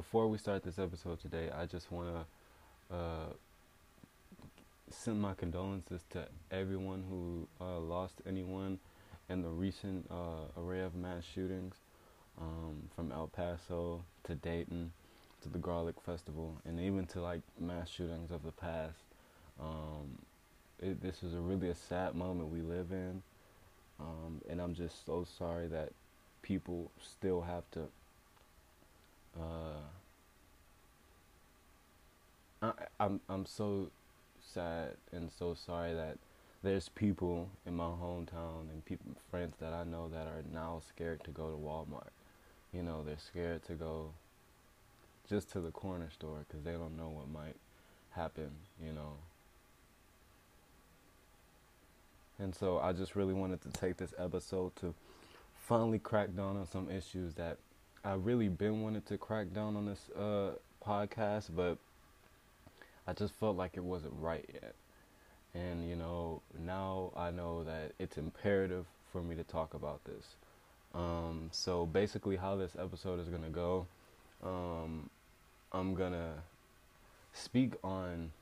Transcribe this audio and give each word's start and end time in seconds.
before 0.00 0.28
we 0.28 0.38
start 0.38 0.62
this 0.62 0.78
episode 0.78 1.20
today, 1.20 1.50
I 1.54 1.66
just 1.66 1.92
want 1.92 2.08
to 2.08 2.96
uh, 2.96 3.26
send 4.88 5.20
my 5.20 5.34
condolences 5.34 6.00
to 6.12 6.24
everyone 6.50 7.04
who 7.10 7.46
uh, 7.62 7.78
lost 7.80 8.14
anyone 8.26 8.78
in 9.28 9.42
the 9.42 9.50
recent 9.50 10.06
uh, 10.10 10.58
array 10.58 10.80
of 10.80 10.94
mass 10.94 11.22
shootings 11.22 11.74
um, 12.40 12.88
from 12.96 13.12
El 13.12 13.26
Paso 13.26 14.02
to 14.24 14.34
Dayton 14.36 14.90
to 15.42 15.50
the 15.50 15.58
Garlic 15.58 15.96
Festival 16.06 16.56
and 16.64 16.80
even 16.80 17.04
to 17.08 17.20
like 17.20 17.42
mass 17.58 17.90
shootings 17.90 18.30
of 18.30 18.42
the 18.42 18.52
past. 18.52 19.04
Um, 19.60 20.16
it, 20.78 21.02
this 21.02 21.22
is 21.22 21.34
a 21.34 21.40
really 21.40 21.68
a 21.68 21.74
sad 21.74 22.14
moment 22.14 22.50
we 22.50 22.62
live 22.62 22.90
in, 22.90 23.20
um, 24.00 24.40
and 24.48 24.62
I'm 24.62 24.72
just 24.72 25.04
so 25.04 25.26
sorry 25.36 25.66
that 25.66 25.92
people 26.40 26.90
still 27.02 27.42
have 27.42 27.70
to. 27.72 27.80
Uh, 29.38 29.80
I, 32.62 32.72
I'm 32.98 33.20
I'm 33.28 33.46
so 33.46 33.90
sad 34.54 34.96
and 35.12 35.30
so 35.30 35.54
sorry 35.54 35.94
that 35.94 36.18
there's 36.62 36.88
people 36.88 37.48
in 37.66 37.74
my 37.74 37.84
hometown 37.84 38.70
and 38.70 38.84
people 38.84 39.12
friends 39.30 39.56
that 39.60 39.72
I 39.72 39.84
know 39.84 40.08
that 40.08 40.26
are 40.26 40.42
now 40.52 40.82
scared 40.86 41.24
to 41.24 41.30
go 41.30 41.50
to 41.50 41.56
Walmart. 41.56 42.10
You 42.72 42.82
know, 42.82 43.02
they're 43.02 43.16
scared 43.18 43.64
to 43.64 43.74
go 43.74 44.12
just 45.28 45.50
to 45.52 45.60
the 45.60 45.70
corner 45.70 46.10
store 46.10 46.44
because 46.46 46.64
they 46.64 46.72
don't 46.72 46.96
know 46.96 47.08
what 47.08 47.28
might 47.30 47.56
happen. 48.10 48.50
You 48.84 48.92
know. 48.92 49.14
And 52.38 52.54
so 52.54 52.78
I 52.78 52.92
just 52.92 53.16
really 53.16 53.34
wanted 53.34 53.60
to 53.62 53.68
take 53.70 53.98
this 53.98 54.14
episode 54.18 54.74
to 54.76 54.94
finally 55.54 55.98
crack 55.98 56.34
down 56.34 56.56
on 56.56 56.66
some 56.66 56.90
issues 56.90 57.34
that 57.34 57.58
I 58.04 58.14
really 58.14 58.48
been 58.48 58.82
wanted 58.82 59.04
to 59.06 59.18
crack 59.18 59.52
down 59.52 59.76
on 59.76 59.84
this 59.84 60.08
uh, 60.18 60.52
podcast, 60.86 61.50
but 61.54 61.76
I 63.06 63.12
just 63.12 63.34
felt 63.34 63.56
like 63.56 63.72
it 63.74 63.84
wasn't 63.84 64.14
right 64.18 64.48
yet. 64.52 64.74
And 65.54 65.86
you 65.88 65.96
know, 65.96 66.40
now 66.58 67.12
I 67.14 67.30
know 67.30 67.62
that 67.64 67.92
it's 67.98 68.16
imperative 68.16 68.86
for 69.12 69.22
me 69.22 69.34
to 69.34 69.44
talk 69.44 69.74
about 69.74 70.02
this. 70.04 70.36
Um, 70.94 71.48
so 71.52 71.84
basically, 71.84 72.36
how 72.36 72.56
this 72.56 72.74
episode 72.78 73.20
is 73.20 73.28
gonna 73.28 73.50
go, 73.50 73.86
um, 74.42 75.10
I'm 75.72 75.94
gonna 75.94 76.34
speak 77.34 77.74
on 77.84 78.32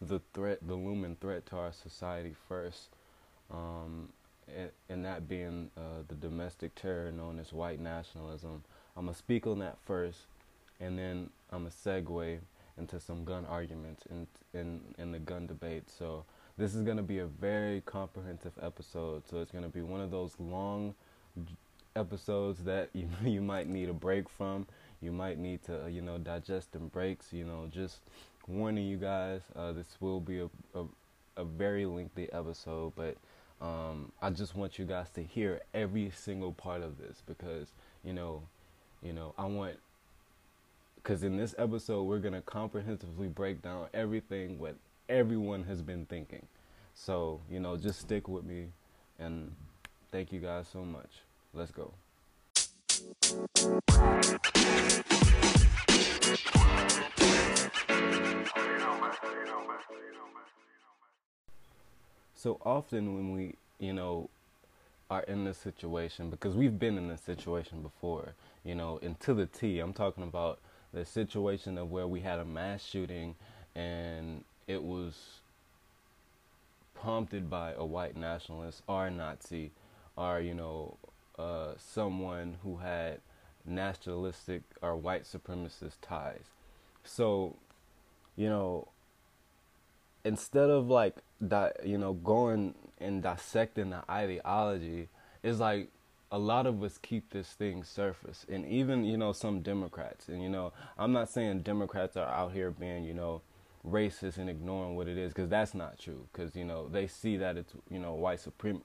the 0.00 0.20
threat, 0.34 0.58
the 0.66 0.74
looming 0.74 1.16
threat 1.20 1.46
to 1.46 1.56
our 1.56 1.72
society 1.72 2.34
first, 2.48 2.88
um, 3.50 4.08
and, 4.56 4.70
and, 4.88 5.04
that 5.04 5.28
being 5.28 5.70
uh, 5.76 6.02
the 6.08 6.14
domestic 6.14 6.74
terror 6.74 7.10
known 7.12 7.38
as 7.38 7.52
white 7.52 7.80
nationalism. 7.80 8.62
I'm 8.96 9.06
gonna 9.06 9.16
speak 9.16 9.46
on 9.46 9.58
that 9.60 9.78
first, 9.84 10.18
and 10.80 10.98
then 10.98 11.30
I'm 11.52 11.60
gonna 11.60 11.70
segue 11.70 12.38
into 12.78 13.00
some 13.00 13.24
gun 13.24 13.44
arguments 13.46 14.04
in 14.10 14.26
in 14.58 14.80
in 14.98 15.12
the 15.12 15.18
gun 15.18 15.46
debate. 15.46 15.84
So 15.90 16.24
this 16.56 16.74
is 16.74 16.82
gonna 16.82 17.02
be 17.02 17.18
a 17.18 17.26
very 17.26 17.82
comprehensive 17.82 18.52
episode. 18.60 19.22
So 19.28 19.40
it's 19.40 19.52
gonna 19.52 19.68
be 19.68 19.82
one 19.82 20.00
of 20.00 20.10
those 20.10 20.34
long 20.38 20.94
episodes 21.96 22.64
that 22.64 22.90
you 22.94 23.08
you 23.24 23.40
might 23.40 23.68
need 23.68 23.88
a 23.88 23.94
break 23.94 24.28
from. 24.28 24.66
You 25.00 25.12
might 25.12 25.38
need 25.38 25.62
to 25.64 25.88
you 25.90 26.02
know 26.02 26.18
digest 26.18 26.74
and 26.74 26.90
breaks. 26.90 27.32
You 27.32 27.44
know 27.44 27.68
just 27.70 27.98
warning 28.46 28.86
you 28.86 28.96
guys. 28.96 29.42
Uh, 29.54 29.72
this 29.72 29.96
will 30.00 30.20
be 30.20 30.40
a, 30.40 30.48
a 30.74 30.84
a 31.38 31.44
very 31.44 31.86
lengthy 31.86 32.30
episode, 32.32 32.92
but 32.96 33.16
um, 33.60 34.12
I 34.22 34.30
just 34.30 34.54
want 34.54 34.78
you 34.78 34.84
guys 34.84 35.10
to 35.10 35.22
hear 35.22 35.60
every 35.74 36.10
single 36.14 36.52
part 36.52 36.82
of 36.82 36.98
this 36.98 37.22
because 37.26 37.68
you 38.04 38.12
know, 38.12 38.42
you 39.02 39.12
know, 39.12 39.34
I 39.36 39.46
want 39.46 39.76
because 40.96 41.22
in 41.22 41.36
this 41.36 41.54
episode, 41.58 42.02
we're 42.02 42.18
to 42.34 42.40
comprehensively 42.42 43.28
break 43.28 43.62
down 43.62 43.86
everything 43.94 44.58
what 44.58 44.76
everyone 45.08 45.64
has 45.64 45.80
been 45.80 46.06
thinking. 46.06 46.46
So, 46.94 47.40
you 47.50 47.60
know, 47.60 47.76
just 47.76 48.00
stick 48.00 48.28
with 48.28 48.44
me. 48.44 48.66
And 49.18 49.54
thank 50.12 50.32
you 50.32 50.40
guys 50.40 50.66
so 50.70 50.84
much. 50.84 51.10
Let's 51.54 51.70
go. 51.70 51.92
So 62.38 62.60
often 62.64 63.14
when 63.16 63.32
we, 63.32 63.56
you 63.80 63.92
know, 63.92 64.30
are 65.10 65.24
in 65.24 65.44
this 65.44 65.58
situation, 65.58 66.30
because 66.30 66.54
we've 66.54 66.78
been 66.78 66.96
in 66.96 67.08
this 67.08 67.20
situation 67.20 67.82
before, 67.82 68.34
you 68.62 68.76
know, 68.76 69.00
and 69.02 69.18
to 69.18 69.34
the 69.34 69.46
T, 69.46 69.80
I'm 69.80 69.92
talking 69.92 70.22
about 70.22 70.60
the 70.92 71.04
situation 71.04 71.76
of 71.76 71.90
where 71.90 72.06
we 72.06 72.20
had 72.20 72.38
a 72.38 72.44
mass 72.44 72.84
shooting 72.84 73.34
and 73.74 74.44
it 74.68 74.84
was 74.84 75.40
prompted 76.94 77.50
by 77.50 77.72
a 77.72 77.84
white 77.84 78.16
nationalist 78.16 78.82
or 78.86 79.08
a 79.08 79.10
Nazi 79.10 79.72
or, 80.16 80.38
you 80.38 80.54
know, 80.54 80.96
uh, 81.40 81.72
someone 81.76 82.58
who 82.62 82.76
had 82.76 83.18
nationalistic 83.66 84.62
or 84.80 84.94
white 84.94 85.24
supremacist 85.24 85.96
ties. 86.02 86.52
So, 87.02 87.56
you 88.36 88.48
know, 88.48 88.86
instead 90.24 90.70
of 90.70 90.86
like, 90.86 91.16
di- 91.46 91.72
you 91.84 91.98
know, 91.98 92.14
going 92.14 92.74
and 92.98 93.22
dissecting 93.22 93.90
the 93.90 94.02
ideology, 94.10 95.08
is 95.42 95.60
like 95.60 95.88
a 96.30 96.38
lot 96.38 96.66
of 96.66 96.82
us 96.82 96.98
keep 96.98 97.30
this 97.30 97.48
thing 97.48 97.84
surface. 97.84 98.44
And 98.48 98.66
even 98.66 99.04
you 99.04 99.16
know 99.16 99.32
some 99.32 99.60
democrats 99.60 100.28
and 100.28 100.42
you 100.42 100.48
know 100.50 100.72
i'm 100.98 101.12
not 101.12 101.30
saying 101.30 101.60
democrats 101.60 102.18
are 102.18 102.28
out 102.28 102.52
here 102.52 102.70
being 102.70 103.04
you 103.04 103.14
know 103.14 103.40
racist 103.86 104.38
and 104.38 104.50
ignoring 104.50 104.96
what 104.96 105.08
it 105.08 105.16
is 105.16 105.32
because 105.32 105.48
that's 105.48 105.74
not 105.74 105.98
true. 105.98 106.26
Because 106.32 106.54
you 106.56 106.64
know 106.64 106.88
they 106.88 107.06
see 107.06 107.36
that 107.36 107.56
it's 107.56 107.72
you 107.90 107.98
know 107.98 108.14
white 108.14 108.40
supreme 108.40 108.82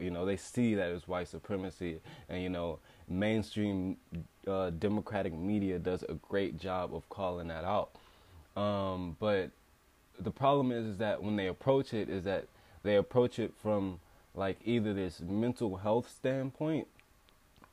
you 0.00 0.10
know 0.10 0.24
they 0.24 0.36
see 0.36 0.74
that 0.74 0.90
it's 0.90 1.08
white 1.08 1.28
supremacy. 1.28 2.00
And 2.28 2.42
you 2.42 2.48
know 2.48 2.78
mainstream 3.08 3.96
uh, 4.46 4.70
democratic 4.70 5.34
media 5.34 5.78
does 5.78 6.02
a 6.04 6.14
great 6.14 6.58
job 6.58 6.94
of 6.94 7.08
calling 7.08 7.48
that 7.48 7.64
out. 7.64 7.90
Um, 8.60 9.16
but 9.18 9.50
the 10.18 10.30
problem 10.30 10.72
is, 10.72 10.86
is 10.86 10.98
that 10.98 11.22
when 11.22 11.36
they 11.36 11.46
approach 11.46 11.92
it 11.92 12.08
is 12.08 12.24
that 12.24 12.46
they 12.82 12.96
approach 12.96 13.38
it 13.38 13.52
from 13.60 14.00
like 14.34 14.58
either 14.64 14.92
this 14.92 15.20
mental 15.20 15.76
health 15.76 16.08
standpoint 16.08 16.86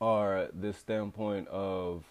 or 0.00 0.48
this 0.52 0.76
standpoint 0.76 1.48
of 1.48 2.04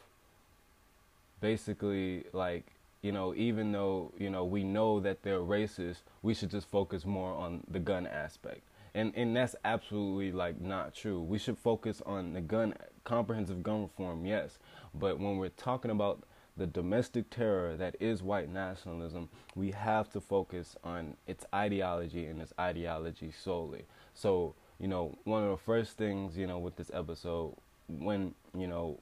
basically 1.41 2.23
like 2.33 2.65
you 3.01 3.11
know 3.11 3.33
even 3.35 3.71
though 3.71 4.13
you 4.17 4.29
know 4.29 4.45
we 4.45 4.63
know 4.63 4.99
that 4.99 5.23
they're 5.23 5.39
racist 5.39 6.01
we 6.21 6.33
should 6.33 6.51
just 6.51 6.69
focus 6.69 7.05
more 7.05 7.33
on 7.33 7.63
the 7.69 7.79
gun 7.79 8.05
aspect. 8.07 8.61
And 8.93 9.13
and 9.15 9.35
that's 9.35 9.55
absolutely 9.63 10.31
like 10.31 10.59
not 10.59 10.93
true. 10.93 11.21
We 11.21 11.39
should 11.39 11.57
focus 11.57 12.01
on 12.05 12.33
the 12.33 12.41
gun 12.41 12.73
comprehensive 13.03 13.63
gun 13.63 13.83
reform 13.83 14.25
yes. 14.25 14.59
But 14.93 15.19
when 15.19 15.37
we're 15.37 15.49
talking 15.49 15.91
about 15.91 16.23
the 16.57 16.67
domestic 16.67 17.29
terror 17.29 17.75
that 17.77 17.95
is 17.99 18.21
white 18.21 18.49
nationalism 18.49 19.29
we 19.55 19.71
have 19.71 20.09
to 20.09 20.19
focus 20.19 20.75
on 20.83 21.15
its 21.27 21.45
ideology 21.53 22.25
and 22.25 22.41
its 22.41 22.53
ideology 22.59 23.31
solely 23.31 23.85
so, 24.13 24.55
you 24.79 24.87
know, 24.87 25.17
one 25.23 25.43
of 25.43 25.49
the 25.49 25.57
first 25.57 25.97
things, 25.97 26.37
you 26.37 26.47
know, 26.47 26.59
with 26.59 26.75
this 26.75 26.91
episode, 26.93 27.55
when, 27.87 28.33
you 28.57 28.67
know, 28.67 28.99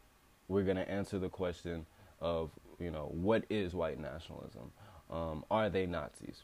we're 0.47 0.63
going 0.63 0.77
to 0.77 0.89
answer 0.89 1.19
the 1.19 1.29
question 1.29 1.85
of, 2.21 2.51
you 2.79 2.91
know, 2.91 3.09
what 3.13 3.43
is 3.49 3.73
white 3.73 3.99
nationalism? 3.99 4.71
Um, 5.11 5.43
are 5.49 5.69
they 5.69 5.85
Nazis? 5.85 6.43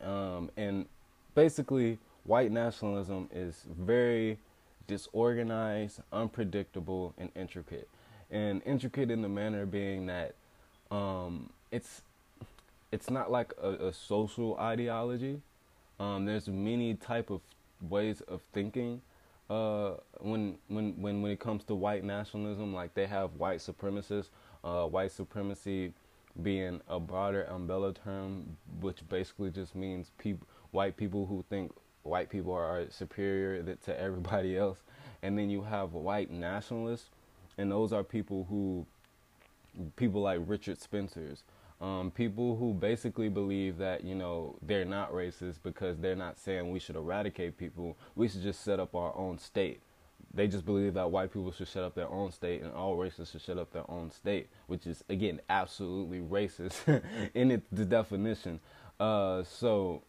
Um, 0.00 0.50
and 0.56 0.86
basically, 1.34 1.98
white 2.24 2.50
nationalism 2.50 3.28
is 3.32 3.64
very 3.78 4.38
disorganized, 4.86 6.00
unpredictable, 6.12 7.14
and 7.18 7.30
intricate. 7.36 7.88
And 8.30 8.62
intricate 8.64 9.10
in 9.10 9.22
the 9.22 9.28
manner 9.28 9.66
being 9.66 10.06
that 10.06 10.34
um, 10.90 11.50
it's 11.70 12.02
it's 12.92 13.10
not 13.10 13.30
like 13.30 13.52
a, 13.62 13.88
a 13.88 13.92
social 13.92 14.56
ideology. 14.58 15.40
Um, 15.98 16.24
there's 16.24 16.48
many 16.48 16.94
type 16.94 17.30
of 17.30 17.40
ways 17.88 18.20
of 18.22 18.40
thinking 18.52 19.00
uh, 19.48 19.94
when 20.20 20.56
when 20.68 21.00
when 21.00 21.22
when 21.22 21.32
it 21.32 21.40
comes 21.40 21.64
to 21.64 21.74
white 21.74 22.04
nationalism. 22.04 22.72
Like 22.72 22.94
they 22.94 23.06
have 23.06 23.34
white 23.34 23.58
supremacists, 23.58 24.28
uh, 24.64 24.86
white 24.86 25.12
supremacy 25.12 25.92
being 26.42 26.80
a 26.88 26.98
broader 26.98 27.44
umbrella 27.44 27.92
term, 27.92 28.56
which 28.80 29.06
basically 29.08 29.50
just 29.50 29.74
means 29.74 30.12
people, 30.18 30.46
white 30.70 30.96
people 30.96 31.26
who 31.26 31.44
think 31.50 31.72
white 32.02 32.30
people 32.30 32.52
are 32.52 32.86
superior 32.90 33.62
to 33.62 34.00
everybody 34.00 34.56
else, 34.64 34.78
and 35.22 35.38
then 35.38 35.50
you 35.50 35.62
have 35.62 35.92
white 35.92 36.30
nationalists, 36.30 37.10
and 37.58 37.70
those 37.70 37.92
are 37.92 38.04
people 38.04 38.46
who 38.48 38.86
people 39.96 40.22
like 40.22 40.40
Richard 40.46 40.80
Spencer's 40.80 41.44
um, 41.80 42.10
people 42.10 42.56
who 42.56 42.74
basically 42.74 43.30
believe 43.30 43.78
that 43.78 44.04
you 44.04 44.14
know 44.14 44.56
they're 44.60 44.84
not 44.84 45.12
racist 45.12 45.60
because 45.62 45.98
they're 45.98 46.14
not 46.14 46.38
saying 46.38 46.70
we 46.70 46.78
should 46.78 46.96
eradicate 46.96 47.56
people. 47.56 47.96
We 48.14 48.28
should 48.28 48.42
just 48.42 48.62
set 48.62 48.78
up 48.78 48.94
our 48.94 49.16
own 49.16 49.38
state, 49.38 49.80
they 50.32 50.46
just 50.46 50.64
believe 50.64 50.94
that 50.94 51.10
white 51.10 51.32
people 51.32 51.50
should 51.52 51.68
set 51.68 51.82
up 51.82 51.94
their 51.94 52.08
own 52.08 52.30
state 52.30 52.62
and 52.62 52.72
all 52.72 52.96
races 52.96 53.30
should 53.30 53.40
set 53.40 53.58
up 53.58 53.72
their 53.72 53.90
own 53.90 54.10
state, 54.10 54.48
which 54.66 54.86
is 54.86 55.02
again 55.08 55.40
absolutely 55.48 56.20
racist 56.20 57.02
in 57.34 57.50
its 57.50 57.66
the 57.72 57.84
definition. 57.84 58.60
Uh, 58.98 59.42
so, 59.42 60.02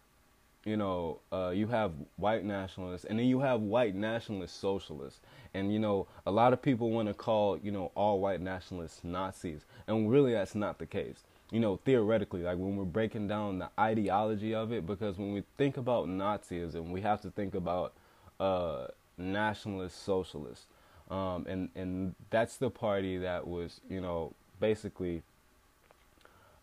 you 0.66 0.78
know, 0.78 1.20
uh, 1.34 1.50
you 1.54 1.68
have 1.68 1.94
white 2.18 2.46
nationalists, 2.46 3.06
and 3.06 3.20
then 3.20 3.26
you 3.28 3.40
have 3.40 3.62
white 3.62 3.96
nationalist 3.96 4.60
socialists, 4.60 5.20
and 5.54 5.74
you 5.74 5.80
know, 5.80 6.08
a 6.26 6.32
lot 6.32 6.54
of 6.54 6.62
people 6.62 6.92
want 6.92 7.08
to 7.08 7.14
call 7.14 7.58
you 7.58 7.72
know 7.72 7.92
all 7.96 8.20
white 8.20 8.42
nationalists 8.42 9.02
Nazis, 9.04 9.66
and 9.88 10.10
really 10.12 10.34
that's 10.34 10.56
not 10.56 10.80
the 10.80 10.86
case. 10.86 11.24
You 11.52 11.60
know, 11.60 11.78
theoretically, 11.84 12.44
like 12.44 12.58
when 12.58 12.76
we're 12.78 12.86
breaking 12.86 13.28
down 13.28 13.60
the 13.60 13.70
ideology 13.80 14.54
of 14.56 14.72
it, 14.72 14.86
because 14.86 15.18
when 15.18 15.34
we 15.34 15.44
think 15.58 15.78
about 15.78 16.08
Nazism, 16.08 16.90
we 16.92 17.02
have 17.02 17.22
to 17.22 17.32
think 17.32 17.56
about 17.56 17.94
uh, 18.40 18.88
nationalist 19.18 20.04
socialists. 20.04 20.68
um, 21.10 21.46
and 21.50 21.70
and 21.76 22.16
that's 22.30 22.58
the 22.58 22.70
party 22.70 23.18
that 23.18 23.46
was 23.48 23.82
you 23.90 24.00
know 24.02 24.34
basically 24.60 25.24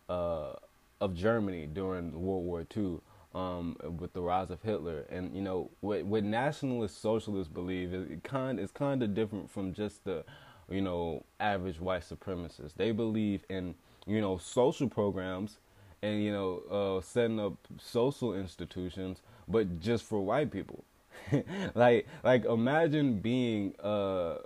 uh, 0.09 0.53
of 0.99 1.13
Germany 1.15 1.67
during 1.71 2.11
World 2.21 2.45
War 2.45 2.65
II. 2.75 2.99
Um, 3.35 3.77
with 3.99 4.13
the 4.13 4.21
rise 4.21 4.49
of 4.49 4.61
Hitler, 4.63 5.05
and 5.11 5.35
you 5.35 5.41
know 5.43 5.69
what, 5.81 6.03
what 6.03 6.23
nationalist 6.23 6.99
socialists 6.99 7.53
believe 7.53 7.93
is 7.93 8.07
kind 8.23 8.59
is 8.59 8.71
kind 8.71 9.03
of 9.03 9.13
different 9.13 9.51
from 9.51 9.71
just 9.71 10.03
the, 10.03 10.23
you 10.67 10.81
know, 10.81 11.23
average 11.39 11.79
white 11.79 12.01
supremacists. 12.01 12.73
They 12.75 12.91
believe 12.91 13.43
in 13.47 13.75
you 14.07 14.19
know 14.19 14.37
social 14.39 14.89
programs, 14.89 15.59
and 16.01 16.23
you 16.23 16.31
know 16.31 16.97
uh, 16.97 17.01
setting 17.01 17.39
up 17.39 17.53
social 17.77 18.33
institutions, 18.33 19.21
but 19.47 19.79
just 19.79 20.05
for 20.05 20.25
white 20.25 20.49
people. 20.51 20.83
like 21.75 22.07
like 22.23 22.45
imagine 22.45 23.19
being 23.19 23.75
uh 23.81 24.37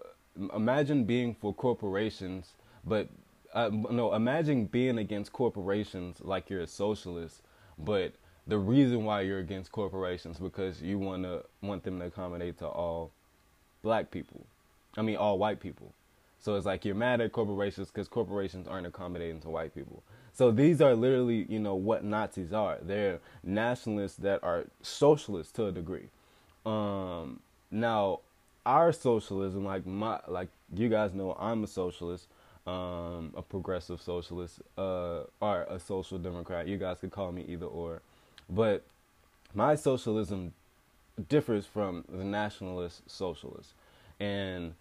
imagine 0.56 1.04
being 1.04 1.34
for 1.36 1.54
corporations 1.54 2.54
but 2.86 3.08
uh, 3.54 3.70
no 3.72 4.14
imagine 4.14 4.66
being 4.66 4.98
against 4.98 5.32
corporations 5.32 6.18
like 6.22 6.50
you're 6.50 6.62
a 6.62 6.68
socialist 6.68 7.44
but 7.78 8.14
the 8.48 8.58
reason 8.58 9.06
why 9.06 9.22
you're 9.22 9.40
against 9.40 9.72
corporations 9.72 10.38
because 10.38 10.82
you 10.82 11.00
want 11.00 11.24
to 11.24 11.44
want 11.62 11.84
them 11.84 12.00
to 12.00 12.06
accommodate 12.06 12.58
to 12.60 12.68
all 12.68 13.12
black 13.82 14.12
people. 14.12 14.46
I 14.98 15.02
mean 15.02 15.18
all 15.18 15.38
white 15.38 15.60
people. 15.60 15.94
So 16.40 16.56
it's 16.56 16.66
like 16.66 16.84
you're 16.84 16.96
mad 16.96 17.22
at 17.22 17.32
corporations 17.32 17.88
because 17.88 18.08
corporations 18.10 18.68
aren't 18.68 18.86
accommodating 18.86 19.40
to 19.42 19.50
white 19.50 19.74
people. 19.74 20.04
So 20.34 20.52
these 20.52 20.82
are 20.82 20.96
literally 20.96 21.46
you 21.50 21.60
know 21.60 21.76
what 21.76 22.04
nazis 22.04 22.54
are. 22.54 22.78
They're 22.82 23.20
nationalists 23.44 24.18
that 24.18 24.44
are 24.44 24.66
socialists 24.82 25.54
to 25.54 25.68
a 25.68 25.72
degree. 25.72 26.10
Um, 26.66 27.40
now, 27.72 28.20
our 28.66 28.92
socialism, 28.94 29.66
like 29.66 29.86
my, 29.86 30.20
like 30.28 30.50
you 30.74 30.90
guys 30.90 31.14
know, 31.14 31.36
I'm 31.40 31.64
a 31.64 31.68
socialist, 31.68 32.28
um, 32.66 33.34
a 33.36 33.42
progressive 33.42 34.02
socialist, 34.02 34.62
uh, 34.78 35.24
or 35.42 35.64
a 35.70 35.80
social 35.80 36.18
democrat. 36.18 36.68
You 36.68 36.78
guys 36.78 36.98
could 37.00 37.12
call 37.12 37.32
me 37.32 37.46
either 37.48 37.66
or, 37.66 38.02
but 38.50 38.84
my 39.54 39.76
socialism 39.76 40.54
differs 41.30 41.66
from 41.66 42.04
the 42.10 42.24
nationalist 42.24 43.02
socialist, 43.08 43.74
and 44.20 44.74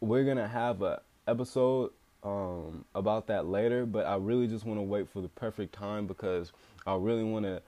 we're 0.00 0.24
gonna 0.24 0.48
have 0.48 0.82
a 0.82 1.00
episode 1.26 1.90
um, 2.22 2.84
about 2.94 3.26
that 3.28 3.46
later. 3.46 3.86
But 3.86 4.06
I 4.06 4.16
really 4.16 4.46
just 4.46 4.64
want 4.64 4.78
to 4.78 4.82
wait 4.82 5.08
for 5.08 5.20
the 5.20 5.28
perfect 5.28 5.72
time 5.72 6.06
because 6.06 6.52
I 6.86 6.94
really 6.96 7.24
want 7.24 7.44
to, 7.46 7.62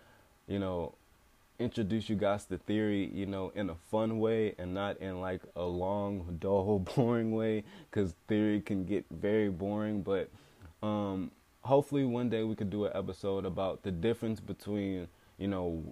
you 0.47 0.59
know, 0.59 0.95
introduce 1.59 2.09
you 2.09 2.17
guys 2.17 2.45
to 2.47 2.59
theory, 2.59 3.11
you 3.13 3.27
know, 3.27 3.53
in 3.55 3.71
a 3.71 3.75
fun 3.91 4.19
way 4.21 4.55
and 4.59 4.75
not 4.75 4.99
in 4.99 5.21
like 5.21 5.43
a 5.57 5.65
long, 5.65 6.37
dull, 6.41 6.79
boring 6.97 7.33
way 7.33 7.65
because 7.91 8.15
theory 8.27 8.61
can 8.61 8.85
get 8.85 9.05
very 9.11 9.49
boring. 9.49 10.03
But 10.03 10.29
um, 10.83 11.31
hopefully, 11.63 12.05
one 12.05 12.29
day 12.29 12.43
we 12.43 12.55
could 12.55 12.71
do 12.71 12.85
an 12.85 12.93
episode 12.95 13.45
about 13.45 13.83
the 13.83 13.91
difference 13.91 14.41
between, 14.41 15.09
you 15.39 15.49
know, 15.49 15.83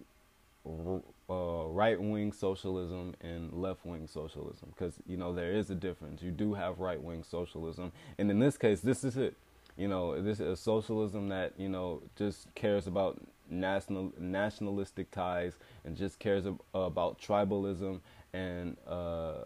uh, 1.28 1.66
right 1.66 2.00
wing 2.00 2.32
socialism 2.32 3.14
and 3.20 3.52
left 3.52 3.84
wing 3.84 4.06
socialism 4.06 4.68
because, 4.70 4.94
you 5.06 5.16
know, 5.16 5.34
there 5.34 5.52
is 5.52 5.70
a 5.70 5.74
difference. 5.74 6.22
You 6.22 6.30
do 6.30 6.54
have 6.54 6.78
right 6.78 7.00
wing 7.00 7.22
socialism. 7.22 7.92
And 8.18 8.30
in 8.30 8.38
this 8.38 8.56
case, 8.56 8.80
this 8.80 9.04
is 9.04 9.16
it. 9.16 9.36
You 9.76 9.88
know, 9.88 10.20
this 10.20 10.40
is 10.40 10.46
a 10.48 10.56
socialism 10.56 11.28
that, 11.28 11.52
you 11.58 11.68
know, 11.68 12.02
just 12.16 12.52
cares 12.54 12.86
about 12.86 13.20
national 13.48 14.12
nationalistic 14.18 15.10
ties 15.10 15.58
and 15.84 15.96
just 15.96 16.18
cares 16.18 16.46
ab- 16.46 16.62
about 16.74 17.20
tribalism 17.20 18.00
and 18.32 18.76
uh, 18.86 19.44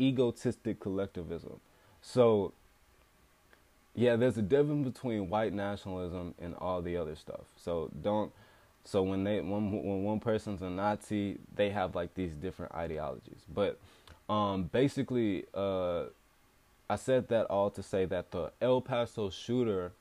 egotistic 0.00 0.80
collectivism. 0.80 1.60
So, 2.00 2.52
yeah, 3.94 4.16
there's 4.16 4.38
a 4.38 4.42
difference 4.42 4.88
between 4.88 5.28
white 5.28 5.52
nationalism 5.52 6.34
and 6.40 6.54
all 6.56 6.82
the 6.82 6.96
other 6.96 7.14
stuff. 7.14 7.44
So 7.56 7.90
don't. 8.02 8.32
So 8.84 9.02
when 9.02 9.24
they 9.24 9.40
when 9.40 9.70
when 9.70 10.02
one 10.04 10.20
person's 10.20 10.62
a 10.62 10.70
Nazi, 10.70 11.38
they 11.54 11.70
have 11.70 11.94
like 11.94 12.14
these 12.14 12.32
different 12.32 12.74
ideologies. 12.74 13.44
But 13.52 13.78
um, 14.28 14.64
basically, 14.64 15.44
uh, 15.54 16.04
I 16.88 16.96
said 16.96 17.28
that 17.28 17.46
all 17.46 17.70
to 17.70 17.82
say 17.82 18.06
that 18.06 18.30
the 18.30 18.52
El 18.60 18.80
Paso 18.80 19.30
shooter 19.30 19.92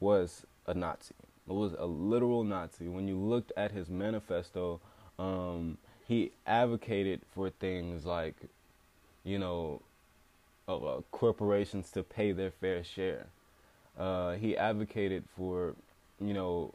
was 0.00 0.44
a 0.66 0.74
Nazi 0.74 1.14
It 1.48 1.52
was 1.52 1.72
a 1.78 1.86
literal 1.86 2.44
Nazi. 2.44 2.88
When 2.88 3.08
you 3.08 3.16
looked 3.16 3.52
at 3.56 3.72
his 3.72 3.88
manifesto, 3.88 4.80
um, 5.18 5.78
he 6.06 6.32
advocated 6.46 7.22
for 7.34 7.50
things 7.50 8.04
like, 8.04 8.34
you 9.24 9.38
know, 9.38 9.80
uh, 10.68 11.00
corporations 11.10 11.90
to 11.92 12.02
pay 12.02 12.32
their 12.32 12.50
fair 12.50 12.82
share. 12.82 13.26
Uh, 13.98 14.32
he 14.34 14.56
advocated 14.56 15.24
for, 15.36 15.74
you 16.20 16.34
know, 16.34 16.74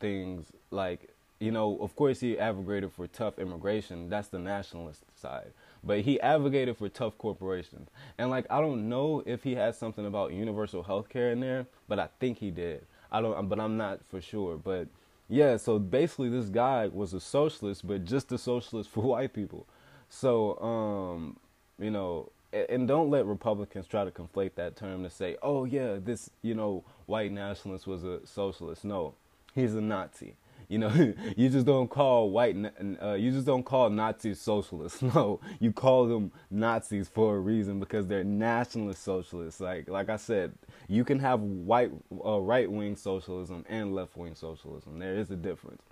things 0.00 0.46
like, 0.70 1.10
you 1.38 1.50
know, 1.50 1.76
of 1.80 1.94
course 1.96 2.20
he 2.20 2.38
advocated 2.38 2.92
for 2.92 3.06
tough 3.06 3.38
immigration. 3.38 4.08
That's 4.08 4.28
the 4.28 4.38
nationalist 4.38 5.02
side. 5.16 5.52
But 5.84 6.00
he 6.00 6.20
advocated 6.20 6.76
for 6.76 6.88
tough 6.88 7.18
corporations. 7.18 7.88
And 8.16 8.30
like 8.30 8.46
I 8.48 8.60
don't 8.60 8.88
know 8.88 9.22
if 9.26 9.42
he 9.42 9.54
had 9.56 9.74
something 9.74 10.06
about 10.06 10.32
universal 10.32 10.84
health 10.84 11.08
care 11.08 11.30
in 11.30 11.40
there, 11.40 11.66
but 11.88 11.98
I 11.98 12.08
think 12.20 12.38
he 12.38 12.50
did. 12.50 12.86
I 13.10 13.20
don't, 13.20 13.48
but 13.48 13.60
I'm 13.60 13.76
not 13.76 14.00
for 14.08 14.20
sure. 14.20 14.56
But 14.56 14.88
yeah, 15.28 15.56
so 15.56 15.78
basically, 15.78 16.28
this 16.28 16.46
guy 16.46 16.88
was 16.88 17.12
a 17.12 17.20
socialist, 17.20 17.86
but 17.86 18.04
just 18.04 18.30
a 18.32 18.38
socialist 18.38 18.88
for 18.92 19.02
white 19.02 19.32
people. 19.34 19.66
So, 20.08 20.58
um, 20.60 21.36
you 21.78 21.90
know, 21.90 22.30
and 22.52 22.86
don't 22.86 23.10
let 23.10 23.26
Republicans 23.26 23.86
try 23.86 24.04
to 24.04 24.10
conflate 24.10 24.54
that 24.56 24.76
term 24.76 25.02
to 25.02 25.10
say, 25.10 25.36
oh 25.42 25.64
yeah, 25.64 25.96
this, 26.02 26.30
you 26.42 26.54
know, 26.54 26.84
white 27.06 27.32
nationalist 27.32 27.86
was 27.86 28.04
a 28.04 28.26
socialist. 28.26 28.84
No, 28.84 29.14
he's 29.54 29.74
a 29.74 29.80
Nazi. 29.80 30.34
You 30.68 30.78
know, 30.78 31.14
you 31.36 31.48
just 31.48 31.66
don't 31.66 31.88
call 31.88 32.30
white, 32.30 32.56
uh, 33.02 33.12
you 33.12 33.30
just 33.30 33.46
don't 33.46 33.62
call 33.62 33.90
Nazis 33.90 34.40
socialists. 34.40 35.02
No, 35.14 35.40
you 35.60 35.72
call 35.72 36.06
them 36.06 36.32
Nazis 36.50 37.08
for 37.08 37.36
a 37.36 37.40
reason 37.40 37.78
because 37.80 38.06
they're 38.06 38.24
nationalist 38.24 39.02
socialists. 39.02 39.60
Like, 39.60 39.88
like 39.88 40.08
I 40.08 40.16
said, 40.16 40.52
you 40.88 41.04
can 41.04 41.18
have 41.18 41.40
white, 41.40 41.90
uh, 42.24 42.40
right 42.40 42.70
wing 42.70 42.96
socialism 42.96 43.64
and 43.68 43.94
left 43.94 44.16
wing 44.16 44.34
socialism. 44.34 44.98
There 44.98 45.14
is 45.14 45.30
a 45.30 45.36
difference. 45.36 45.82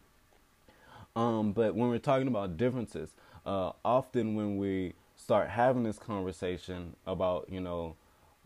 Um, 1.17 1.53
but 1.53 1.75
when 1.75 1.91
we're 1.91 1.99
talking 1.99 2.29
about 2.29 2.57
differences, 2.57 3.11
uh, 3.45 3.73
often 3.85 4.35
when 4.35 4.57
we 4.57 4.95
start 5.21 5.51
having 5.51 5.83
this 5.83 5.99
conversation 5.99 6.97
about, 7.07 7.47
you 7.51 7.61
know, 7.61 7.95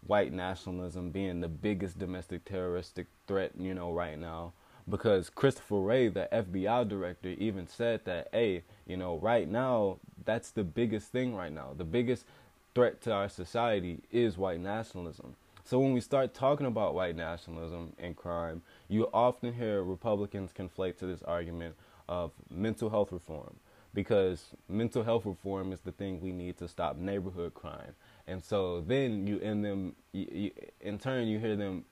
white 0.07 0.33
nationalism 0.33 1.11
being 1.11 1.41
the 1.41 1.49
biggest 1.49 1.99
domestic 1.99 2.45
terroristic 2.45 3.07
threat, 3.27 3.53
you 3.59 3.73
know, 3.73 3.93
right 3.93 4.19
now, 4.19 4.53
because 4.89 5.31
Christopher 5.31 5.81
Wray, 5.81 6.09
the 6.09 6.29
FBI 6.33 6.89
director, 6.89 7.29
even 7.29 7.69
said 7.69 8.05
that, 8.05 8.29
hey, 8.33 8.65
you 8.87 8.97
know, 8.97 9.17
right 9.19 9.49
now, 9.49 9.99
that's 10.25 10.51
the 10.51 10.65
biggest 10.65 11.09
thing 11.09 11.35
right 11.35 11.53
now. 11.53 11.71
The 11.77 11.85
biggest 11.85 12.27
threat 12.75 13.01
to 13.03 13.13
our 13.13 13.29
society 13.29 14.01
is 14.11 14.37
white 14.37 14.61
nationalism. 14.61 15.37
So 15.65 15.79
when 15.79 15.95
we 15.95 16.01
start 16.01 16.35
talking 16.35 16.67
about 16.67 16.95
white 16.95 17.17
nationalism 17.17 17.93
and 17.99 18.17
crime, 18.17 18.63
you 18.89 19.09
often 19.15 19.55
hear 19.55 19.83
Republicans 19.83 20.51
conflate 20.53 20.99
to 20.99 21.07
this 21.07 21.23
argument 21.23 21.77
of 22.09 22.33
mental 22.51 22.91
health 22.91 23.13
reform 23.13 23.57
because 23.95 24.47
mental 24.69 25.05
health 25.05 25.25
reform 25.25 25.73
is 25.73 25.81
the 25.81 25.93
thing 25.93 26.21
we 26.21 26.33
need 26.33 26.59
to 26.59 26.69
stop 26.69 26.97
neighborhood 26.97 27.55
crime. 27.55 27.95
And 28.27 28.43
so 28.43 28.81
then 28.81 29.27
you 29.27 29.39
in 29.39 29.63
them 29.63 29.95
you, 30.13 30.27
you, 30.33 30.51
in 30.81 30.99
turn 30.99 31.29
you 31.29 31.39
hear 31.39 31.57
them 31.57 31.85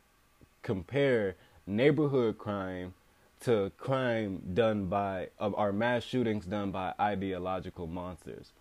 compare 0.63 1.37
neighborhood 1.67 2.39
crime 2.39 2.95
to 3.41 3.71
crime 3.79 4.43
done 4.55 4.87
by 4.87 5.29
of 5.39 5.55
our 5.55 5.73
mass 5.73 6.03
shootings 6.03 6.45
done 6.45 6.71
by 6.71 6.93
ideological 7.01 7.87
monsters. 7.87 8.53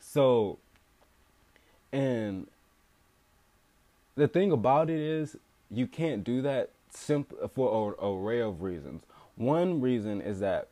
So 0.00 0.58
and 1.92 2.46
the 4.16 4.28
thing 4.28 4.52
about 4.52 4.90
it 4.90 5.00
is 5.00 5.36
you 5.70 5.86
can't 5.86 6.24
do 6.24 6.42
that 6.42 6.70
simple 6.90 7.48
for 7.54 7.90
an 7.90 7.94
array 8.04 8.40
of 8.40 8.62
reasons. 8.62 9.02
One 9.36 9.80
reason 9.80 10.20
is 10.20 10.40
that 10.40 10.68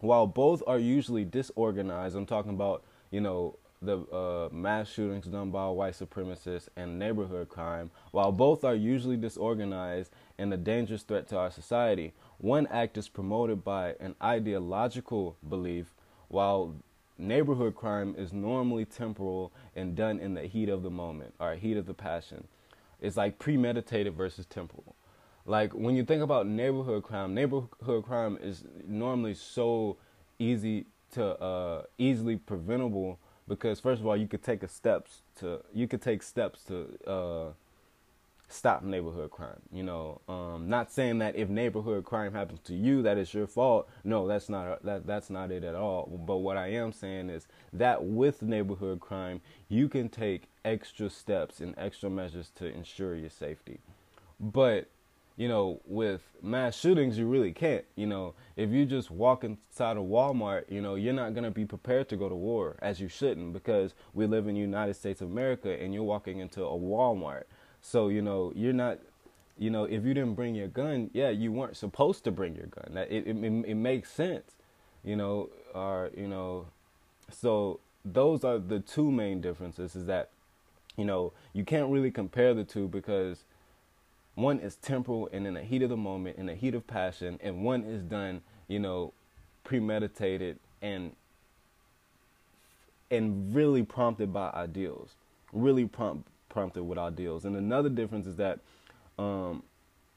while 0.00 0.26
both 0.26 0.62
are 0.66 0.78
usually 0.78 1.24
disorganized, 1.24 2.16
I'm 2.16 2.26
talking 2.26 2.52
about 2.52 2.82
you 3.10 3.20
know, 3.20 3.56
the 3.82 3.98
uh, 4.12 4.48
mass 4.52 4.88
shootings 4.88 5.26
done 5.26 5.50
by 5.50 5.68
white 5.68 5.94
supremacists 5.94 6.68
and 6.76 6.98
neighborhood 6.98 7.48
crime, 7.48 7.90
while 8.12 8.30
both 8.30 8.62
are 8.62 8.74
usually 8.74 9.16
disorganized 9.16 10.12
and 10.38 10.52
a 10.52 10.56
dangerous 10.56 11.02
threat 11.02 11.26
to 11.28 11.38
our 11.38 11.50
society, 11.50 12.12
one 12.38 12.66
act 12.68 12.98
is 12.98 13.08
promoted 13.08 13.64
by 13.64 13.94
an 14.00 14.14
ideological 14.22 15.36
belief, 15.48 15.94
while 16.28 16.74
neighborhood 17.18 17.74
crime 17.74 18.14
is 18.16 18.32
normally 18.32 18.84
temporal 18.84 19.52
and 19.74 19.96
done 19.96 20.20
in 20.20 20.34
the 20.34 20.42
heat 20.42 20.68
of 20.68 20.82
the 20.82 20.90
moment 20.90 21.34
or 21.40 21.54
heat 21.54 21.76
of 21.76 21.86
the 21.86 21.94
passion. 21.94 22.46
It's 23.00 23.16
like 23.16 23.38
premeditated 23.38 24.14
versus 24.14 24.46
temporal. 24.46 24.94
Like 25.46 25.72
when 25.72 25.96
you 25.96 26.04
think 26.04 26.22
about 26.22 26.46
neighborhood 26.46 27.02
crime, 27.02 27.34
neighborhood 27.34 28.04
crime 28.04 28.38
is 28.42 28.64
normally 28.86 29.34
so 29.34 29.96
easy 30.38 30.86
to 31.12 31.24
uh, 31.42 31.82
easily 31.98 32.36
preventable 32.36 33.18
because 33.48 33.80
first 33.80 34.00
of 34.00 34.06
all, 34.06 34.16
you 34.16 34.28
could 34.28 34.42
take 34.42 34.66
steps 34.68 35.22
to 35.40 35.60
you 35.74 35.88
could 35.88 36.02
take 36.02 36.22
steps 36.22 36.62
to 36.64 36.98
uh, 37.06 37.52
stop 38.48 38.82
neighborhood 38.82 39.30
crime. 39.30 39.60
You 39.72 39.82
know, 39.82 40.20
um, 40.28 40.68
not 40.68 40.92
saying 40.92 41.18
that 41.18 41.36
if 41.36 41.48
neighborhood 41.48 42.04
crime 42.04 42.32
happens 42.32 42.60
to 42.64 42.74
you, 42.74 43.02
that 43.02 43.16
it's 43.16 43.32
your 43.32 43.46
fault. 43.46 43.88
No, 44.04 44.28
that's 44.28 44.48
not 44.48 44.84
that 44.84 45.06
that's 45.06 45.30
not 45.30 45.50
it 45.50 45.64
at 45.64 45.74
all. 45.74 46.06
But 46.26 46.38
what 46.38 46.56
I 46.56 46.68
am 46.68 46.92
saying 46.92 47.30
is 47.30 47.48
that 47.72 48.04
with 48.04 48.42
neighborhood 48.42 49.00
crime, 49.00 49.40
you 49.68 49.88
can 49.88 50.08
take 50.08 50.44
extra 50.64 51.08
steps 51.08 51.60
and 51.60 51.74
extra 51.78 52.10
measures 52.10 52.50
to 52.56 52.66
ensure 52.66 53.16
your 53.16 53.30
safety. 53.30 53.80
But 54.38 54.88
you 55.40 55.48
know, 55.48 55.80
with 55.86 56.20
mass 56.42 56.78
shootings, 56.78 57.16
you 57.16 57.26
really 57.26 57.50
can't. 57.50 57.86
You 57.96 58.06
know, 58.06 58.34
if 58.56 58.68
you 58.68 58.84
just 58.84 59.10
walk 59.10 59.42
inside 59.42 59.96
a 59.96 60.00
Walmart, 60.00 60.70
you 60.70 60.82
know, 60.82 60.96
you're 60.96 61.14
not 61.14 61.32
going 61.32 61.44
to 61.44 61.50
be 61.50 61.64
prepared 61.64 62.10
to 62.10 62.16
go 62.16 62.28
to 62.28 62.34
war 62.34 62.76
as 62.82 63.00
you 63.00 63.08
shouldn't 63.08 63.54
because 63.54 63.94
we 64.12 64.26
live 64.26 64.48
in 64.48 64.54
the 64.54 64.60
United 64.60 64.96
States 64.96 65.22
of 65.22 65.30
America 65.30 65.70
and 65.82 65.94
you're 65.94 66.02
walking 66.02 66.40
into 66.40 66.62
a 66.62 66.78
Walmart. 66.78 67.44
So, 67.80 68.08
you 68.08 68.20
know, 68.20 68.52
you're 68.54 68.74
not, 68.74 68.98
you 69.56 69.70
know, 69.70 69.84
if 69.84 70.04
you 70.04 70.12
didn't 70.12 70.34
bring 70.34 70.54
your 70.54 70.68
gun, 70.68 71.08
yeah, 71.14 71.30
you 71.30 71.52
weren't 71.52 71.78
supposed 71.78 72.22
to 72.24 72.30
bring 72.30 72.54
your 72.54 72.66
gun. 72.66 72.92
That 72.92 73.10
it, 73.10 73.26
it, 73.26 73.36
it 73.42 73.76
makes 73.76 74.12
sense, 74.12 74.56
you 75.02 75.16
know, 75.16 75.48
or, 75.74 76.10
you 76.14 76.28
know, 76.28 76.66
so 77.32 77.80
those 78.04 78.44
are 78.44 78.58
the 78.58 78.80
two 78.80 79.10
main 79.10 79.40
differences 79.40 79.96
is 79.96 80.04
that, 80.04 80.28
you 80.98 81.06
know, 81.06 81.32
you 81.54 81.64
can't 81.64 81.90
really 81.90 82.10
compare 82.10 82.52
the 82.52 82.64
two 82.64 82.88
because 82.88 83.44
one 84.42 84.58
is 84.60 84.76
temporal 84.76 85.28
and 85.32 85.46
in 85.46 85.54
the 85.54 85.62
heat 85.62 85.82
of 85.82 85.90
the 85.90 85.96
moment, 85.96 86.36
in 86.38 86.46
the 86.46 86.54
heat 86.54 86.74
of 86.74 86.86
passion, 86.86 87.38
and 87.42 87.64
one 87.64 87.84
is 87.84 88.02
done, 88.02 88.42
you 88.68 88.78
know, 88.78 89.12
premeditated 89.64 90.58
and 90.82 91.12
and 93.10 93.54
really 93.54 93.82
prompted 93.82 94.32
by 94.32 94.50
ideals, 94.50 95.16
really 95.52 95.86
prompt 95.86 96.28
prompted 96.48 96.84
with 96.84 96.98
ideals. 96.98 97.44
And 97.44 97.56
another 97.56 97.88
difference 97.88 98.26
is 98.26 98.36
that, 98.36 98.58
um, 99.18 99.62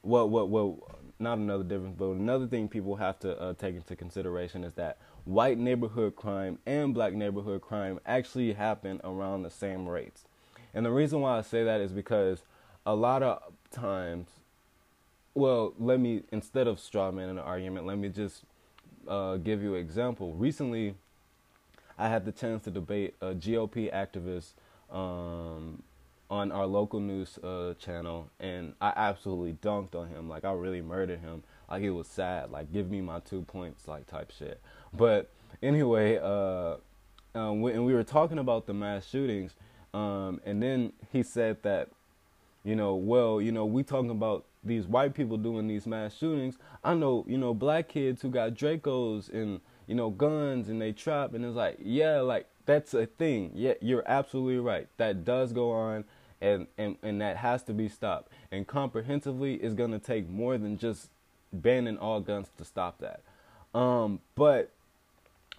well, 0.02 0.30
well, 0.30 0.48
well, 0.48 0.78
not 1.20 1.38
another 1.38 1.64
difference, 1.64 1.96
but 1.98 2.10
another 2.10 2.48
thing 2.48 2.68
people 2.68 2.96
have 2.96 3.20
to 3.20 3.40
uh, 3.40 3.54
take 3.54 3.76
into 3.76 3.96
consideration 3.96 4.64
is 4.64 4.74
that 4.74 4.98
white 5.26 5.58
neighborhood 5.58 6.16
crime 6.16 6.60
and 6.66 6.94
black 6.94 7.14
neighborhood 7.14 7.62
crime 7.62 8.00
actually 8.06 8.54
happen 8.54 9.00
around 9.04 9.44
the 9.44 9.50
same 9.50 9.88
rates. 9.88 10.26
And 10.74 10.86
the 10.86 10.92
reason 10.92 11.22
why 11.22 11.38
I 11.38 11.42
say 11.42 11.64
that 11.64 11.82
is 11.82 11.92
because 11.92 12.44
a 12.86 12.96
lot 12.96 13.24
of 13.24 13.54
times, 13.74 14.28
well, 15.34 15.74
let 15.80 16.00
me 16.00 16.24
instead 16.32 16.68
of 16.68 16.80
straw 16.80 17.12
man 17.12 17.30
an 17.30 17.40
argument, 17.40 17.86
let 17.86 17.98
me 17.98 18.10
just 18.10 18.44
uh, 19.08 19.38
give 19.38 19.62
you 19.62 19.76
an 19.76 19.82
example. 19.82 20.34
Recently, 20.34 20.96
I 21.98 22.08
had 22.08 22.26
the 22.26 22.32
chance 22.32 22.64
to 22.64 22.72
debate 22.72 23.16
a 23.22 23.34
GOP 23.34 23.92
activist 23.94 24.54
um, 24.92 25.84
on 26.30 26.52
our 26.52 26.66
local 26.66 27.00
news 27.00 27.38
uh, 27.40 27.74
channel, 27.80 28.30
and 28.40 28.74
I 28.80 28.94
absolutely 28.96 29.54
dunked 29.54 29.96
on 29.96 30.08
him. 30.10 30.30
Like 30.30 30.46
I 30.46 30.54
really 30.54 30.82
murdered 30.82 31.20
him. 31.20 31.44
Like 31.70 31.84
it 31.84 31.92
was 31.92 32.08
sad. 32.08 32.52
Like 32.52 32.72
give 32.72 32.90
me 32.90 33.02
my 33.02 33.20
two 33.20 33.42
points, 33.42 33.88
like 33.88 34.08
type 34.08 34.32
shit. 34.38 34.62
But 34.94 35.30
anyway, 35.62 36.20
uh, 36.22 36.76
um, 37.36 37.62
we, 37.62 37.72
and 37.72 37.86
we 37.86 37.94
were 37.94 38.04
talking 38.04 38.38
about 38.38 38.68
the 38.68 38.74
mass 38.74 39.08
shootings, 39.08 39.56
um, 39.94 40.40
and 40.46 40.62
then 40.62 40.94
he 41.12 41.24
said 41.24 41.64
that, 41.64 41.90
you 42.64 42.76
know, 42.76 42.96
well, 42.96 43.42
you 43.42 43.52
know, 43.52 43.66
we 43.66 43.84
talking 43.84 44.10
about 44.10 44.46
these 44.64 44.88
white 44.88 45.14
people 45.14 45.38
doing 45.38 45.68
these 45.68 45.86
mass 45.86 46.16
shootings. 46.16 46.58
I 46.84 46.94
know, 46.94 47.26
you 47.28 47.38
know, 47.38 47.54
black 47.54 47.90
kids 47.90 48.22
who 48.22 48.30
got 48.30 48.54
Dracos 48.54 49.32
and 49.32 49.60
you 49.88 49.96
know 49.96 50.10
guns 50.10 50.70
and 50.70 50.82
they 50.82 50.94
trap, 50.94 51.34
and 51.34 51.44
it's 51.44 51.56
like, 51.56 51.78
yeah, 51.82 52.22
like 52.22 52.48
that's 52.66 52.94
a 52.94 53.06
thing. 53.06 53.52
Yeah, 53.54 53.74
you're 53.82 54.04
absolutely 54.06 54.60
right. 54.60 54.88
That 54.98 55.26
does 55.26 55.52
go 55.52 55.72
on 55.72 56.06
and, 56.42 56.68
and, 56.78 56.98
and 57.02 57.22
that 57.22 57.38
has 57.38 57.64
to 57.64 57.74
be 57.74 57.90
stopped. 57.90 58.32
And 58.52 58.68
comprehensively 58.68 59.56
is 59.56 59.74
to 59.92 60.00
take 60.00 60.30
more 60.30 60.58
than 60.58 60.78
just 60.78 61.10
banning 61.52 61.98
all 61.98 62.20
guns 62.20 62.50
to 62.58 62.66
stop 62.66 63.00
that. 63.00 63.22
Um, 63.78 64.20
but 64.36 64.72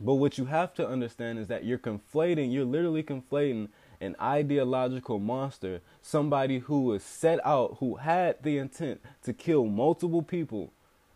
but 0.01 0.15
what 0.15 0.39
you 0.39 0.47
have 0.47 0.75
to 0.75 0.89
understand 0.89 1.39
is 1.39 1.47
that 1.49 1.65
you're 1.65 1.79
conflating, 1.79 2.53
you're 2.53 2.65
literally 2.65 3.03
conflating 3.03 3.69
an 4.05 4.17
ideological 4.21 5.19
monster, 5.19 5.81
somebody 6.03 6.61
who 6.61 6.83
was 6.83 7.03
set 7.03 7.45
out, 7.45 7.79
who 7.81 7.97
had 7.97 8.43
the 8.43 8.59
intent 8.59 9.01
to 9.23 9.33
kill 9.33 9.65
multiple 9.65 10.23
people 10.23 10.73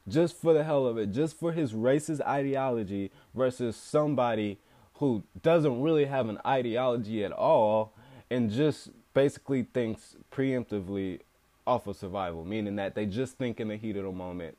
just 0.08 0.36
for 0.36 0.52
the 0.54 0.64
hell 0.64 0.86
of 0.86 0.98
it, 0.98 1.12
just 1.12 1.38
for 1.38 1.52
his 1.52 1.72
racist 1.72 2.20
ideology, 2.26 3.10
versus 3.34 3.76
somebody 3.76 4.58
who 4.94 5.22
doesn't 5.42 5.80
really 5.82 6.06
have 6.06 6.28
an 6.28 6.38
ideology 6.46 7.24
at 7.24 7.32
all 7.32 7.92
and 8.30 8.50
just 8.50 8.90
basically 9.14 9.62
thinks 9.62 10.16
preemptively 10.32 11.20
off 11.66 11.86
of 11.86 11.96
survival, 11.96 12.44
meaning 12.44 12.76
that 12.76 12.94
they 12.94 13.06
just 13.06 13.36
think 13.36 13.60
in 13.60 13.68
the 13.68 13.76
heat 13.76 13.96
of 13.96 14.04
the 14.04 14.12
moment, 14.12 14.56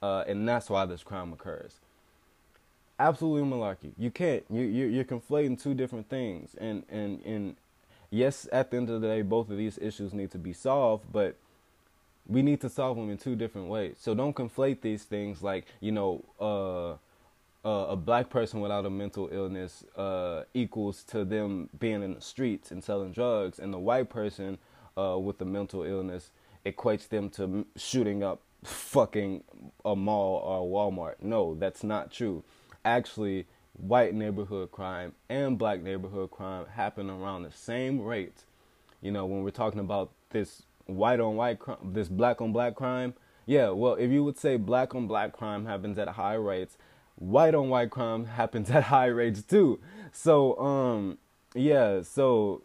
uh, 0.00 0.24
and 0.26 0.48
that's 0.48 0.70
why 0.70 0.86
this 0.86 1.02
crime 1.02 1.32
occurs. 1.32 1.80
Absolutely 2.98 3.48
malarkey. 3.50 3.92
You 3.98 4.10
can't. 4.10 4.44
You 4.48 4.62
you 4.62 4.86
you're 4.86 5.04
conflating 5.04 5.60
two 5.60 5.74
different 5.74 6.08
things, 6.08 6.54
and 6.60 6.84
and 6.88 7.20
and 7.24 7.56
yes, 8.12 8.46
at 8.52 8.70
the 8.70 8.76
end 8.76 8.90
of 8.90 9.00
the 9.00 9.08
day, 9.08 9.22
both 9.22 9.50
of 9.50 9.56
these 9.56 9.78
issues 9.78 10.12
need 10.12 10.30
to 10.30 10.38
be 10.38 10.52
solved, 10.52 11.06
but 11.10 11.34
we 12.28 12.42
need 12.42 12.60
to 12.60 12.68
solve 12.68 12.96
them 12.96 13.10
in 13.10 13.18
two 13.18 13.34
different 13.34 13.66
ways. 13.66 13.96
So 13.98 14.14
don't 14.14 14.36
conflate 14.36 14.80
these 14.82 15.02
things 15.02 15.42
like 15.42 15.66
you 15.80 15.90
know. 15.90 16.24
Uh, 16.40 16.98
uh, 17.64 17.86
a 17.90 17.96
black 17.96 18.28
person 18.28 18.60
without 18.60 18.84
a 18.84 18.90
mental 18.90 19.28
illness 19.30 19.84
uh, 19.96 20.42
equals 20.52 21.04
to 21.04 21.24
them 21.24 21.68
being 21.78 22.02
in 22.02 22.14
the 22.14 22.20
streets 22.20 22.70
and 22.72 22.82
selling 22.82 23.12
drugs, 23.12 23.58
and 23.58 23.72
the 23.72 23.78
white 23.78 24.10
person 24.10 24.58
uh, 24.98 25.16
with 25.18 25.40
a 25.40 25.44
mental 25.44 25.84
illness 25.84 26.30
equates 26.66 27.08
them 27.08 27.30
to 27.30 27.66
shooting 27.76 28.22
up 28.22 28.40
fucking 28.64 29.42
a 29.84 29.96
mall 29.96 30.42
or 30.44 30.58
a 30.58 30.90
Walmart. 30.90 31.14
No, 31.20 31.54
that's 31.54 31.82
not 31.84 32.12
true. 32.12 32.42
Actually, 32.84 33.46
white 33.74 34.14
neighborhood 34.14 34.70
crime 34.70 35.12
and 35.28 35.58
black 35.58 35.80
neighborhood 35.80 36.30
crime 36.30 36.66
happen 36.74 37.10
around 37.10 37.42
the 37.42 37.50
same 37.52 38.00
rates. 38.00 38.44
You 39.00 39.10
know, 39.10 39.26
when 39.26 39.42
we're 39.42 39.50
talking 39.50 39.80
about 39.80 40.10
this 40.30 40.62
white 40.86 41.20
on 41.20 41.36
white 41.36 41.58
crime, 41.58 41.78
this 41.92 42.08
black 42.08 42.40
on 42.40 42.52
black 42.52 42.74
crime, 42.74 43.14
yeah, 43.46 43.70
well, 43.70 43.94
if 43.94 44.10
you 44.10 44.22
would 44.24 44.38
say 44.38 44.56
black 44.56 44.94
on 44.94 45.06
black 45.06 45.32
crime 45.32 45.66
happens 45.66 45.98
at 45.98 46.08
high 46.08 46.34
rates, 46.34 46.76
white 47.16 47.54
on 47.54 47.68
white 47.68 47.90
crime 47.90 48.24
happens 48.38 48.70
at 48.70 48.84
high 48.84 49.06
rates 49.06 49.42
too. 49.42 49.80
So 50.12 50.58
um 50.58 51.18
yeah, 51.54 52.02
so 52.02 52.62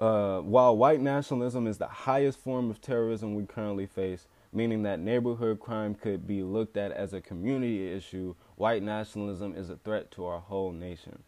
uh, 0.00 0.40
while 0.40 0.76
white 0.76 1.00
nationalism 1.00 1.66
is 1.66 1.78
the 1.78 1.86
highest 1.86 2.38
form 2.38 2.70
of 2.70 2.80
terrorism 2.80 3.34
we 3.34 3.44
currently 3.44 3.86
face, 3.86 4.26
meaning 4.52 4.82
that 4.82 5.00
neighborhood 5.00 5.60
crime 5.60 5.94
could 5.94 6.26
be 6.26 6.42
looked 6.42 6.76
at 6.76 6.92
as 6.92 7.12
a 7.12 7.20
community 7.20 7.92
issue, 7.92 8.34
white 8.56 8.82
nationalism 8.82 9.54
is 9.54 9.70
a 9.70 9.76
threat 9.76 10.10
to 10.12 10.26
our 10.26 10.40
whole 10.40 10.72
nation. 10.72 11.22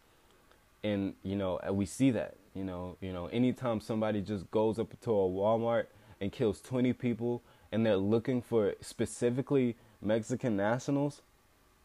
And 0.83 1.13
you 1.23 1.35
know, 1.35 1.59
we 1.71 1.85
see 1.85 2.11
that. 2.11 2.35
You 2.53 2.63
know, 2.63 2.97
you 3.01 3.11
know, 3.11 3.27
anytime 3.27 3.81
somebody 3.81 4.21
just 4.21 4.49
goes 4.51 4.77
up 4.77 4.99
to 5.01 5.11
a 5.11 5.29
Walmart 5.29 5.85
and 6.21 6.31
kills 6.31 6.61
20 6.61 6.93
people, 6.93 7.41
and 7.71 7.85
they're 7.85 7.97
looking 7.97 8.41
for 8.41 8.75
specifically 8.81 9.75
Mexican 10.01 10.55
nationals, 10.55 11.21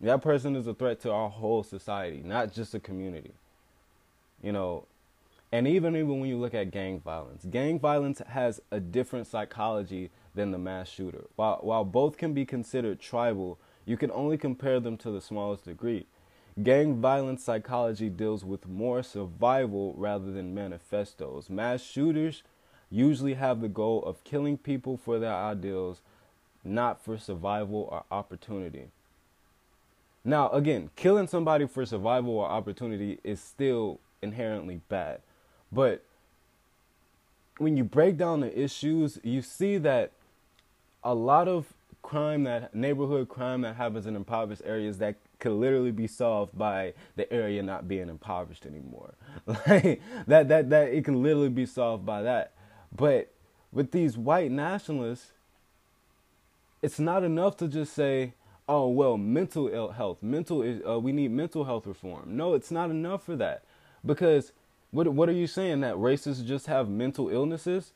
that 0.00 0.20
person 0.20 0.54
is 0.54 0.66
a 0.66 0.74
threat 0.74 1.00
to 1.00 1.10
our 1.10 1.30
whole 1.30 1.62
society, 1.62 2.22
not 2.22 2.52
just 2.52 2.74
a 2.74 2.80
community. 2.80 3.32
You 4.42 4.52
know, 4.52 4.84
and 5.50 5.66
even 5.66 5.96
even 5.96 6.20
when 6.20 6.28
you 6.28 6.36
look 6.36 6.54
at 6.54 6.70
gang 6.70 7.00
violence, 7.00 7.44
gang 7.50 7.80
violence 7.80 8.20
has 8.28 8.60
a 8.70 8.78
different 8.78 9.26
psychology 9.26 10.10
than 10.34 10.50
the 10.50 10.58
mass 10.58 10.88
shooter. 10.88 11.24
While 11.36 11.58
while 11.62 11.84
both 11.84 12.16
can 12.16 12.34
be 12.34 12.44
considered 12.44 13.00
tribal, 13.00 13.58
you 13.84 13.96
can 13.96 14.10
only 14.10 14.38
compare 14.38 14.80
them 14.80 14.96
to 14.98 15.10
the 15.10 15.20
smallest 15.20 15.64
degree. 15.64 16.06
Gang 16.62 17.00
violence 17.00 17.44
psychology 17.44 18.08
deals 18.08 18.44
with 18.44 18.68
more 18.68 19.02
survival 19.02 19.94
rather 19.96 20.32
than 20.32 20.54
manifestos. 20.54 21.48
Mass 21.48 21.82
shooters 21.82 22.42
usually 22.90 23.34
have 23.34 23.60
the 23.60 23.68
goal 23.68 24.02
of 24.04 24.24
killing 24.24 24.58
people 24.58 24.96
for 24.96 25.18
their 25.18 25.34
ideals 25.34 26.00
not 26.64 27.02
for 27.02 27.18
survival 27.18 27.88
or 27.90 28.04
opportunity. 28.10 28.88
Now, 30.24 30.50
again, 30.50 30.90
killing 30.96 31.26
somebody 31.26 31.66
for 31.66 31.86
survival 31.86 32.38
or 32.38 32.48
opportunity 32.48 33.18
is 33.24 33.40
still 33.40 34.00
inherently 34.20 34.80
bad. 34.88 35.20
But 35.72 36.04
when 37.58 37.76
you 37.76 37.84
break 37.84 38.16
down 38.16 38.40
the 38.40 38.58
issues, 38.60 39.18
you 39.22 39.42
see 39.42 39.78
that 39.78 40.12
a 41.04 41.14
lot 41.14 41.48
of 41.48 41.66
crime 42.02 42.44
that 42.44 42.74
neighborhood 42.74 43.28
crime 43.28 43.62
that 43.62 43.76
happens 43.76 44.06
in 44.06 44.16
impoverished 44.16 44.62
areas 44.64 44.98
that 44.98 45.16
could 45.38 45.52
literally 45.52 45.90
be 45.90 46.06
solved 46.06 46.56
by 46.56 46.94
the 47.16 47.30
area 47.32 47.62
not 47.62 47.86
being 47.86 48.08
impoverished 48.08 48.66
anymore. 48.66 49.14
Like 49.46 50.00
that 50.26 50.48
that 50.48 50.70
that 50.70 50.88
it 50.88 51.04
can 51.04 51.22
literally 51.22 51.48
be 51.48 51.66
solved 51.66 52.04
by 52.04 52.22
that. 52.22 52.52
But 52.94 53.30
with 53.72 53.92
these 53.92 54.16
white 54.16 54.50
nationalists, 54.50 55.32
it's 56.82 56.98
not 56.98 57.24
enough 57.24 57.56
to 57.58 57.68
just 57.68 57.92
say, 57.92 58.34
"Oh, 58.68 58.88
well, 58.88 59.16
mental 59.16 59.68
ill 59.68 59.90
health, 59.90 60.22
mental 60.22 60.62
uh, 60.86 60.98
we 60.98 61.12
need 61.12 61.30
mental 61.30 61.64
health 61.64 61.86
reform." 61.86 62.36
No, 62.36 62.54
it's 62.54 62.70
not 62.70 62.90
enough 62.90 63.24
for 63.24 63.36
that. 63.36 63.62
Because 64.04 64.52
what 64.90 65.08
what 65.08 65.28
are 65.28 65.32
you 65.32 65.46
saying 65.46 65.80
that 65.80 65.94
racists 65.96 66.44
just 66.44 66.66
have 66.66 66.88
mental 66.88 67.28
illnesses? 67.28 67.92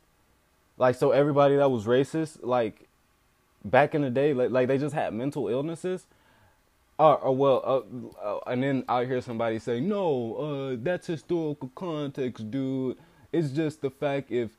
Like 0.78 0.94
so 0.94 1.10
everybody 1.12 1.56
that 1.56 1.70
was 1.70 1.86
racist 1.86 2.38
like 2.42 2.88
back 3.64 3.94
in 3.94 4.02
the 4.02 4.10
day 4.10 4.34
like, 4.34 4.50
like 4.50 4.68
they 4.68 4.78
just 4.78 4.94
had 4.94 5.14
mental 5.14 5.48
illnesses? 5.48 6.06
Or, 6.98 7.18
or 7.18 7.36
well, 7.36 7.62
uh, 7.64 8.26
uh, 8.26 8.40
and 8.46 8.62
then 8.62 8.84
I 8.88 9.06
hear 9.06 9.20
somebody 9.20 9.58
say, 9.58 9.80
"No, 9.80 10.34
uh, 10.36 10.76
that's 10.80 11.06
historical 11.06 11.70
context, 11.74 12.50
dude. 12.50 12.98
It's 13.32 13.50
just 13.50 13.80
the 13.80 13.90
fact 13.90 14.30
if 14.30 14.50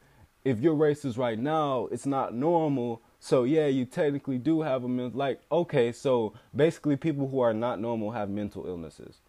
if 0.44 0.60
you're 0.60 0.76
racist 0.76 1.18
right 1.18 1.40
now, 1.40 1.88
it's 1.92 2.06
not 2.06 2.34
normal. 2.34 3.02
So 3.20 3.44
yeah, 3.44 3.68
you 3.68 3.86
technically 3.86 4.38
do 4.38 4.62
have 4.62 4.84
a 4.84 4.90
mental 4.90 5.18
like 5.18 5.42
okay, 5.52 5.92
so 5.92 6.34
basically 6.56 6.98
people 6.98 7.28
who 7.30 7.40
are 7.40 7.54
not 7.54 7.80
normal 7.80 8.12
have 8.12 8.30
mental 8.30 8.68
illnesses. 8.68 9.22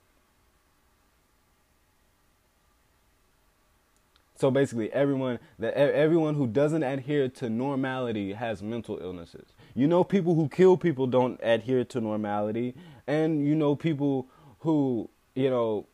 So 4.44 4.50
basically, 4.50 4.92
everyone 4.92 5.38
that 5.58 5.72
everyone 5.72 6.34
who 6.34 6.46
doesn't 6.46 6.82
adhere 6.82 7.30
to 7.30 7.48
normality 7.48 8.34
has 8.34 8.62
mental 8.62 8.98
illnesses. 9.00 9.54
You 9.74 9.86
know, 9.86 10.04
people 10.04 10.34
who 10.34 10.50
kill 10.50 10.76
people 10.76 11.06
don't 11.06 11.40
adhere 11.42 11.82
to 11.84 11.98
normality, 11.98 12.74
and 13.06 13.48
you 13.48 13.54
know, 13.54 13.74
people 13.74 14.28
who 14.58 15.08
you 15.34 15.48
know 15.48 15.86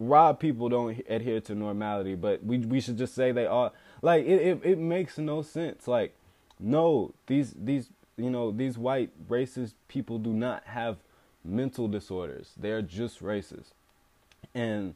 rob 0.00 0.40
people 0.40 0.70
don't 0.70 1.04
adhere 1.06 1.42
to 1.42 1.54
normality. 1.54 2.14
But 2.14 2.42
we 2.42 2.60
we 2.60 2.80
should 2.80 2.96
just 2.96 3.14
say 3.14 3.30
they 3.30 3.44
are 3.44 3.72
like 4.00 4.24
it. 4.24 4.40
It, 4.40 4.60
it 4.64 4.78
makes 4.78 5.18
no 5.18 5.42
sense. 5.42 5.86
Like 5.86 6.14
no, 6.58 7.12
these 7.26 7.52
these 7.54 7.90
you 8.16 8.30
know 8.30 8.52
these 8.52 8.78
white 8.78 9.10
racist 9.28 9.74
people 9.88 10.18
do 10.18 10.32
not 10.32 10.64
have 10.64 10.96
mental 11.44 11.88
disorders. 11.88 12.52
They 12.58 12.70
are 12.70 12.80
just 12.80 13.22
racist, 13.22 13.72
and 14.54 14.94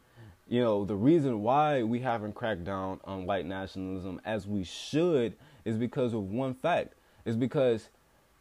you 0.49 0.63
know, 0.63 0.85
the 0.85 0.97
reason 0.97 1.43
why 1.43 1.83
we 1.83 2.01
haven't 2.01 2.35
cracked 2.35 2.65
down 2.65 3.01
on 3.05 3.27
white 3.27 3.47
nationalism 3.47 4.21
as 4.25 4.47
we 4.47 4.63
should 4.65 5.35
is 5.65 5.77
because 5.77 6.15
of 6.15 6.31
one 6.31 6.55
fact. 6.55 6.95
Is 7.25 7.37
because 7.37 7.89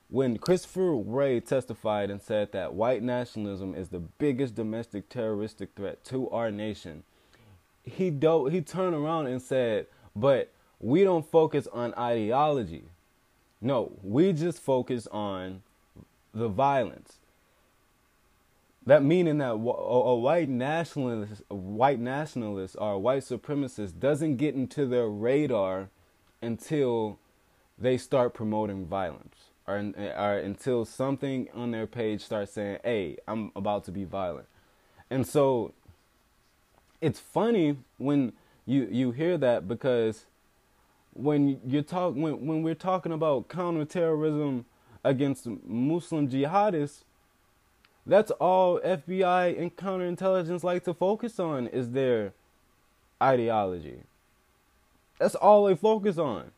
when 0.09 0.37
Christopher 0.37 0.95
Wray 0.95 1.39
testified 1.39 2.11
and 2.11 2.21
said 2.21 2.51
that 2.51 2.75
white 2.75 3.01
nationalism 3.01 3.73
is 3.73 3.89
the 3.89 3.99
biggest 3.99 4.53
domestic 4.53 5.09
terroristic 5.09 5.69
threat 5.75 6.03
to 6.05 6.29
our 6.29 6.51
nation, 6.51 7.03
he 7.83 8.11
do- 8.11 8.45
he 8.45 8.61
turned 8.61 8.95
around 8.95 9.25
and 9.27 9.41
said, 9.41 9.87
"But 10.15 10.51
we 10.79 11.03
don't 11.03 11.25
focus 11.25 11.67
on 11.67 11.93
ideology. 11.95 12.85
No, 13.61 13.93
we 14.03 14.33
just 14.33 14.59
focus 14.59 15.07
on 15.07 15.63
the 16.33 16.47
violence. 16.47 17.17
That 18.85 19.03
meaning 19.03 19.39
that 19.39 19.51
a, 19.51 19.53
a 19.53 20.15
white 20.15 20.47
nationalist, 20.47 21.41
a 21.49 21.55
white 21.55 21.99
nationalist 21.99 22.75
or 22.79 22.93
a 22.93 22.99
white 22.99 23.23
supremacist 23.23 23.99
doesn't 23.99 24.37
get 24.37 24.53
into 24.53 24.85
their 24.85 25.07
radar 25.07 25.89
until 26.41 27.17
they 27.79 27.97
start 27.97 28.33
promoting 28.33 28.85
violence 28.85 29.35
or, 29.67 29.77
eh, 29.77 30.13
or 30.15 30.37
until 30.37 30.85
something 30.85 31.49
on 31.53 31.71
their 31.71 31.87
page 31.87 32.21
starts 32.21 32.53
saying, 32.53 32.79
"Hey, 32.83 33.17
I'm 33.27 33.51
about 33.55 33.85
to 33.85 33.91
be 33.91 34.03
violent." 34.03 34.47
And 35.09 35.25
so 35.25 35.73
it's 37.01 37.19
funny 37.19 37.77
when 37.97 38.33
you 38.65 38.87
you 38.91 39.11
hear 39.11 39.37
that 39.37 39.67
because 39.67 40.25
when 41.13 41.59
you 41.65 41.81
talk 41.81 42.13
when 42.13 42.45
when 42.45 42.61
we're 42.61 42.75
talking 42.75 43.11
about 43.11 43.47
counterterrorism 43.47 44.65
against 45.03 45.47
Muslim 45.65 46.27
jihadists, 46.29 47.03
that's 48.05 48.31
all 48.31 48.79
FBI 48.81 49.59
and 49.59 49.75
counterintelligence 49.75 50.63
like 50.63 50.83
to 50.83 50.93
focus 50.93 51.39
on 51.39 51.67
is 51.67 51.91
their 51.91 52.33
ideology. 53.21 54.01
That's 55.19 55.35
all 55.35 55.65
they 55.65 55.75
focus 55.75 56.17
on. 56.17 56.51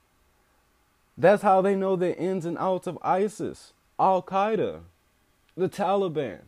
That's 1.18 1.44
how 1.44 1.62
they 1.62 1.76
know 1.76 1.96
the 1.96 2.18
ins 2.18 2.46
and 2.46 2.58
outs 2.58 2.86
of 2.86 2.98
ISIS, 3.02 3.74
Al 4.00 4.22
Qaeda, 4.22 4.82
the 5.56 5.70
Taliban. 5.70 6.40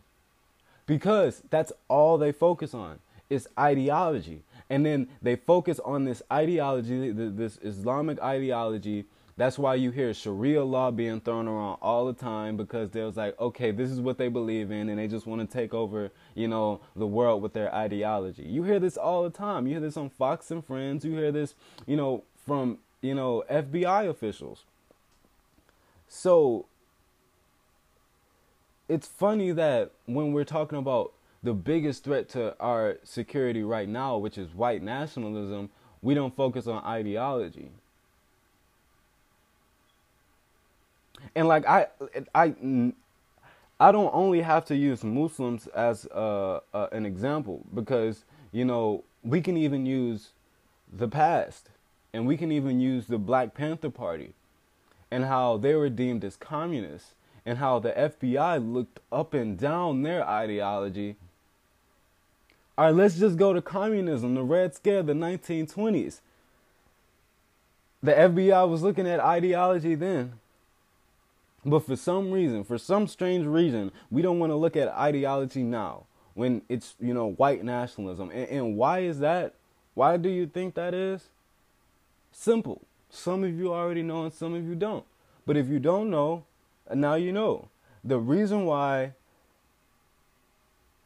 Because 0.86 1.44
that's 1.50 1.72
all 1.88 2.18
they 2.18 2.32
focus 2.32 2.74
on 2.74 3.00
is 3.30 3.48
ideology. 3.58 4.42
And 4.70 4.86
then 4.86 5.08
they 5.22 5.36
focus 5.36 5.80
on 5.80 6.06
this 6.06 6.22
ideology, 6.32 7.12
this 7.12 7.58
Islamic 7.64 8.20
ideology 8.22 9.06
that's 9.40 9.58
why 9.58 9.74
you 9.76 9.90
hear 9.92 10.14
Sharia 10.14 10.66
law 10.66 10.92
being 10.92 11.22
thrown 11.22 11.48
around 11.48 11.78
all 11.82 12.06
the 12.06 12.12
time 12.14 12.58
because 12.58 12.90
there's 12.90 13.16
like, 13.16 13.40
okay, 13.40 13.72
this 13.72 13.90
is 13.90 14.02
what 14.02 14.18
they 14.18 14.28
believe 14.28 14.70
in, 14.70 14.90
and 14.90 15.00
they 15.00 15.08
just 15.08 15.26
want 15.26 15.40
to 15.40 15.48
take 15.48 15.74
over, 15.74 16.12
you 16.36 16.50
know, 16.50 16.82
the 16.94 17.08
world 17.08 17.42
with 17.42 17.54
their 17.54 17.74
ideology. 17.74 18.44
You 18.44 18.64
hear 18.64 18.80
this 18.82 18.98
all 18.98 19.24
the 19.24 19.30
time. 19.30 19.66
You 19.66 19.76
hear 19.76 19.80
this 19.80 19.96
on 19.96 20.10
Fox 20.10 20.52
and 20.52 20.64
Friends. 20.64 21.06
You 21.06 21.14
hear 21.14 21.32
this, 21.32 21.56
you 21.88 21.96
know, 21.96 22.26
from 22.46 22.80
you 23.02 23.16
know 23.16 23.46
FBI 23.50 24.10
officials. 24.10 24.66
So 26.10 26.66
it's 28.90 29.08
funny 29.08 29.54
that 29.54 29.92
when 30.06 30.34
we're 30.34 30.44
talking 30.44 30.80
about 30.80 31.14
the 31.42 31.54
biggest 31.54 32.04
threat 32.04 32.28
to 32.32 32.58
our 32.60 32.98
security 33.06 33.64
right 33.64 33.88
now, 33.88 34.18
which 34.18 34.38
is 34.38 34.54
white 34.54 34.84
nationalism, 34.84 35.70
we 36.02 36.14
don't 36.14 36.36
focus 36.36 36.68
on 36.68 36.84
ideology. 36.84 37.72
And 41.36 41.48
like 41.48 41.66
I, 41.68 41.88
I, 42.34 42.54
I 43.80 43.92
don't 43.92 44.14
only 44.14 44.42
have 44.42 44.66
to 44.66 44.76
use 44.76 45.04
Muslims 45.04 45.68
as 45.68 46.06
uh, 46.08 46.60
uh, 46.74 46.88
an 46.92 47.06
example 47.06 47.66
because 47.74 48.26
you 48.52 48.66
know 48.66 49.04
we 49.24 49.42
can 49.42 49.58
even 49.58 49.86
use 49.86 50.30
the 50.92 51.08
past, 51.08 51.70
and 52.14 52.26
we 52.26 52.36
can 52.36 52.52
even 52.52 52.80
use 52.80 53.08
the 53.08 53.18
Black 53.18 53.54
Panther 53.54 53.90
Party, 53.90 54.34
and 55.12 55.26
how 55.26 55.58
they 55.58 55.76
were 55.76 55.90
deemed 55.90 56.24
as 56.24 56.36
communists, 56.36 57.14
and 57.46 57.60
how 57.60 57.80
the 57.80 57.92
FBI 57.92 58.74
looked 58.74 59.00
up 59.12 59.34
and 59.34 59.58
down 59.58 60.02
their 60.02 60.28
ideology. 60.28 61.16
All 62.78 62.86
right, 62.86 62.96
let's 62.96 63.20
just 63.20 63.38
go 63.38 63.54
to 63.54 63.62
communism, 63.62 64.36
the 64.36 64.44
Red 64.44 64.74
Scare, 64.74 65.04
the 65.04 65.14
1920s. 65.14 66.22
The 68.02 68.14
FBI 68.14 68.70
was 68.70 68.82
looking 68.82 69.06
at 69.06 69.20
ideology 69.20 69.96
then 69.96 70.40
but 71.66 71.86
for 71.86 71.96
some 71.96 72.32
reason, 72.32 72.64
for 72.64 72.78
some 72.78 73.08
strange 73.08 73.46
reason, 73.46 73.92
we 74.10 74.22
don't 74.22 74.40
want 74.40 74.52
to 74.52 74.56
look 74.56 74.76
at 74.76 74.88
ideology 74.90 75.64
now 75.64 76.06
when 76.34 76.62
it's, 76.70 76.96
you 77.00 77.14
know, 77.14 77.32
white 77.32 77.64
nationalism. 77.64 78.32
And, 78.32 78.50
and 78.50 78.78
why 78.78 79.00
is 79.00 79.20
that? 79.20 79.56
Why 79.94 80.18
do 80.18 80.30
you 80.30 80.48
think 80.48 80.76
that 80.76 80.94
is? 80.94 81.30
Simple. 82.32 82.82
Some 83.10 83.44
of 83.44 83.58
you 83.58 83.74
already 83.74 84.04
know 84.04 84.24
and 84.24 84.34
some 84.34 84.54
of 84.54 84.64
you 84.64 84.76
don't. 84.76 85.06
But 85.46 85.58
if 85.58 85.68
you 85.68 85.80
don't 85.80 86.10
know, 86.10 86.46
now 86.94 87.16
you 87.16 87.32
know. 87.32 87.68
The 88.04 88.20
reason 88.20 88.66
why 88.66 89.14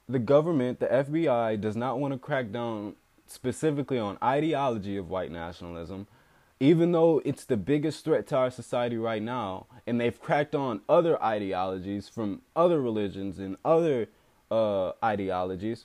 the 0.07 0.19
government, 0.19 0.79
the 0.79 0.87
FBI, 0.87 1.59
does 1.59 1.75
not 1.75 1.99
want 1.99 2.13
to 2.13 2.19
crack 2.19 2.51
down 2.51 2.95
specifically 3.25 3.97
on 3.97 4.17
ideology 4.21 4.97
of 4.97 5.09
white 5.09 5.31
nationalism 5.31 6.05
even 6.63 6.93
though 6.93 7.21
it's 7.25 7.43
the 7.43 7.57
biggest 7.57 8.05
threat 8.05 8.25
to 8.25 8.37
our 8.37 8.49
society 8.49 8.95
right 8.95 9.21
now, 9.21 9.65
and 9.85 9.99
they've 9.99 10.21
cracked 10.21 10.55
on 10.55 10.79
other 10.87 11.21
ideologies 11.21 12.07
from 12.07 12.41
other 12.55 12.81
religions 12.81 13.37
and 13.37 13.57
other 13.65 14.07
uh, 14.49 14.93
ideologies, 15.03 15.83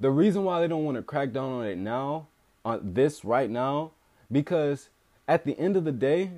the 0.00 0.10
reason 0.10 0.42
why 0.42 0.60
they 0.60 0.66
don't 0.66 0.84
want 0.84 0.96
to 0.96 1.02
crack 1.04 1.32
down 1.32 1.52
on 1.52 1.64
it 1.64 1.78
now, 1.78 2.26
on 2.64 2.80
this 2.82 3.24
right 3.24 3.48
now, 3.48 3.92
because 4.32 4.88
at 5.28 5.44
the 5.44 5.56
end 5.60 5.76
of 5.76 5.84
the 5.84 5.92
day, 5.92 6.32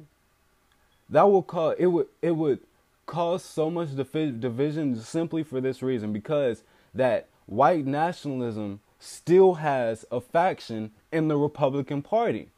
that 1.08 1.22
will 1.22 1.42
cause 1.42 1.76
it 1.78 1.86
would 1.86 2.08
it 2.20 2.32
would 2.32 2.60
cause 3.06 3.42
so 3.42 3.70
much 3.70 3.96
division 3.96 4.94
simply 5.00 5.42
for 5.42 5.62
this 5.62 5.82
reason 5.82 6.12
because 6.12 6.62
that 6.94 7.26
white 7.46 7.86
nationalism 7.86 8.80
still 8.98 9.54
has 9.54 10.04
a 10.10 10.20
faction 10.20 10.90
in 11.12 11.28
the 11.28 11.36
Republican 11.36 12.02
Party. 12.02 12.48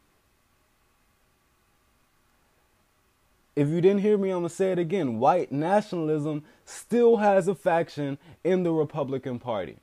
if 3.60 3.68
you 3.68 3.82
didn't 3.82 4.00
hear 4.00 4.16
me, 4.16 4.30
I'm 4.30 4.38
going 4.38 4.48
to 4.48 4.54
say 4.54 4.72
it 4.72 4.78
again. 4.78 5.18
White 5.18 5.52
nationalism 5.52 6.44
still 6.64 7.18
has 7.18 7.46
a 7.46 7.54
faction 7.54 8.16
in 8.42 8.62
the 8.62 8.72
Republican 8.72 9.38
Party. 9.38 9.76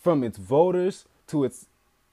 From 0.00 0.24
its 0.24 0.36
voters 0.36 1.04
to 1.28 1.44
its 1.44 1.66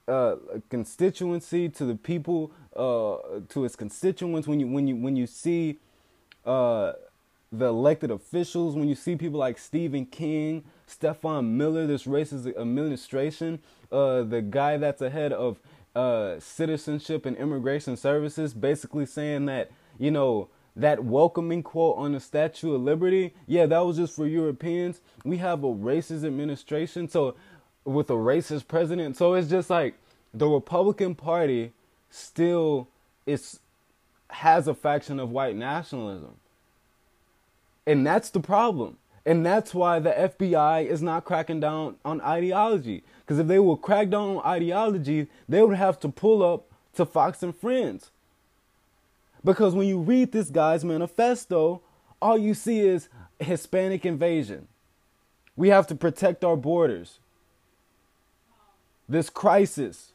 uh, 0.06 0.36
constituency 0.68 1.68
to 1.70 1.84
the 1.84 1.96
people 1.96 2.52
uh, 2.76 3.40
to 3.48 3.64
its 3.64 3.74
constituents 3.74 4.46
when 4.46 4.60
you 4.60 4.66
when 4.66 4.86
you 4.86 4.96
when 4.96 5.16
you 5.16 5.26
see 5.26 5.78
uh, 6.46 6.92
the 7.50 7.66
elected 7.66 8.10
officials 8.10 8.74
when 8.74 8.88
you 8.88 8.94
see 8.94 9.16
people 9.16 9.40
like 9.40 9.58
Stephen 9.58 10.06
King, 10.06 10.64
Stephen 10.86 11.56
Miller, 11.56 11.86
this 11.86 12.04
racist 12.04 12.56
administration, 12.58 13.60
uh, 13.90 14.22
the 14.22 14.42
guy 14.42 14.76
that's 14.76 15.02
ahead 15.02 15.32
of 15.32 15.58
uh, 15.94 16.38
citizenship 16.40 17.26
and 17.26 17.36
immigration 17.36 17.96
services, 17.96 18.54
basically 18.54 19.06
saying 19.06 19.46
that 19.46 19.70
you 19.98 20.10
know 20.10 20.48
that 20.74 21.04
welcoming 21.04 21.62
quote 21.62 21.98
on 21.98 22.12
the 22.12 22.20
Statue 22.20 22.74
of 22.74 22.82
Liberty, 22.82 23.34
yeah, 23.46 23.66
that 23.66 23.80
was 23.80 23.96
just 23.96 24.16
for 24.16 24.26
Europeans. 24.26 25.00
We 25.24 25.36
have 25.38 25.64
a 25.64 25.68
racist 25.68 26.24
administration, 26.24 27.08
so 27.08 27.34
with 27.84 28.10
a 28.10 28.14
racist 28.14 28.68
president, 28.68 29.16
so 29.16 29.34
it's 29.34 29.48
just 29.48 29.68
like 29.68 29.94
the 30.32 30.48
Republican 30.48 31.14
Party 31.14 31.72
still 32.10 32.88
is 33.26 33.60
has 34.30 34.66
a 34.66 34.74
faction 34.74 35.20
of 35.20 35.30
white 35.30 35.56
nationalism. 35.56 36.36
And 37.86 38.06
that's 38.06 38.30
the 38.30 38.40
problem. 38.40 38.96
And 39.24 39.46
that's 39.46 39.72
why 39.72 40.00
the 40.00 40.10
FBI 40.10 40.86
is 40.86 41.00
not 41.00 41.24
cracking 41.24 41.60
down 41.60 41.96
on 42.04 42.20
ideology. 42.20 43.04
Because 43.20 43.38
if 43.38 43.46
they 43.46 43.58
would 43.58 43.76
crack 43.76 44.10
down 44.10 44.38
on 44.38 44.44
ideology, 44.44 45.28
they 45.48 45.62
would 45.62 45.76
have 45.76 46.00
to 46.00 46.08
pull 46.08 46.42
up 46.42 46.66
to 46.94 47.06
Fox 47.06 47.42
and 47.42 47.54
Friends. 47.54 48.10
Because 49.44 49.74
when 49.74 49.86
you 49.86 49.98
read 49.98 50.32
this 50.32 50.50
guy's 50.50 50.84
manifesto, 50.84 51.82
all 52.20 52.38
you 52.38 52.54
see 52.54 52.80
is 52.80 53.08
Hispanic 53.38 54.04
invasion. 54.04 54.68
We 55.56 55.68
have 55.68 55.86
to 55.88 55.94
protect 55.94 56.44
our 56.44 56.56
borders. 56.56 57.18
This 59.08 59.28
crisis. 59.28 60.12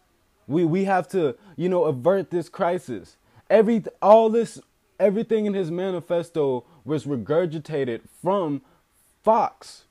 We 0.47 0.63
we 0.65 0.85
have 0.85 1.07
to, 1.09 1.35
you 1.57 1.69
know, 1.69 1.83
avert 1.85 2.31
this 2.31 2.49
crisis. 2.49 3.17
Every 3.49 3.83
all 4.01 4.29
this 4.29 4.59
everything 4.99 5.45
in 5.45 5.53
his 5.53 5.69
manifesto 5.69 6.63
was 6.85 7.05
regurgitated 7.05 8.01
from 8.21 8.61
Fox. 9.27 9.83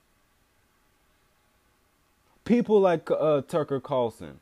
People 2.46 2.80
like 2.80 3.10
uh, 3.10 3.42
Tucker 3.42 3.80
Carlson. 3.80 4.40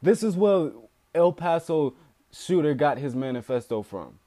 This 0.00 0.22
is 0.22 0.36
where 0.36 0.70
El 1.16 1.32
Paso 1.32 1.94
shooter 2.32 2.72
got 2.72 2.98
his 2.98 3.16
manifesto 3.16 3.82
from. 3.82 4.20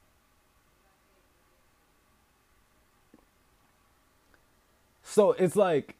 So 5.03 5.31
it's 5.31 5.55
like 5.55 5.95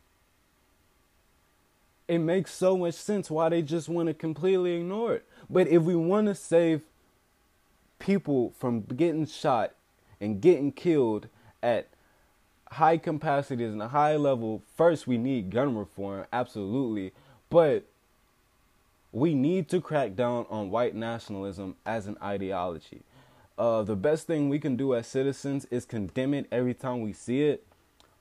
it 2.10 2.17
makes 2.17 2.53
so 2.53 2.75
much 2.77 2.95
sense 2.95 3.32
why 3.32 3.47
they 3.47 3.62
just 3.62 3.88
want 3.88 4.08
to 4.08 4.13
completely 4.13 4.73
ignore 4.73 5.13
it. 5.13 5.25
But 5.49 5.69
if 5.69 5.84
we 5.84 5.95
want 5.95 6.27
to 6.27 6.36
save 6.36 6.82
people 7.99 8.53
from 8.60 8.82
getting 8.82 9.27
shot 9.27 9.75
and 10.19 10.41
getting 10.41 10.73
killed 10.73 11.29
at 11.63 11.88
high 12.71 12.97
capacities 12.97 13.71
and 13.71 13.82
a 13.82 13.88
high 13.88 14.15
level, 14.15 14.63
first 14.75 15.08
we 15.08 15.17
need 15.17 15.49
gun 15.49 15.77
reform, 15.77 16.25
absolutely. 16.32 17.13
But 17.49 17.86
we 19.12 19.34
need 19.34 19.69
to 19.69 19.82
crack 19.82 20.15
down 20.15 20.45
on 20.49 20.69
white 20.69 20.95
nationalism 20.95 21.75
as 21.86 22.08
an 22.08 22.17
ideology. 22.21 23.01
Uh, 23.58 23.84
the 23.84 23.95
best 23.95 24.27
thing 24.27 24.49
we 24.49 24.60
can 24.60 24.75
do 24.75 24.95
as 24.95 25.08
citizens 25.08 25.65
is 25.65 25.84
condemn 25.86 26.34
it 26.34 26.47
every 26.51 26.73
time 26.73 27.01
we 27.01 27.12
see 27.12 27.43
it 27.43 27.65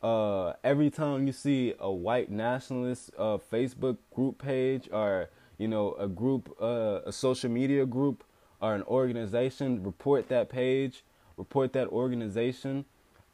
uh, 0.02 0.52
every 0.62 0.90
time 0.90 1.26
you 1.26 1.32
see 1.32 1.74
a 1.80 1.90
white 1.90 2.30
nationalist 2.30 3.10
uh, 3.18 3.38
Facebook 3.50 3.96
group 4.14 4.40
page 4.40 4.88
or 4.92 5.28
you 5.58 5.66
know 5.66 5.94
a 5.94 6.06
group, 6.06 6.54
uh, 6.60 7.00
a 7.04 7.12
social 7.12 7.50
media 7.50 7.84
group 7.84 8.24
or 8.60 8.74
an 8.74 8.82
organization, 8.84 9.82
report 9.82 10.28
that 10.28 10.48
page, 10.48 11.04
report 11.36 11.72
that 11.72 11.88
organization. 11.88 12.84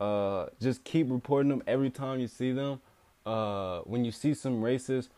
Uh, 0.01 0.47
just 0.61 0.85
keep 0.85 1.11
reporting 1.11 1.49
them 1.49 1.63
every 1.67 1.91
time 1.91 2.21
you 2.21 2.29
see 2.29 2.53
them. 2.53 2.81
Uh, 3.25 3.81
when 3.81 4.05
you 4.05 4.13
see 4.13 4.35
some 4.35 4.61
racist, 4.61 5.09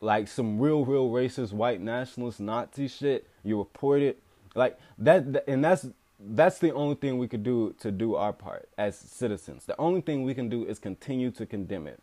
like 0.00 0.28
some 0.28 0.58
real, 0.58 0.84
real 0.84 1.10
racist 1.10 1.52
white 1.52 1.80
nationalist 1.80 2.40
Nazi 2.40 2.88
shit, 2.88 3.26
you 3.44 3.58
report 3.58 4.02
it. 4.02 4.20
Like 4.54 4.78
that, 4.98 5.44
and 5.48 5.64
that's 5.64 5.86
that's 6.24 6.58
the 6.58 6.72
only 6.72 6.94
thing 6.94 7.18
we 7.18 7.26
could 7.26 7.42
do 7.42 7.74
to 7.80 7.90
do 7.90 8.14
our 8.14 8.32
part 8.32 8.68
as 8.78 8.96
citizens. 8.96 9.64
The 9.64 9.78
only 9.78 10.00
thing 10.00 10.22
we 10.22 10.34
can 10.34 10.48
do 10.48 10.64
is 10.64 10.78
continue 10.78 11.30
to 11.32 11.46
condemn 11.46 11.86
it. 11.86 12.00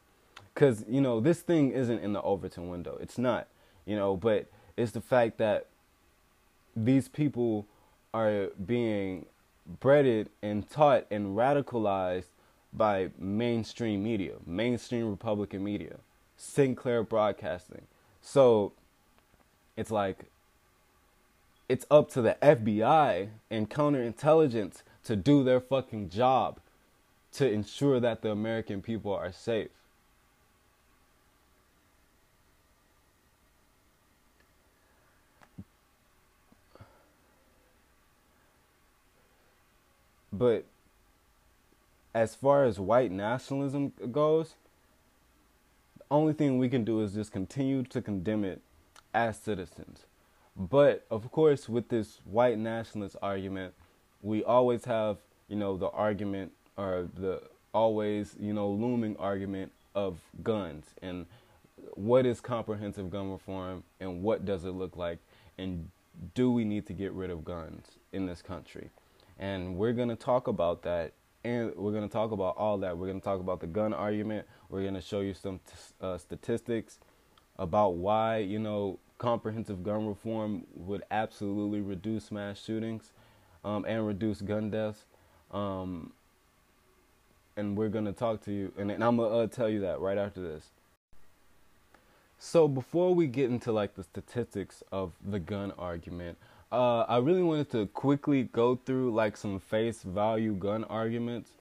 Because, 0.54 0.84
you 0.90 1.00
know, 1.00 1.20
this 1.22 1.40
thing 1.40 1.72
isn't 1.72 2.00
in 2.00 2.12
the 2.14 2.22
Overton 2.22 2.70
window. 2.70 2.98
It's 3.00 3.18
not, 3.18 3.48
you 3.86 3.96
know, 3.96 4.18
but 4.18 4.48
it's 4.76 4.92
the 4.92 5.02
fact 5.02 5.38
that 5.38 5.68
these 6.76 7.08
people 7.08 7.66
are 8.14 8.48
being 8.66 9.26
breaded 9.80 10.30
and 10.42 10.70
taught 10.70 11.06
and 11.12 11.38
radicalized 11.38 12.30
by 12.74 13.10
mainstream 13.18 14.04
media, 14.04 14.34
mainstream 14.46 15.10
Republican 15.10 15.64
media, 15.64 15.98
Sinclair 16.38 17.04
Broadcasting. 17.04 17.88
So 18.22 18.74
it's 19.76 19.92
like 19.92 20.26
it's 21.68 21.86
up 21.92 22.10
to 22.12 22.22
the 22.22 22.38
FBI 22.42 23.30
and 23.50 23.70
counterintelligence 23.70 24.82
to 25.04 25.16
do 25.16 25.44
their 25.44 25.60
fucking 25.60 26.10
job 26.10 26.60
to 27.34 27.50
ensure 27.50 28.00
that 28.00 28.22
the 28.22 28.32
American 28.32 28.82
people 28.82 29.14
are 29.14 29.32
safe. 29.32 29.70
But 40.40 40.64
as 42.14 42.34
far 42.34 42.64
as 42.64 42.80
white 42.80 43.12
nationalism 43.12 43.92
goes, 44.10 44.56
the 45.98 46.06
only 46.10 46.32
thing 46.32 46.58
we 46.58 46.70
can 46.70 46.86
do 46.86 47.02
is 47.02 47.14
just 47.14 47.34
continue 47.34 47.84
to 47.84 48.02
condemn 48.02 48.46
it 48.46 48.62
as 49.14 49.38
citizens. 49.38 50.06
But 50.56 51.06
of 51.12 51.30
course, 51.30 51.68
with 51.68 51.90
this 51.90 52.22
white 52.24 52.58
nationalist 52.58 53.18
argument, 53.22 53.74
we 54.22 54.42
always 54.42 54.86
have, 54.86 55.18
you 55.50 55.58
know, 55.58 55.76
the 55.76 55.90
argument 55.90 56.54
or 56.78 57.10
the 57.18 57.42
always, 57.74 58.36
you 58.40 58.54
know, 58.54 58.70
looming 58.70 59.18
argument 59.18 59.74
of 59.94 60.20
guns 60.42 60.86
and 61.02 61.26
what 61.96 62.26
is 62.26 62.40
comprehensive 62.40 63.12
gun 63.12 63.30
reform 63.30 63.84
and 64.00 64.24
what 64.24 64.46
does 64.46 64.64
it 64.64 64.72
look 64.72 64.96
like 64.96 65.18
and 65.58 65.90
do 66.34 66.50
we 66.50 66.64
need 66.64 66.86
to 66.88 66.94
get 66.94 67.12
rid 67.12 67.30
of 67.30 67.44
guns 67.44 67.86
in 68.14 68.26
this 68.26 68.42
country? 68.42 68.90
And 69.40 69.76
we're 69.78 69.94
going 69.94 70.10
to 70.10 70.16
talk 70.16 70.48
about 70.48 70.84
that 70.84 71.14
and 71.44 71.74
we're 71.76 71.92
going 71.92 72.08
to 72.08 72.12
talk 72.12 72.32
about 72.32 72.58
all 72.58 72.78
that. 72.80 72.98
We're 72.98 73.08
going 73.08 73.22
to 73.22 73.24
talk 73.24 73.40
about 73.40 73.62
the 73.62 73.68
gun 73.68 73.94
argument. 73.94 74.46
We're 74.70 74.82
going 74.82 74.96
to 74.96 75.02
show 75.02 75.22
you 75.22 75.34
some 75.34 75.60
uh, 76.02 76.18
statistics 76.18 77.00
about 77.58 77.96
why, 77.96 78.38
you 78.38 78.60
know, 78.60 79.00
comprehensive 79.18 79.84
gun 79.84 80.08
reform 80.08 80.66
would 80.74 81.04
absolutely 81.12 81.82
reduce 81.82 82.32
mass 82.32 82.62
shootings 82.62 83.14
um, 83.64 83.86
and 83.86 84.06
reduce 84.06 84.42
gun 84.42 84.70
deaths. 84.70 85.06
Um, 85.52 86.12
and 87.56 87.78
we're 87.78 87.90
going 87.90 88.06
to 88.06 88.14
talk 88.14 88.42
to 88.46 88.52
you, 88.52 88.72
and, 88.78 88.90
and 88.92 89.04
I'm 89.04 89.18
going 89.18 89.32
to 89.32 89.38
uh, 89.38 89.48
tell 89.48 89.70
you 89.70 89.82
that 89.82 90.00
right 90.00 90.18
after 90.18 90.42
this. 90.42 90.72
So 92.38 92.70
before 92.70 93.14
we 93.14 93.28
get 93.28 93.50
into 93.50 93.74
like 93.74 93.96
the 93.96 94.04
statistics 94.04 94.82
of 94.94 95.12
the 95.26 95.40
gun 95.40 95.74
argument, 95.78 96.38
uh, 96.72 97.02
I 97.02 97.18
really 97.18 97.44
wanted 97.44 97.72
to 97.72 97.88
quickly 97.88 98.44
go 98.44 98.76
through 98.76 99.14
like 99.14 99.38
some 99.38 99.60
face 99.60 100.04
value 100.04 100.54
gun 100.54 100.84
arguments. 100.86 101.52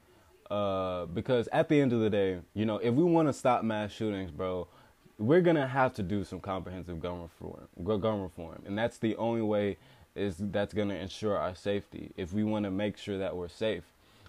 Uh, 0.51 1.05
because 1.07 1.47
at 1.53 1.69
the 1.69 1.79
end 1.79 1.93
of 1.93 2.01
the 2.01 2.09
day, 2.09 2.39
you 2.55 2.65
know, 2.65 2.79
if 2.79 2.95
we 2.95 3.05
want 3.05 3.29
to 3.29 3.35
stop 3.35 3.63
mass 3.63 3.93
shootings, 3.93 4.31
bro, 4.31 4.67
we're 5.19 5.43
gonna 5.43 5.67
have 5.67 5.93
to 5.95 6.03
do 6.03 6.25
some 6.25 6.41
comprehensive 6.41 7.01
gun 7.01 7.21
reform, 7.23 8.01
gun 8.01 8.23
reform, 8.23 8.63
and 8.65 8.79
that's 8.79 8.97
the 8.97 9.15
only 9.17 9.43
way 9.43 9.77
is 10.15 10.37
that's 10.39 10.73
gonna 10.73 10.95
ensure 10.95 11.37
our 11.37 11.55
safety 11.55 12.13
if 12.17 12.33
we 12.33 12.45
want 12.45 12.65
to 12.65 12.71
make 12.71 12.97
sure 12.97 13.19
that 13.19 13.37
we're 13.37 13.49
safe. 13.49 13.85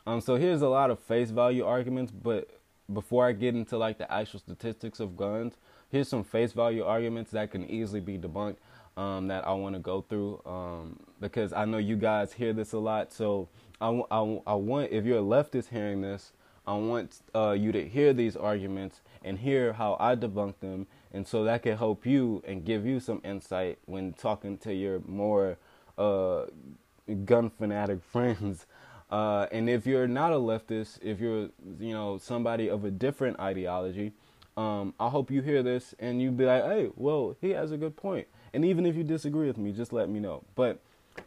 Um, 0.05 0.19
so 0.19 0.35
here's 0.35 0.61
a 0.61 0.67
lot 0.67 0.89
of 0.91 0.99
face 0.99 1.29
value 1.29 1.65
arguments, 1.65 2.11
but 2.11 2.49
before 2.91 3.25
I 3.25 3.31
get 3.31 3.55
into 3.55 3.77
like 3.77 3.97
the 3.97 4.11
actual 4.11 4.39
statistics 4.39 4.99
of 4.99 5.15
guns, 5.15 5.53
here's 5.89 6.09
some 6.09 6.23
face 6.23 6.51
value 6.51 6.83
arguments 6.83 7.31
that 7.31 7.51
can 7.51 7.69
easily 7.69 8.01
be 8.01 8.17
debunked 8.17 8.57
um, 8.99 9.27
that 9.29 9.47
I 9.47 9.53
want 9.53 9.75
to 9.75 9.79
go 9.79 10.01
through 10.01 10.41
um, 10.45 10.99
because 11.21 11.53
I 11.53 11.63
know 11.63 11.77
you 11.77 11.95
guys 11.95 12.33
hear 12.33 12.51
this 12.51 12.73
a 12.73 12.79
lot. 12.79 13.13
So 13.13 13.47
I, 13.79 13.87
I, 14.11 14.41
I 14.45 14.53
want 14.55 14.91
if 14.91 15.05
you're 15.05 15.19
a 15.19 15.21
leftist 15.21 15.69
hearing 15.69 16.01
this, 16.01 16.33
I 16.67 16.73
want 16.73 17.21
uh, 17.33 17.55
you 17.57 17.71
to 17.71 17.87
hear 17.87 18.11
these 18.11 18.35
arguments 18.35 18.99
and 19.23 19.39
hear 19.39 19.71
how 19.71 19.95
I 20.01 20.17
debunk 20.17 20.59
them. 20.59 20.85
And 21.13 21.25
so 21.25 21.45
that 21.45 21.63
can 21.63 21.77
help 21.77 22.05
you 22.05 22.43
and 22.45 22.65
give 22.65 22.85
you 22.85 22.99
some 22.99 23.21
insight 23.23 23.79
when 23.85 24.11
talking 24.11 24.57
to 24.59 24.73
your 24.73 24.99
more 25.07 25.57
uh, 25.97 26.47
gun 27.23 27.51
fanatic 27.51 28.03
friends. 28.11 28.65
Uh, 29.09 29.47
and 29.53 29.69
if 29.69 29.87
you're 29.87 30.09
not 30.09 30.33
a 30.33 30.35
leftist, 30.35 30.99
if 31.01 31.21
you're 31.21 31.49
you 31.79 31.93
know 31.93 32.17
somebody 32.17 32.69
of 32.69 32.83
a 32.83 32.91
different 32.91 33.39
ideology, 33.39 34.11
um, 34.57 34.93
I 34.99 35.07
hope 35.07 35.31
you 35.31 35.41
hear 35.41 35.63
this 35.63 35.95
and 35.99 36.21
you 36.21 36.31
be 36.31 36.45
like, 36.45 36.65
hey, 36.65 36.89
well, 36.95 37.37
he 37.39 37.51
has 37.51 37.71
a 37.71 37.77
good 37.77 37.95
point. 37.95 38.27
And 38.53 38.65
even 38.65 38.85
if 38.85 38.95
you 38.95 39.03
disagree 39.03 39.47
with 39.47 39.57
me, 39.57 39.71
just 39.71 39.93
let 39.93 40.09
me 40.09 40.19
know. 40.19 40.43
But 40.55 40.79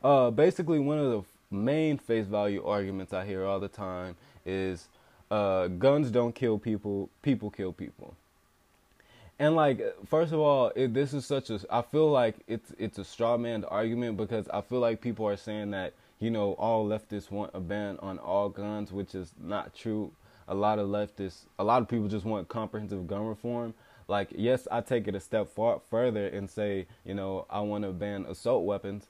uh, 0.02 0.30
basically, 0.30 0.78
one 0.78 0.98
of 0.98 1.10
the 1.10 1.22
main 1.54 1.98
face 1.98 2.26
value 2.26 2.64
arguments 2.64 3.12
I 3.12 3.24
hear 3.26 3.44
all 3.44 3.60
the 3.60 3.68
time 3.68 4.16
is 4.44 4.88
uh, 5.30 5.68
guns 5.68 6.10
don't 6.10 6.34
kill 6.34 6.58
people, 6.58 7.08
people 7.22 7.50
kill 7.50 7.72
people. 7.72 8.14
And 9.38 9.56
like, 9.56 9.82
first 10.06 10.32
of 10.32 10.40
all, 10.40 10.70
it, 10.76 10.94
this 10.94 11.12
is 11.12 11.26
such 11.26 11.50
a. 11.50 11.58
I 11.70 11.82
feel 11.82 12.10
like 12.10 12.36
it's 12.46 12.72
it's 12.78 12.98
a 12.98 13.04
straw 13.04 13.36
man 13.36 13.64
argument 13.64 14.16
because 14.16 14.48
I 14.48 14.60
feel 14.60 14.78
like 14.78 15.00
people 15.00 15.26
are 15.26 15.36
saying 15.36 15.70
that 15.72 15.94
you 16.20 16.30
know 16.30 16.52
all 16.52 16.86
leftists 16.86 17.30
want 17.30 17.50
a 17.54 17.60
ban 17.60 17.98
on 18.00 18.18
all 18.18 18.48
guns, 18.48 18.92
which 18.92 19.14
is 19.14 19.32
not 19.42 19.74
true. 19.74 20.12
A 20.48 20.54
lot 20.54 20.78
of 20.78 20.88
leftists, 20.88 21.40
a 21.58 21.64
lot 21.64 21.82
of 21.82 21.88
people 21.88 22.08
just 22.08 22.24
want 22.24 22.48
comprehensive 22.48 23.06
gun 23.06 23.26
reform. 23.26 23.74
Like, 24.12 24.28
yes, 24.36 24.68
I 24.70 24.82
take 24.82 25.08
it 25.08 25.14
a 25.14 25.20
step 25.20 25.48
far 25.48 25.80
further 25.90 26.28
and 26.28 26.50
say, 26.50 26.86
you 27.06 27.14
know, 27.14 27.46
I 27.48 27.60
want 27.60 27.84
to 27.84 27.92
ban 27.92 28.26
assault 28.28 28.66
weapons. 28.66 29.08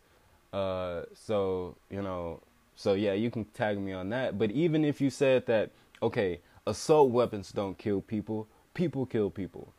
Uh, 0.53 1.03
so 1.15 1.77
you 1.91 2.03
know, 2.03 2.41
so 2.77 2.95
yeah, 2.95 3.15
you 3.15 3.31
can 3.31 3.45
tag 3.47 3.79
me 3.81 3.93
on 3.93 4.11
that. 4.11 4.39
But 4.39 4.53
even 4.53 4.85
if 4.85 5.01
you 5.01 5.11
said 5.11 5.47
that, 5.47 5.71
okay, 6.03 6.41
assault 6.69 7.11
weapons 7.11 7.53
don't 7.53 7.77
kill 7.79 8.01
people, 8.01 8.47
people 8.75 9.07
kill 9.07 9.31
people 9.31 9.73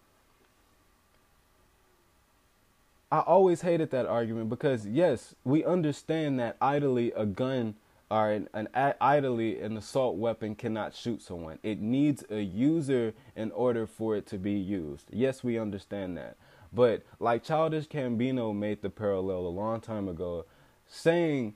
I 3.14 3.20
always 3.20 3.62
hated 3.62 3.92
that 3.92 4.08
argument 4.08 4.50
because 4.50 4.88
yes, 4.88 5.36
we 5.44 5.64
understand 5.64 6.40
that 6.40 6.58
idly 6.60 7.12
a 7.12 7.28
gun 7.28 7.76
or 8.14 8.32
an, 8.32 8.48
an 8.54 8.68
idly 9.02 9.60
an 9.60 9.76
assault 9.78 10.18
weapon 10.18 10.54
cannot 10.54 10.96
shoot 10.96 11.22
someone. 11.22 11.58
It 11.64 11.80
needs 11.80 12.24
a 12.30 12.42
user 12.42 13.14
in 13.36 13.52
order 13.52 13.88
for 13.88 14.16
it 14.16 14.28
to 14.28 14.38
be 14.38 14.52
used. 14.52 15.08
Yes, 15.12 15.44
we 15.44 15.58
understand 15.58 16.18
that. 16.18 16.36
But 16.72 17.02
like 17.20 17.44
Childish 17.44 17.88
Gambino 17.88 18.56
made 18.56 18.84
the 18.84 18.90
parallel 18.90 19.48
a 19.48 19.50
long 19.50 19.82
time 19.82 20.08
ago, 20.08 20.46
saying 20.88 21.56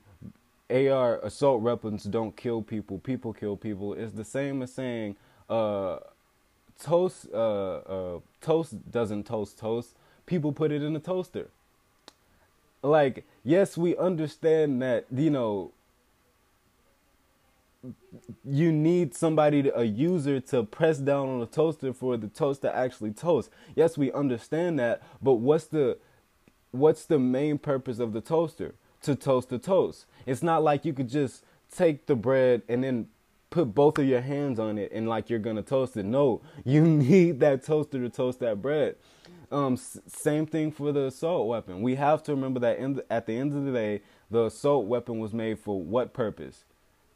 AR 0.68 1.18
assault 1.20 1.60
weapons 1.60 2.04
don't 2.04 2.36
kill 2.36 2.62
people, 2.62 2.98
people 2.98 3.32
kill 3.32 3.56
people 3.56 3.94
is 3.94 4.14
the 4.14 4.24
same 4.24 4.60
as 4.62 4.72
saying 4.72 5.14
uh, 5.48 5.98
toast 6.82 7.28
uh, 7.32 7.76
uh, 7.76 8.18
toast 8.40 8.90
doesn't 8.90 9.26
toast 9.26 9.58
toast 9.58 9.94
people 10.26 10.52
put 10.52 10.70
it 10.72 10.82
in 10.82 10.94
a 10.94 11.00
toaster. 11.00 11.48
Like, 12.82 13.24
yes, 13.42 13.76
we 13.76 13.96
understand 13.96 14.82
that, 14.82 15.06
you 15.12 15.30
know, 15.30 15.72
you 18.44 18.72
need 18.72 19.14
somebody 19.14 19.62
to, 19.64 19.78
a 19.78 19.84
user 19.84 20.40
to 20.40 20.64
press 20.64 20.98
down 20.98 21.28
on 21.28 21.40
the 21.40 21.46
toaster 21.46 21.92
for 21.92 22.16
the 22.16 22.28
toast 22.28 22.62
to 22.62 22.74
actually 22.74 23.12
toast. 23.12 23.50
Yes, 23.76 23.98
we 23.98 24.12
understand 24.12 24.78
that, 24.78 25.02
but 25.22 25.34
what's 25.34 25.66
the 25.66 25.98
what's 26.72 27.06
the 27.06 27.18
main 27.18 27.58
purpose 27.58 27.98
of 27.98 28.12
the 28.12 28.20
toaster? 28.20 28.74
To 29.02 29.14
toast 29.14 29.48
the 29.50 29.58
toast. 29.58 30.06
It's 30.26 30.42
not 30.42 30.62
like 30.64 30.84
you 30.84 30.92
could 30.92 31.08
just 31.08 31.44
take 31.74 32.06
the 32.06 32.16
bread 32.16 32.62
and 32.68 32.84
then 32.84 33.08
put 33.50 33.74
both 33.74 33.98
of 33.98 34.06
your 34.06 34.20
hands 34.20 34.58
on 34.58 34.78
it 34.78 34.92
and 34.92 35.08
like 35.08 35.30
you're 35.30 35.38
gonna 35.38 35.62
toast 35.62 35.96
it. 35.96 36.04
No, 36.04 36.42
you 36.64 36.82
need 36.86 37.40
that 37.40 37.64
toaster 37.64 38.00
to 38.00 38.10
toast 38.10 38.40
that 38.40 38.62
bread. 38.62 38.96
Um, 39.52 39.74
s- 39.74 39.98
same 40.06 40.46
thing 40.46 40.72
for 40.72 40.92
the 40.92 41.06
assault 41.06 41.48
weapon. 41.48 41.82
We 41.82 41.96
have 41.96 42.22
to 42.24 42.34
remember 42.34 42.60
that 42.60 42.78
in 42.78 42.94
the, 42.96 43.12
at 43.12 43.26
the 43.26 43.34
end 43.38 43.54
of 43.54 43.64
the 43.64 43.72
day, 43.72 44.02
the 44.30 44.46
assault 44.46 44.86
weapon 44.86 45.18
was 45.20 45.32
made 45.32 45.58
for 45.60 45.80
what 45.82 46.12
purpose? 46.12 46.64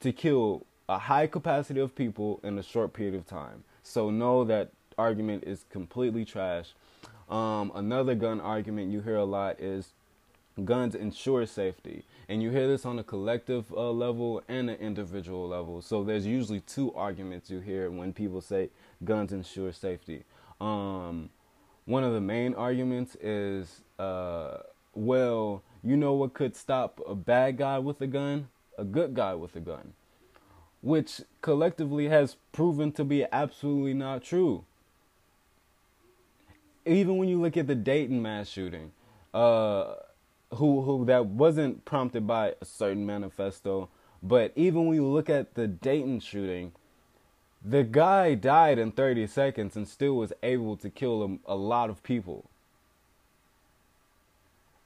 To 0.03 0.13
kill 0.13 0.67
a 0.89 0.99
high 0.99 1.29
capacity 1.29 1.79
of 1.79 1.95
people 1.95 2.41
in 2.43 2.59
a 2.59 2.63
short 2.63 2.93
period 2.93 3.15
of 3.15 3.27
time. 3.27 3.63
So 3.85 4.11
know 4.11 4.45
that 4.45 4.71
argument 4.99 5.45
is 5.45 5.65
completely 5.71 6.25
trash. 6.25 6.75
Um, 7.31 7.71
another 7.75 8.17
gun 8.17 8.41
argument 8.41 8.93
you 8.93 9.01
hear 9.01 9.17
a 9.17 9.25
lot 9.25 9.61
is 9.61 9.93
guns 10.65 10.97
ensure 10.97 11.47
safety. 11.47 12.05
And 12.29 12.43
you 12.43 12.51
hear 12.51 12.67
this 12.67 12.85
on 12.85 12.99
a 12.99 13.05
collective 13.05 13.73
uh, 13.73 13.91
level 13.93 14.43
and 14.49 14.71
an 14.71 14.77
individual 14.77 15.49
level. 15.49 15.81
So 15.83 16.03
there's 16.03 16.27
usually 16.27 16.61
two 16.61 16.93
arguments 16.95 17.49
you 17.49 17.61
hear 17.61 17.89
when 17.91 18.13
people 18.13 18.41
say 18.41 18.71
guns 19.05 19.33
ensure 19.33 19.73
safety. 19.73 20.25
Um, 20.61 21.31
one 21.85 22.05
of 22.05 22.13
the 22.13 22.21
main 22.21 22.55
arguments 22.55 23.17
is, 23.21 23.81
uh, 23.99 24.59
well, 24.95 25.63
you 25.83 25.97
know 25.97 26.15
what 26.15 26.35
could 26.35 26.57
stop 26.57 27.01
a 27.09 27.15
bad 27.15 27.57
guy 27.57 27.79
with 27.79 28.01
a 28.01 28.07
gun? 28.07 28.49
A 28.79 28.85
good 28.85 29.15
guy 29.15 29.35
with 29.35 29.55
a 29.57 29.61
gun. 29.61 29.93
Which 30.81 31.23
collectively 31.41 32.09
has 32.09 32.37
proven 32.53 32.93
to 32.93 33.05
be 33.05 33.25
absolutely 33.31 33.95
not 33.95 34.23
true. 34.23 34.65
Even 36.85 37.17
when 37.17 37.29
you 37.29 37.41
look 37.41 37.57
at 37.57 37.69
the 37.69 37.77
Dayton 37.77 38.21
mass 38.21 38.49
shooting, 38.49 38.91
uh, 39.33 39.95
who 40.55 40.83
who 40.83 41.05
that 41.07 41.27
wasn't 41.27 41.85
prompted 41.85 42.27
by 42.27 42.55
a 42.61 42.65
certain 42.65 43.07
manifesto, 43.07 43.89
but 44.23 44.53
even 44.57 44.87
when 44.87 44.97
you 44.97 45.07
look 45.07 45.31
at 45.31 45.55
the 45.55 45.67
Dayton 45.67 46.21
shooting, 46.21 46.73
the 47.65 47.85
guy 47.85 48.35
died 48.35 48.79
in 48.79 48.93
30 48.93 49.27
seconds 49.27 49.77
and 49.77 49.87
still 49.87 50.15
was 50.15 50.33
able 50.43 50.77
to 50.77 50.91
kill 50.91 51.41
a, 51.47 51.53
a 51.53 51.57
lot 51.57 51.91
of 51.91 52.03
people. 52.03 52.51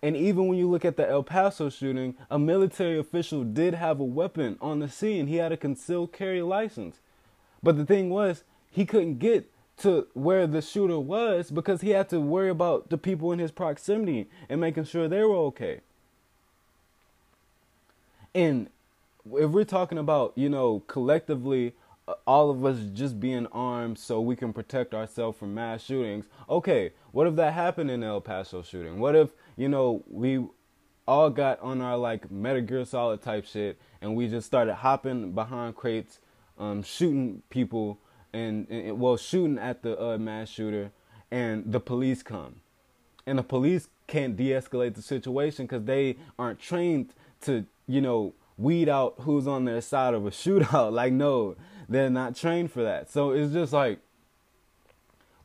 And 0.06 0.16
even 0.16 0.46
when 0.46 0.56
you 0.56 0.70
look 0.70 0.84
at 0.84 0.96
the 0.96 1.10
El 1.10 1.24
Paso 1.24 1.68
shooting, 1.68 2.14
a 2.30 2.38
military 2.38 2.96
official 2.96 3.42
did 3.42 3.74
have 3.74 3.98
a 3.98 4.04
weapon 4.04 4.56
on 4.60 4.78
the 4.78 4.88
scene. 4.88 5.26
He 5.26 5.38
had 5.38 5.50
a 5.50 5.56
concealed 5.56 6.12
carry 6.12 6.42
license. 6.42 7.00
But 7.60 7.76
the 7.76 7.84
thing 7.84 8.08
was, 8.08 8.44
he 8.70 8.86
couldn't 8.86 9.18
get 9.18 9.50
to 9.78 10.06
where 10.14 10.46
the 10.46 10.62
shooter 10.62 11.00
was 11.00 11.50
because 11.50 11.80
he 11.80 11.90
had 11.90 12.08
to 12.10 12.20
worry 12.20 12.50
about 12.50 12.88
the 12.88 12.96
people 12.96 13.32
in 13.32 13.40
his 13.40 13.50
proximity 13.50 14.28
and 14.48 14.60
making 14.60 14.84
sure 14.84 15.08
they 15.08 15.24
were 15.24 15.34
okay. 15.34 15.80
And 18.32 18.68
if 19.32 19.50
we're 19.50 19.64
talking 19.64 19.98
about, 19.98 20.34
you 20.36 20.48
know, 20.48 20.84
collectively 20.86 21.74
all 22.26 22.50
of 22.50 22.64
us 22.64 22.78
just 22.92 23.18
being 23.18 23.46
armed 23.48 23.98
so 23.98 24.20
we 24.20 24.36
can 24.36 24.52
protect 24.52 24.94
ourselves 24.94 25.38
from 25.38 25.54
mass 25.54 25.82
shootings. 25.82 26.26
Okay, 26.48 26.92
what 27.12 27.26
if 27.26 27.34
that 27.36 27.52
happened 27.52 27.90
in 27.90 28.02
El 28.02 28.20
Paso 28.20 28.62
shooting? 28.62 28.98
What 29.00 29.16
if, 29.16 29.30
you 29.56 29.68
know, 29.68 30.04
we 30.08 30.44
all 31.08 31.30
got 31.30 31.60
on 31.60 31.80
our 31.80 31.96
like 31.96 32.30
Metal 32.30 32.62
Gear 32.62 32.84
Solid 32.84 33.22
type 33.22 33.44
shit 33.44 33.78
and 34.00 34.14
we 34.14 34.28
just 34.28 34.46
started 34.46 34.74
hopping 34.74 35.32
behind 35.32 35.74
crates, 35.74 36.20
um, 36.58 36.82
shooting 36.82 37.42
people 37.50 37.98
and, 38.32 38.68
and 38.70 39.00
well, 39.00 39.16
shooting 39.16 39.58
at 39.58 39.82
the 39.82 40.00
uh, 40.00 40.18
mass 40.18 40.48
shooter 40.48 40.92
and 41.30 41.72
the 41.72 41.80
police 41.80 42.22
come. 42.22 42.56
And 43.26 43.38
the 43.38 43.42
police 43.42 43.88
can't 44.06 44.36
de-escalate 44.36 44.94
the 44.94 45.02
situation 45.02 45.66
because 45.66 45.84
they 45.84 46.16
aren't 46.38 46.60
trained 46.60 47.12
to, 47.42 47.66
you 47.88 48.00
know, 48.00 48.34
weed 48.56 48.88
out 48.88 49.14
who's 49.20 49.46
on 49.46 49.64
their 49.64 49.80
side 49.80 50.14
of 50.14 50.26
a 50.26 50.30
shootout. 50.30 50.92
Like, 50.92 51.12
no, 51.12 51.56
they're 51.88 52.10
not 52.10 52.36
trained 52.36 52.72
for 52.72 52.82
that. 52.82 53.10
So 53.10 53.30
it's 53.30 53.52
just 53.52 53.72
like 53.72 54.00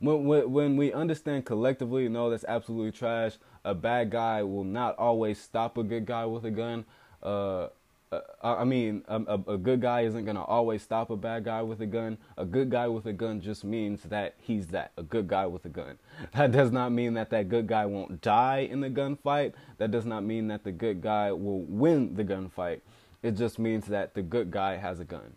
when 0.00 0.24
when, 0.24 0.76
we 0.76 0.92
understand 0.92 1.44
collectively, 1.44 2.08
no, 2.08 2.30
that's 2.30 2.44
absolutely 2.44 2.92
trash. 2.92 3.34
A 3.64 3.74
bad 3.74 4.10
guy 4.10 4.42
will 4.42 4.64
not 4.64 4.98
always 4.98 5.40
stop 5.40 5.78
a 5.78 5.84
good 5.84 6.06
guy 6.06 6.26
with 6.26 6.44
a 6.44 6.50
gun. 6.50 6.84
Uh, 7.22 7.68
uh, 8.10 8.20
I 8.42 8.64
mean, 8.64 9.04
a, 9.08 9.38
a, 9.46 9.56
good 9.56 9.80
guy 9.80 10.02
isn't 10.02 10.26
gonna 10.26 10.42
always 10.42 10.82
stop 10.82 11.08
a 11.10 11.16
bad 11.16 11.44
guy 11.44 11.62
with 11.62 11.80
a 11.80 11.86
gun. 11.86 12.18
A 12.36 12.44
good 12.44 12.68
guy 12.68 12.88
with 12.88 13.06
a 13.06 13.12
gun 13.12 13.40
just 13.40 13.64
means 13.64 14.02
that 14.02 14.34
he's 14.38 14.66
that 14.68 14.92
a 14.98 15.02
good 15.02 15.28
guy 15.28 15.46
with 15.46 15.64
a 15.64 15.70
gun. 15.70 15.98
That 16.34 16.52
does 16.52 16.72
not 16.72 16.92
mean 16.92 17.14
that 17.14 17.30
that 17.30 17.48
good 17.48 17.68
guy 17.68 17.86
won't 17.86 18.20
die 18.20 18.68
in 18.70 18.80
the 18.80 18.90
gunfight. 18.90 19.54
That 19.78 19.92
does 19.92 20.04
not 20.04 20.24
mean 20.24 20.48
that 20.48 20.64
the 20.64 20.72
good 20.72 21.00
guy 21.00 21.32
will 21.32 21.62
win 21.62 22.14
the 22.14 22.24
gunfight. 22.24 22.80
It 23.22 23.32
just 23.32 23.58
means 23.58 23.86
that 23.86 24.14
the 24.14 24.22
good 24.22 24.50
guy 24.50 24.76
has 24.76 24.98
a 24.98 25.04
gun 25.04 25.34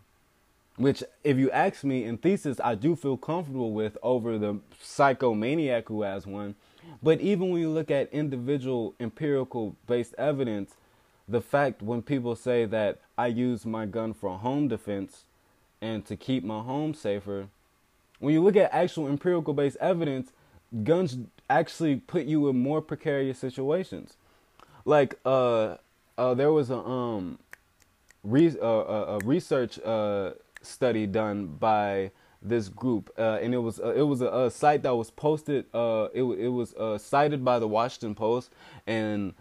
which 0.76 1.02
if 1.24 1.36
you 1.36 1.50
ask 1.50 1.84
me 1.84 2.04
in 2.04 2.18
thesis 2.18 2.60
i 2.62 2.74
do 2.74 2.94
feel 2.94 3.16
comfortable 3.16 3.72
with 3.72 3.96
over 4.02 4.38
the 4.38 4.58
psychomaniac 4.82 5.84
who 5.88 6.02
has 6.02 6.26
one. 6.26 6.54
But 7.02 7.20
even 7.20 7.50
when 7.50 7.60
you 7.60 7.70
look 7.70 7.90
at 7.90 8.12
individual 8.12 8.94
empirical 9.00 9.76
based 9.86 10.14
evidence 10.16 10.74
the 11.28 11.40
fact 11.40 11.82
when 11.82 12.02
people 12.02 12.36
say 12.36 12.64
that 12.64 13.00
i 13.18 13.26
use 13.26 13.66
my 13.66 13.86
gun 13.86 14.14
for 14.14 14.38
home 14.38 14.68
defense 14.68 15.24
and 15.80 16.06
to 16.06 16.16
keep 16.16 16.44
my 16.44 16.60
home 16.60 16.94
safer 16.94 17.48
when 18.18 18.32
you 18.32 18.42
look 18.42 18.56
at 18.56 18.72
actual 18.72 19.08
empirical 19.08 19.52
based 19.52 19.76
evidence 19.80 20.30
guns 20.84 21.18
actually 21.48 21.96
put 21.96 22.24
you 22.24 22.48
in 22.48 22.60
more 22.62 22.80
precarious 22.80 23.38
situations. 23.38 24.14
Like 24.84 25.18
uh, 25.24 25.76
uh 26.18 26.34
there 26.34 26.52
was 26.52 26.70
a 26.70 26.78
um 26.78 27.38
re- 28.24 28.58
uh, 28.60 28.66
a 28.66 29.18
research 29.24 29.78
uh 29.80 30.32
study 30.66 31.06
done 31.06 31.46
by 31.46 32.10
this 32.42 32.68
group, 32.68 33.10
uh, 33.18 33.38
and 33.42 33.54
it 33.54 33.58
was 33.58 33.80
uh, 33.80 33.92
it 33.94 34.02
was 34.02 34.20
a, 34.20 34.28
a, 34.28 34.50
site 34.50 34.82
that 34.82 34.94
was 34.94 35.10
posted. 35.10 35.64
Uh, 35.74 36.08
it 36.14 36.22
it 36.22 36.48
was 36.48 36.74
uh, 36.74 36.98
cited 36.98 37.44
by 37.44 37.58
the 37.58 37.68
Washington 37.68 38.14
Post, 38.14 38.50
and 38.86 39.34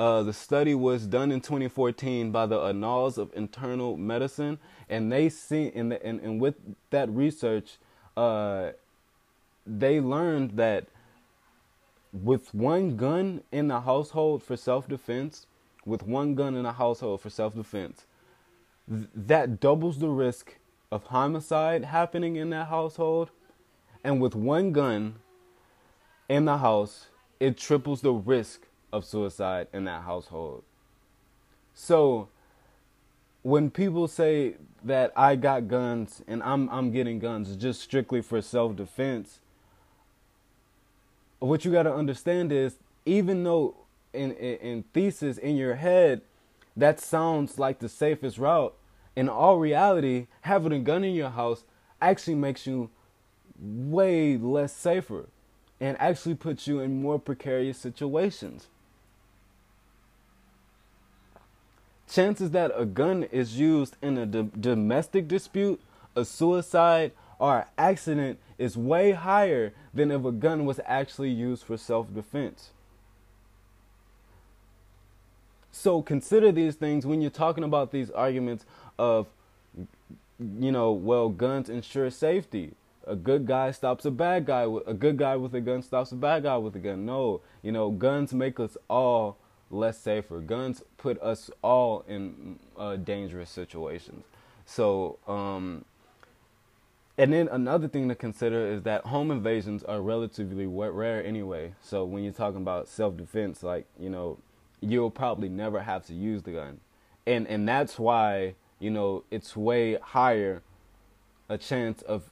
Uh, 0.00 0.22
the 0.22 0.32
study 0.32 0.74
was 0.74 1.06
done 1.06 1.30
in 1.30 1.42
2014 1.42 2.32
by 2.32 2.46
the 2.46 2.58
Annals 2.58 3.18
of 3.18 3.30
Internal 3.36 3.98
Medicine, 3.98 4.58
and 4.88 5.12
they 5.12 5.28
see 5.28 5.66
in 5.66 5.90
the, 5.90 6.02
and, 6.02 6.18
and 6.20 6.40
with 6.40 6.54
that 6.88 7.10
research, 7.10 7.76
uh, 8.16 8.70
they 9.66 10.00
learned 10.00 10.52
that 10.52 10.86
with 12.14 12.54
one 12.54 12.96
gun 12.96 13.42
in 13.52 13.68
the 13.68 13.82
household 13.82 14.42
for 14.42 14.56
self-defense, 14.56 15.46
with 15.84 16.02
one 16.02 16.34
gun 16.34 16.56
in 16.56 16.62
the 16.62 16.72
household 16.72 17.20
for 17.20 17.28
self-defense, 17.28 18.06
th- 18.88 19.08
that 19.14 19.60
doubles 19.60 19.98
the 19.98 20.08
risk 20.08 20.56
of 20.90 21.04
homicide 21.04 21.84
happening 21.84 22.36
in 22.36 22.50
that 22.50 22.68
household, 22.68 23.30
and 24.02 24.20
with 24.20 24.34
one 24.34 24.72
gun 24.72 25.16
in 26.28 26.44
the 26.44 26.58
house, 26.58 27.06
it 27.38 27.56
triples 27.56 28.00
the 28.00 28.12
risk 28.12 28.66
of 28.92 29.04
suicide 29.04 29.68
in 29.72 29.84
that 29.84 30.02
household. 30.02 30.62
So 31.74 32.28
when 33.42 33.70
people 33.70 34.08
say 34.08 34.56
that 34.84 35.12
I 35.16 35.36
got 35.36 35.68
guns 35.68 36.22
and 36.26 36.42
I'm 36.42 36.68
I'm 36.70 36.90
getting 36.90 37.18
guns 37.18 37.54
just 37.56 37.80
strictly 37.80 38.20
for 38.20 38.42
self-defense, 38.42 39.40
what 41.38 41.64
you 41.64 41.72
got 41.72 41.84
to 41.84 41.94
understand 41.94 42.52
is 42.52 42.76
even 43.06 43.44
though 43.44 43.76
in, 44.12 44.32
in 44.32 44.56
in 44.56 44.82
thesis 44.92 45.38
in 45.38 45.56
your 45.56 45.76
head 45.76 46.22
that 46.76 47.00
sounds 47.00 47.58
like 47.58 47.78
the 47.78 47.88
safest 47.88 48.38
route, 48.38 48.74
in 49.16 49.28
all 49.28 49.58
reality, 49.58 50.26
having 50.42 50.72
a 50.72 50.78
gun 50.78 51.04
in 51.04 51.14
your 51.14 51.30
house 51.30 51.64
actually 52.00 52.36
makes 52.36 52.66
you 52.66 52.90
way 53.58 54.36
less 54.36 54.72
safer 54.72 55.26
and 55.80 56.00
actually 56.00 56.34
puts 56.34 56.66
you 56.66 56.80
in 56.80 57.02
more 57.02 57.18
precarious 57.18 57.78
situations. 57.78 58.68
chances 62.10 62.50
that 62.50 62.72
a 62.74 62.84
gun 62.84 63.22
is 63.24 63.58
used 63.58 63.96
in 64.02 64.18
a 64.18 64.26
domestic 64.26 65.28
dispute, 65.28 65.80
a 66.16 66.24
suicide, 66.24 67.12
or 67.38 67.60
an 67.60 67.64
accident 67.78 68.38
is 68.58 68.76
way 68.76 69.12
higher 69.12 69.72
than 69.94 70.10
if 70.10 70.24
a 70.24 70.32
gun 70.32 70.66
was 70.66 70.80
actually 70.84 71.30
used 71.30 71.64
for 71.64 71.76
self 71.76 72.12
defense. 72.12 72.70
So 75.72 76.02
consider 76.02 76.50
these 76.52 76.74
things 76.74 77.06
when 77.06 77.22
you're 77.22 77.30
talking 77.30 77.64
about 77.64 77.92
these 77.92 78.10
arguments 78.10 78.66
of, 79.00 79.26
you 80.38 80.70
know, 80.70 80.92
well, 80.92 81.30
guns 81.30 81.70
ensure 81.70 82.10
safety. 82.10 82.74
A 83.06 83.16
good 83.16 83.46
guy 83.46 83.70
stops 83.70 84.04
a 84.04 84.10
bad 84.10 84.44
guy. 84.44 84.66
A 84.86 84.94
good 84.94 85.16
guy 85.16 85.36
with 85.36 85.54
a 85.54 85.60
gun 85.60 85.82
stops 85.82 86.12
a 86.12 86.16
bad 86.16 86.42
guy 86.42 86.56
with 86.58 86.76
a 86.76 86.78
gun. 86.78 87.06
No, 87.06 87.40
you 87.62 87.72
know, 87.72 87.90
guns 87.90 88.32
make 88.34 88.60
us 88.60 88.76
all 88.88 89.38
less 89.70 89.98
safer. 89.98 90.40
Guns 90.40 90.82
put 90.98 91.20
us 91.22 91.50
all 91.62 92.04
in 92.06 92.58
uh, 92.76 92.96
dangerous 92.96 93.50
situations. 93.50 94.24
So, 94.66 95.18
um, 95.26 95.84
and 97.16 97.32
then 97.32 97.48
another 97.48 97.88
thing 97.88 98.08
to 98.08 98.14
consider 98.14 98.66
is 98.66 98.82
that 98.82 99.06
home 99.06 99.30
invasions 99.30 99.82
are 99.84 100.00
relatively 100.00 100.66
rare 100.66 101.24
anyway. 101.24 101.74
So 101.82 102.04
when 102.04 102.22
you're 102.22 102.32
talking 102.32 102.62
about 102.62 102.88
self-defense, 102.88 103.62
like 103.62 103.86
you 103.98 104.10
know, 104.10 104.38
you'll 104.80 105.10
probably 105.10 105.48
never 105.48 105.80
have 105.80 106.06
to 106.06 106.14
use 106.14 106.42
the 106.42 106.52
gun, 106.52 106.80
and 107.26 107.46
and 107.46 107.68
that's 107.68 107.98
why 107.98 108.54
you 108.80 108.90
know 108.90 109.24
it's 109.30 109.56
way 109.56 109.96
higher. 110.02 110.62
A 111.48 111.58
chance 111.58 112.02
of 112.02 112.24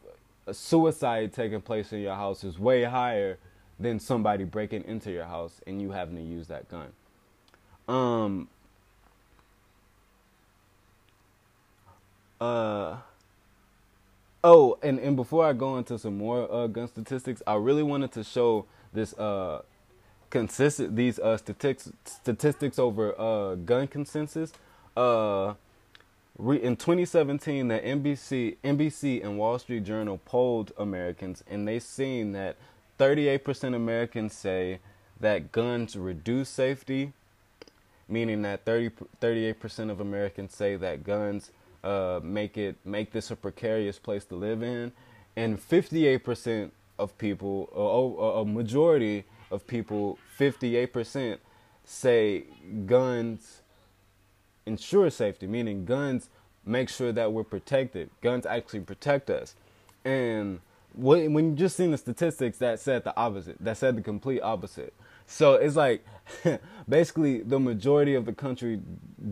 a 0.46 0.54
suicide 0.54 1.32
taking 1.32 1.60
place 1.60 1.92
in 1.92 2.00
your 2.00 2.16
house 2.16 2.44
is 2.44 2.58
way 2.58 2.84
higher 2.84 3.38
than 3.80 4.00
somebody 4.00 4.44
breaking 4.44 4.84
into 4.84 5.10
your 5.12 5.26
house 5.26 5.60
and 5.66 5.82
you 5.82 5.92
having 5.92 6.16
to 6.16 6.22
use 6.22 6.48
that 6.48 6.68
gun. 6.68 6.88
Um. 7.88 8.48
Uh. 12.40 12.98
Oh, 14.44 14.78
and, 14.82 15.00
and 15.00 15.16
before 15.16 15.44
I 15.46 15.52
go 15.52 15.78
into 15.78 15.98
some 15.98 16.18
more 16.18 16.50
uh, 16.52 16.66
gun 16.68 16.88
statistics, 16.88 17.42
I 17.46 17.56
really 17.56 17.82
wanted 17.82 18.12
to 18.12 18.24
show 18.24 18.66
this 18.92 19.12
uh 19.14 19.62
consistent 20.30 20.96
these 20.96 21.18
uh 21.18 21.36
statistics 21.36 21.90
statistics 22.04 22.78
over 22.78 23.18
uh 23.20 23.56
gun 23.56 23.88
consensus. 23.88 24.52
Uh, 24.96 25.54
re- 26.38 26.62
in 26.62 26.76
2017, 26.76 27.68
the 27.68 27.78
NBC 27.78 28.56
NBC 28.64 29.22
and 29.24 29.38
Wall 29.38 29.58
Street 29.58 29.84
Journal 29.84 30.20
polled 30.24 30.72
Americans, 30.78 31.42
and 31.48 31.66
they 31.66 31.78
seen 31.78 32.32
that 32.32 32.56
38% 32.98 33.68
of 33.68 33.74
Americans 33.74 34.32
say 34.32 34.78
that 35.20 35.52
guns 35.52 35.96
reduce 35.96 36.48
safety, 36.48 37.12
meaning 38.08 38.42
that 38.42 38.64
30, 38.64 38.90
38% 39.20 39.90
of 39.90 40.00
Americans 40.00 40.54
say 40.54 40.76
that 40.76 41.04
guns 41.04 41.50
uh, 41.84 42.20
make 42.22 42.56
it 42.56 42.76
make 42.84 43.12
this 43.12 43.30
a 43.30 43.36
precarious 43.36 43.98
place 43.98 44.24
to 44.24 44.34
live 44.34 44.62
in, 44.62 44.92
and 45.36 45.58
58% 45.58 46.70
of 46.98 47.16
people, 47.18 47.68
a, 47.74 48.40
a 48.40 48.44
majority 48.44 49.24
of 49.50 49.66
people, 49.66 50.18
58% 50.38 51.38
say 51.84 52.44
guns 52.86 53.57
ensure 54.68 55.10
safety, 55.10 55.46
meaning 55.46 55.84
guns 55.84 56.28
make 56.64 56.88
sure 56.88 57.12
that 57.12 57.32
we're 57.32 57.44
protected. 57.44 58.10
Guns 58.20 58.46
actually 58.46 58.80
protect 58.80 59.30
us, 59.30 59.54
and 60.04 60.60
when 60.94 61.32
you 61.34 61.52
just 61.52 61.76
seen 61.76 61.90
the 61.92 61.98
statistics 61.98 62.58
that 62.58 62.80
said 62.80 63.04
the 63.04 63.16
opposite, 63.16 63.56
that 63.60 63.76
said 63.76 63.96
the 63.96 64.02
complete 64.02 64.40
opposite. 64.40 64.92
So 65.26 65.54
it's 65.54 65.76
like 65.76 66.04
basically 66.88 67.42
the 67.42 67.60
majority 67.60 68.14
of 68.14 68.24
the 68.24 68.32
country 68.32 68.80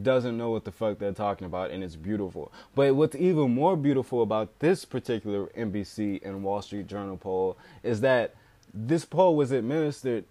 doesn't 0.03 0.37
know 0.37 0.51
what 0.51 0.65
the 0.65 0.71
fuck 0.71 0.99
they're 0.99 1.13
talking 1.13 1.47
about 1.47 1.71
and 1.71 1.83
it's 1.83 1.97
beautiful. 1.97 2.53
But 2.75 2.95
what's 2.95 3.17
even 3.17 3.55
more 3.55 3.77
beautiful 3.77 4.23
about 4.23 4.59
this 4.61 4.85
particular 4.85 5.47
NBC 5.57 6.25
and 6.25 6.45
Wall 6.45 6.63
Street 6.63 6.87
Journal 6.87 7.17
poll 7.17 7.57
is 7.83 8.03
that 8.03 8.35
this 8.73 9.05
poll 9.05 9.37
was 9.37 9.53
administered 9.53 10.25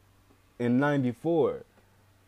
in 0.59 0.79
94. 0.79 1.63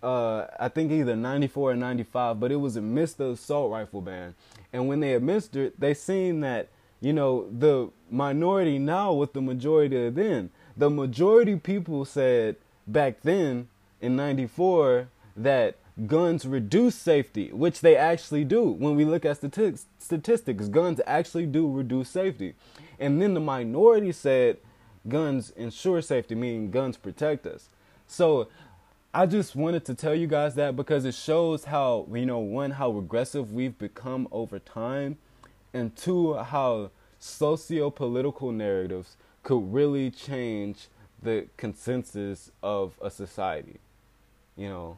Uh, 0.02 0.46
I 0.60 0.70
think 0.70 0.92
either 0.92 1.16
94 1.16 1.72
or 1.72 1.76
95, 1.76 2.40
but 2.40 2.52
it 2.52 2.58
was 2.58 2.76
amidst 2.76 3.18
the 3.18 3.32
assault 3.32 3.72
rifle 3.72 4.02
ban. 4.02 4.36
And 4.72 4.88
when 4.88 5.00
they 5.00 5.16
administered, 5.16 5.74
they 5.78 5.94
seen 5.94 6.42
that, 6.42 6.70
you 7.02 7.14
know, 7.14 7.50
the 7.50 7.90
minority 8.12 8.78
now 8.78 9.14
with 9.14 9.34
the 9.34 9.42
majority 9.42 10.10
then. 10.10 10.52
The 10.76 10.90
majority 10.90 11.56
people 11.56 12.06
said 12.06 12.58
back 12.86 13.22
then 13.22 13.68
in 14.00 14.16
94 14.16 15.10
that 15.36 15.78
guns 16.06 16.46
reduce 16.46 16.96
safety, 16.96 17.52
which 17.52 17.82
they 17.82 17.96
actually 17.96 18.44
do. 18.44 18.70
When 18.70 18.96
we 18.96 19.04
look 19.04 19.26
at 19.26 19.38
statistics, 19.38 20.68
guns 20.68 21.02
actually 21.08 21.48
do 21.48 21.72
reduce 21.72 22.10
safety. 22.10 22.54
And 23.00 23.20
then 23.22 23.34
the 23.34 23.40
minority 23.40 24.12
said 24.12 24.58
guns 25.08 25.50
ensure 25.52 26.02
safety, 26.02 26.36
meaning 26.36 26.70
guns 26.70 26.98
protect 26.98 27.48
us. 27.48 27.70
So 28.08 28.48
I 29.18 29.26
just 29.26 29.56
wanted 29.56 29.84
to 29.86 29.96
tell 29.96 30.14
you 30.14 30.28
guys 30.28 30.54
that 30.54 30.76
because 30.76 31.04
it 31.04 31.16
shows 31.16 31.64
how, 31.64 32.06
you 32.14 32.28
know, 32.28 32.38
one, 32.38 32.70
how 32.70 32.92
regressive 32.92 33.52
we've 33.52 33.76
become 33.76 34.28
over 34.32 34.60
time, 34.60 35.18
and 35.74 35.96
two, 35.96 36.36
how 36.36 36.92
socio 37.18 37.90
political 37.90 38.52
narratives 38.52 39.18
could 39.42 39.74
really 39.74 40.12
change 40.12 40.90
the 41.20 41.48
consensus 41.58 42.52
of 42.62 42.94
a 43.02 43.10
society. 43.10 43.80
You 44.56 44.70
know, 44.70 44.98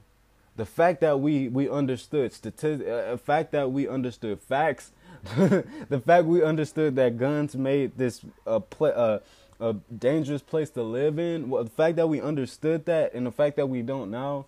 the 0.58 0.66
fact 0.66 1.00
that 1.00 1.22
we 1.22 1.48
we 1.48 1.70
understood 1.70 2.34
statistics, 2.34 2.90
uh, 2.90 3.12
the 3.12 3.18
fact 3.18 3.54
that 3.54 3.72
we 3.72 3.88
understood 3.88 4.42
facts, 4.42 4.92
the 5.38 6.04
fact 6.06 6.26
we 6.26 6.44
understood 6.44 6.98
that 6.98 7.18
guns 7.18 7.56
made 7.56 7.98
this 7.98 8.20
a 8.46 8.60
pl- 8.60 8.92
uh, 8.94 9.20
a 9.60 9.76
dangerous 9.98 10.42
place 10.42 10.70
to 10.72 10.84
live 10.84 11.20
in. 11.20 11.50
Well, 11.50 11.64
the 11.64 11.70
fact 11.70 11.98
that 11.98 12.08
we 12.08 12.22
understood 12.22 12.86
that, 12.86 13.14
and 13.14 13.26
the 13.26 13.32
fact 13.32 13.56
that 13.58 13.68
we 13.68 13.82
don't 13.82 14.10
now, 14.10 14.46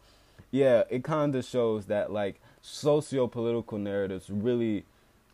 yeah, 0.52 0.84
it 0.89 1.04
kind 1.04 1.36
of 1.36 1.45
shows 1.45 1.86
that 1.88 2.12
like 2.12 2.39
socio-political 2.62 3.78
narratives 3.78 4.30
really 4.30 4.86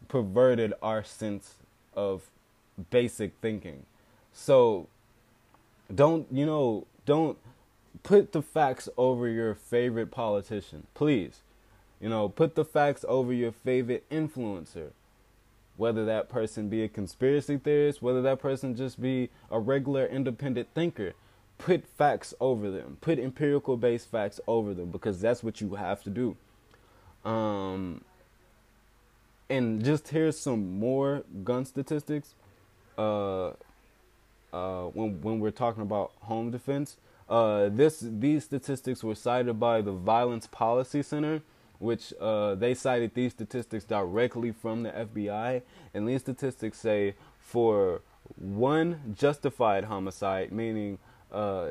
perverted 0.07 0.73
our 0.81 1.03
sense 1.03 1.55
of 1.95 2.29
basic 2.89 3.33
thinking. 3.41 3.85
So 4.33 4.87
don't, 5.93 6.27
you 6.31 6.45
know, 6.45 6.85
don't 7.05 7.37
put 8.03 8.31
the 8.31 8.41
facts 8.41 8.87
over 8.97 9.27
your 9.27 9.55
favorite 9.55 10.11
politician. 10.11 10.87
Please. 10.93 11.41
You 11.99 12.09
know, 12.09 12.29
put 12.29 12.53
the 12.53 12.63
facts 12.63 13.03
over 13.07 13.33
your 13.33 13.51
favorite 13.51 14.07
influencer. 14.11 14.91
Whether 15.77 16.05
that 16.05 16.27
person 16.29 16.69
be 16.69 16.83
a 16.83 16.87
conspiracy 16.87 17.57
theorist, 17.57 18.01
whether 18.01 18.21
that 18.23 18.39
person 18.39 18.75
just 18.75 19.01
be 19.01 19.29
a 19.49 19.59
regular 19.59 20.05
independent 20.05 20.67
thinker. 20.73 21.13
Put 21.57 21.87
facts 21.87 22.33
over 22.39 22.69
them. 22.69 22.97
Put 23.01 23.17
empirical 23.19 23.77
based 23.77 24.11
facts 24.11 24.39
over 24.47 24.73
them 24.73 24.91
because 24.91 25.21
that's 25.21 25.43
what 25.43 25.61
you 25.61 25.75
have 25.75 26.03
to 26.03 26.09
do. 26.09 26.35
Um 27.23 28.01
and 29.49 29.83
just 29.83 30.09
here's 30.09 30.37
some 30.37 30.79
more 30.79 31.23
gun 31.43 31.65
statistics. 31.65 32.35
Uh 32.97 33.51
uh, 34.53 34.85
when 34.93 35.21
when 35.21 35.39
we're 35.39 35.51
talking 35.51 35.83
about 35.83 36.11
home 36.21 36.51
defense, 36.51 36.97
Uh, 37.29 37.67
this 37.67 37.99
these 37.99 38.45
statistics 38.45 39.03
were 39.03 39.15
cited 39.15 39.59
by 39.59 39.81
the 39.81 39.91
Violence 39.91 40.47
Policy 40.47 41.03
Center, 41.03 41.41
which 41.79 42.13
uh, 42.19 42.55
they 42.55 42.73
cited 42.73 43.13
these 43.13 43.31
statistics 43.31 43.83
directly 43.83 44.51
from 44.51 44.83
the 44.83 44.91
FBI, 44.91 45.61
and 45.93 46.07
these 46.07 46.21
statistics 46.21 46.79
say 46.79 47.15
for 47.39 48.01
one 48.35 49.15
justified 49.17 49.85
homicide, 49.85 50.51
meaning 50.51 50.97
uh, 51.31 51.69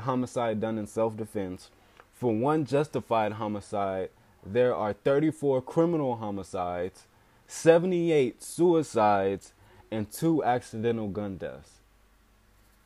homicide 0.00 0.60
done 0.60 0.78
in 0.78 0.86
self-defense, 0.86 1.70
for 2.12 2.34
one 2.34 2.64
justified 2.64 3.32
homicide, 3.32 4.10
there 4.44 4.74
are 4.74 4.92
34 4.92 5.62
criminal 5.62 6.16
homicides, 6.16 7.06
78 7.46 8.42
suicides, 8.42 9.52
and 9.90 10.10
two 10.10 10.42
accidental 10.44 11.08
gun 11.08 11.36
deaths. 11.36 11.80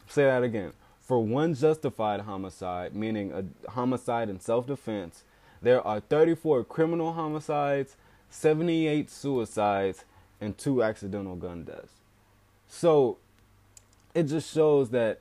Say 0.09 0.25
that 0.25 0.43
again. 0.43 0.73
For 1.01 1.25
one 1.25 1.55
justified 1.55 2.21
homicide, 2.21 2.95
meaning 2.95 3.33
a 3.33 3.71
homicide 3.71 4.29
in 4.29 4.41
self 4.41 4.67
defense, 4.67 5.25
there 5.63 5.87
are 5.87 6.01
34 6.01 6.65
criminal 6.65 7.13
homicides, 7.13 7.97
78 8.31 9.11
suicides, 9.11 10.05
and 10.41 10.57
two 10.57 10.83
accidental 10.83 11.37
gun 11.37 11.65
deaths. 11.65 11.93
So 12.69 13.19
it 14.15 14.25
just 14.25 14.53
shows 14.53 14.91
that, 14.91 15.21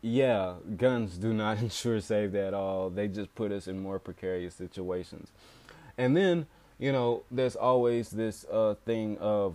yeah, 0.00 0.54
guns 0.76 1.16
do 1.16 1.32
not 1.32 1.58
ensure 1.62 2.00
safety 2.00 2.38
at 2.38 2.54
all. 2.54 2.90
They 2.90 3.08
just 3.08 3.34
put 3.34 3.52
us 3.52 3.66
in 3.66 3.80
more 3.80 3.98
precarious 3.98 4.54
situations. 4.54 5.30
And 5.96 6.16
then, 6.16 6.46
you 6.78 6.92
know, 6.92 7.22
there's 7.30 7.56
always 7.56 8.10
this 8.10 8.44
uh, 8.50 8.74
thing 8.84 9.18
of, 9.18 9.54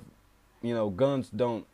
you 0.61 0.73
know, 0.73 0.89
guns 0.89 1.29
don't 1.29 1.65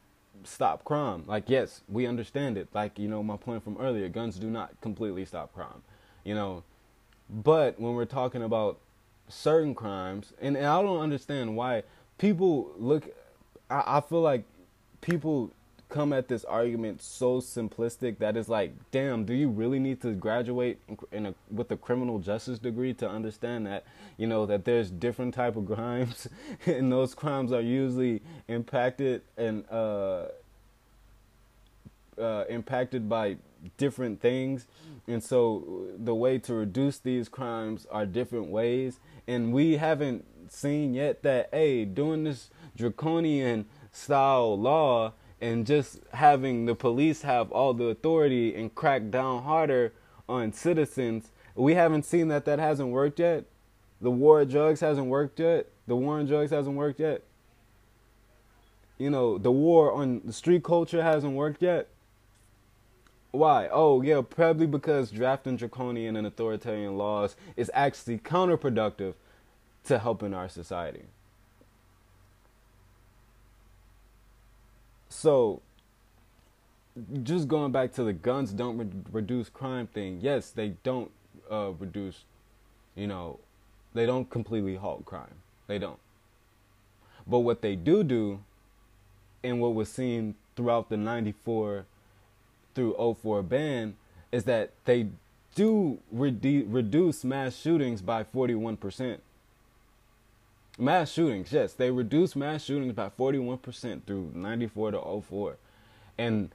stop 0.44 0.84
crime. 0.84 1.24
Like, 1.28 1.50
yes, 1.50 1.82
we 1.90 2.06
understand 2.06 2.58
it. 2.58 2.68
Like, 2.74 2.98
you 3.00 3.08
know, 3.08 3.24
my 3.24 3.38
point 3.38 3.64
from 3.64 3.78
earlier, 3.78 4.10
guns 4.10 4.38
do 4.38 4.50
not 4.50 4.80
completely 4.82 5.26
stop 5.26 5.54
crime. 5.54 5.84
You 6.24 6.36
know, 6.36 6.64
but 7.30 7.80
when 7.80 7.94
we're 7.94 8.06
talking 8.06 8.44
about 8.44 8.80
certain 9.28 9.76
crimes, 9.76 10.34
and, 10.42 10.56
and 10.56 10.66
I 10.66 10.82
don't 10.82 11.00
understand 11.00 11.56
why 11.56 11.84
people 12.18 12.72
look, 12.78 13.10
I, 13.70 13.98
I 13.98 14.02
feel 14.02 14.22
like 14.22 14.44
people 15.02 15.52
come 15.90 16.12
at 16.12 16.28
this 16.28 16.44
argument 16.46 17.02
so 17.02 17.40
simplistic 17.40 18.18
that 18.18 18.36
it's 18.36 18.50
like, 18.50 18.74
damn, 18.92 19.24
do 19.24 19.34
you 19.34 19.50
really 19.50 19.80
need 19.80 20.02
to 20.02 20.12
graduate 20.14 20.80
in 21.12 21.28
a, 21.28 21.36
with 21.52 21.72
a 21.72 21.78
criminal 21.78 22.20
justice 22.20 22.60
degree 22.60 22.94
to 22.94 23.08
understand 23.08 23.68
that, 23.68 23.86
you 24.18 24.28
know, 24.28 24.46
that 24.46 24.66
there's 24.66 24.90
different 24.90 25.34
type 25.34 25.56
of 25.56 25.66
crimes, 25.68 26.28
and 26.66 26.92
those 26.92 27.14
crimes 27.14 27.52
are 27.52 27.62
usually 27.62 28.22
impacted 28.48 29.22
and 29.38 29.64
uh, 29.72 30.26
uh, 32.20 32.46
impacted 32.50 33.08
by 33.08 33.38
different 33.78 34.22
things, 34.22 34.68
and 35.08 35.24
so 35.24 35.88
the 35.98 36.16
way 36.16 36.38
to 36.40 36.54
reduce 36.54 36.98
these 36.98 37.30
crimes 37.30 37.86
are 37.92 38.06
different 38.06 38.48
ways, 38.48 39.00
and 39.28 39.54
we 39.54 39.78
haven't 39.78 40.26
seen 40.52 40.94
yet 40.94 41.24
that 41.24 41.50
hey, 41.52 41.86
doing 41.86 42.24
this 42.24 42.50
draconian 42.76 43.66
style 43.92 44.60
law 44.60 45.14
and 45.42 45.66
just 45.66 46.00
having 46.14 46.66
the 46.66 46.76
police 46.76 47.22
have 47.22 47.52
all 47.52 47.74
the 47.74 47.86
authority 47.86 48.56
and 48.56 48.74
crack 48.74 49.10
down 49.10 49.44
harder 49.44 49.94
on 50.28 50.52
citizens, 50.52 51.30
we 51.56 51.76
haven't 51.76 52.04
seen 52.04 52.28
that 52.30 52.46
that 52.46 52.60
hasn't 52.60 52.90
worked 52.90 53.20
yet. 53.20 53.46
The 54.02 54.12
war 54.12 54.42
on 54.42 54.48
drugs 54.48 54.80
hasn't 54.82 55.08
worked 55.08 55.40
yet. 55.40 55.68
The 55.88 55.96
war 55.96 56.20
on 56.20 56.26
drugs 56.26 56.52
hasn't 56.52 56.76
worked 56.76 57.00
yet. 57.00 57.24
You 58.98 59.10
know, 59.10 59.38
the 59.38 59.52
war 59.52 59.92
on 59.92 60.22
the 60.24 60.34
street 60.34 60.64
culture 60.64 61.04
hasn't 61.04 61.34
worked 61.34 61.62
yet. 61.62 61.88
Why? 63.36 63.68
Oh, 63.72 64.02
yeah, 64.02 64.22
probably 64.28 64.66
because 64.66 65.12
drafting 65.12 65.58
draconian 65.58 66.16
and 66.16 66.26
authoritarian 66.26 66.98
laws 66.98 67.36
is 67.58 67.70
actually 67.74 68.20
counterproductive 68.20 69.14
to 69.86 70.00
helping 70.00 70.34
our 70.34 70.48
society. 70.48 71.04
So, 75.10 75.62
just 77.24 77.48
going 77.48 77.72
back 77.72 77.94
to 77.94 78.04
the 78.04 78.14
guns 78.14 78.54
don't 78.54 78.78
re- 78.78 78.88
reduce 79.12 79.50
crime 79.50 79.88
thing. 79.88 80.20
Yes, 80.22 80.50
they 80.50 80.70
don't 80.84 81.12
uh, 81.52 81.72
reduce, 81.78 82.24
you 82.96 83.08
know, 83.08 83.40
they 83.94 84.06
don't 84.06 84.30
completely 84.30 84.76
halt 84.76 85.06
crime. 85.06 85.36
They 85.68 85.78
don't. 85.78 86.00
But 87.28 87.40
what 87.40 87.62
they 87.62 87.76
do 87.76 88.04
do, 88.04 88.40
and 89.44 89.60
what 89.60 89.74
was 89.74 89.90
seen 89.90 90.36
throughout 90.56 90.90
the 90.90 90.98
94 90.98 91.86
through 92.76 93.16
04 93.22 93.42
ban, 93.44 93.96
is 94.32 94.44
that 94.44 94.72
they 94.86 95.08
do 95.56 96.00
re- 96.12 96.66
reduce 96.68 97.24
mass 97.24 97.56
shootings 97.56 98.02
by 98.02 98.24
41%. 98.24 99.20
Mass 100.78 101.10
shootings, 101.10 101.52
yes, 101.54 101.74
they 101.74 101.90
reduce 101.90 102.36
mass 102.36 102.64
shootings 102.64 102.94
by 102.94 103.10
41% 103.10 104.04
through 104.06 104.32
94 104.36 104.92
to 104.92 105.22
04. 105.22 105.58
And 106.18 106.50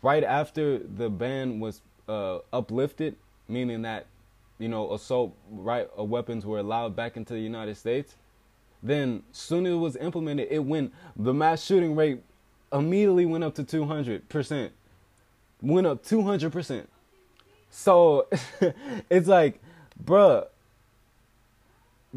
right 0.00 0.22
after 0.22 0.78
the 0.78 1.10
ban 1.10 1.58
was 1.58 1.82
uh, 2.08 2.38
uplifted, 2.52 3.16
meaning 3.48 3.82
that, 3.82 4.06
you 4.58 4.68
know, 4.68 4.92
assault 4.92 5.34
right 5.50 5.88
uh, 5.98 6.04
weapons 6.04 6.46
were 6.46 6.60
allowed 6.60 6.94
back 6.94 7.16
into 7.16 7.32
the 7.32 7.40
United 7.40 7.76
States, 7.76 8.14
then 8.80 9.24
soon 9.32 9.66
as 9.66 9.72
it 9.72 9.76
was 9.76 9.96
implemented, 9.96 10.48
it 10.50 10.64
went, 10.64 10.92
the 11.16 11.34
mass 11.34 11.64
shooting 11.64 11.96
rate 11.96 12.20
immediately 12.72 13.26
went 13.26 13.42
up 13.42 13.54
to 13.56 13.64
200%. 13.64 14.70
Went 15.64 15.86
up 15.86 16.04
200%. 16.04 16.88
So 17.70 18.28
it's 19.10 19.28
like, 19.28 19.60
bruh, 20.02 20.46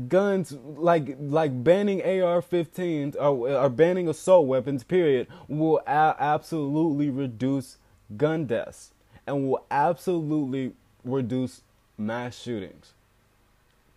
guns 0.08 0.52
like 0.76 1.16
like 1.20 1.64
banning 1.64 2.02
AR-15s 2.04 3.16
or, 3.16 3.50
or 3.50 3.70
banning 3.70 4.08
assault 4.08 4.46
weapons 4.48 4.84
period 4.84 5.28
will 5.48 5.80
a- 5.88 6.16
absolutely 6.20 7.10
reduce 7.10 7.78
gun 8.16 8.46
deaths 8.46 8.92
and 9.26 9.50
will 9.50 9.66
absolutely 9.72 10.74
reduce 11.04 11.62
mass 11.98 12.38
shootings. 12.40 12.94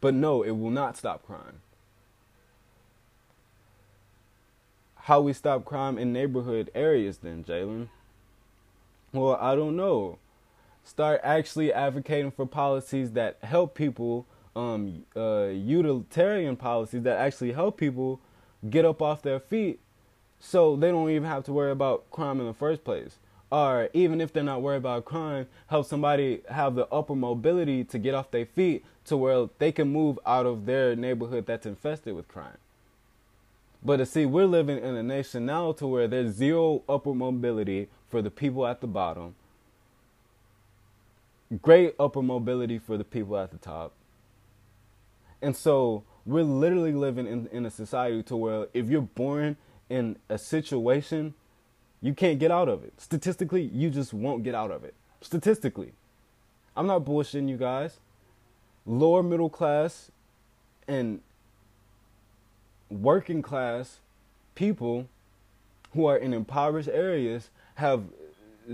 But 0.01 0.14
no, 0.14 0.42
it 0.42 0.53
will 0.53 0.70
not 0.70 0.96
stop 0.98 1.24
crime. 1.24 1.61
How 4.94 5.20
we 5.20 5.32
stop 5.32 5.64
crime 5.64 5.98
in 5.98 6.12
neighborhood 6.12 6.70
areas 6.76 7.18
then, 7.18 7.42
Jalen? 7.42 7.88
Well, 9.13 9.37
I 9.41 9.57
don't 9.57 9.77
know. 9.77 10.19
Start 10.85 11.21
actually 11.25 11.73
advocating 11.73 12.31
for 12.31 12.47
policies 12.47 13.13
that 13.13 13.39
help 13.43 13.75
people 13.75 14.27
um, 14.55 15.05
uh, 15.17 15.47
utilitarian 15.47 16.57
policies 16.57 17.03
that 17.03 17.19
actually 17.19 17.53
help 17.53 17.77
people 17.77 18.21
get 18.69 18.85
up 18.85 19.03
off 19.03 19.23
their 19.23 19.41
feet 19.41 19.81
so 20.39 20.77
they 20.77 20.91
don't 20.91 21.11
even 21.11 21.29
have 21.29 21.45
to 21.45 21.53
worry 21.53 21.71
about 21.71 22.11
crime 22.11 22.41
in 22.41 22.47
the 22.47 22.55
first 22.55 22.85
place. 22.85 23.19
Or 23.53 23.89
even 23.93 24.21
if 24.21 24.33
they're 24.33 24.45
not 24.45 24.63
worried 24.63 24.79
about 24.79 25.05
crime, 25.05 25.49
help 25.67 25.87
somebody 25.87 26.43
have 26.49 26.77
the 26.77 26.87
upper 26.87 27.17
mobility 27.17 27.83
to 27.85 27.99
get 27.99 28.15
off 28.15 28.31
their 28.31 28.47
feet 28.47 28.85
to 29.07 29.17
where 29.17 29.49
they 29.59 29.73
can 29.73 29.89
move 29.89 30.21
out 30.25 30.47
of 30.47 30.67
their 30.67 30.95
neighborhood 30.95 31.47
that's 31.47 31.67
infested 31.67 32.15
with 32.15 32.29
crime. 32.29 32.59
But 33.83 33.99
to 33.99 34.07
see, 34.07 34.26
we're 34.26 34.47
living 34.47 34.78
in 34.78 34.97
a 34.97 35.03
nation 35.03 35.47
now 35.47 35.72
to 35.72 35.87
where 35.87 36.09
there's 36.09 36.35
zero 36.35 36.83
upper 36.89 37.14
mobility 37.14 37.89
for 38.09 38.20
the 38.22 38.31
people 38.31 38.66
at 38.66 38.81
the 38.81 38.87
bottom, 38.87 39.35
great 41.62 41.95
upper 41.99 42.22
mobility 42.22 42.78
for 42.78 42.97
the 42.99 43.05
people 43.05 43.39
at 43.39 43.51
the 43.51 43.59
top 43.59 43.93
and 45.43 45.57
so 45.57 46.05
we're 46.26 46.43
literally 46.43 46.93
living 46.93 47.26
in, 47.26 47.49
in 47.53 47.66
a 47.66 47.70
society 47.70 48.22
to 48.24 48.37
where 48.37 48.66
if 48.74 48.89
you're 48.89 49.01
born 49.01 49.57
in 49.89 50.16
a 50.28 50.39
situation, 50.39 51.35
you 52.01 52.14
can't 52.14 52.39
get 52.39 52.51
out 52.51 52.68
of 52.68 52.85
it. 52.85 52.93
Statistically, 52.99 53.62
you 53.62 53.91
just 53.91 54.12
won't 54.12 54.43
get 54.43 54.55
out 54.55 54.70
of 54.70 54.85
it. 54.85 54.95
Statistically. 55.20 55.93
I'm 56.76 56.87
not 56.87 57.05
bullshitting 57.05 57.49
you 57.49 57.57
guys. 57.57 57.99
Lower 58.87 59.22
middle 59.22 59.51
class 59.51 60.11
and 60.87 61.20
working 62.91 63.41
class 63.43 64.01
people 64.55 65.09
who 65.95 66.07
are 66.07 66.16
in 66.16 66.34
impoverished 66.34 66.88
areas 66.88 67.51
have 67.76 68.05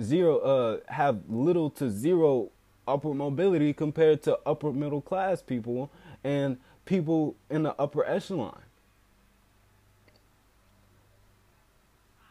zero 0.00 0.38
uh 0.38 0.92
have 0.92 1.20
little 1.28 1.70
to 1.70 1.90
zero 1.90 2.50
upper 2.88 3.14
mobility 3.14 3.72
compared 3.72 4.22
to 4.22 4.38
upper 4.46 4.72
middle 4.72 5.00
class 5.00 5.42
people 5.42 5.90
and 6.24 6.58
people 6.84 7.34
in 7.50 7.62
the 7.62 7.74
upper 7.80 8.04
echelon. 8.04 8.60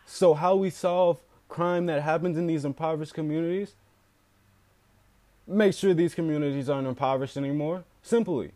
So, 0.05 0.33
how 0.33 0.55
we 0.55 0.69
solve 0.69 1.19
crime 1.49 1.87
that 1.87 2.01
happens 2.01 2.37
in 2.37 2.47
these 2.47 2.65
impoverished 2.65 3.13
communities? 3.13 3.75
Make 5.47 5.73
sure 5.73 5.93
these 5.93 6.15
communities 6.15 6.69
aren't 6.69 6.87
impoverished 6.87 7.37
anymore. 7.37 7.83
Simply. 8.01 8.51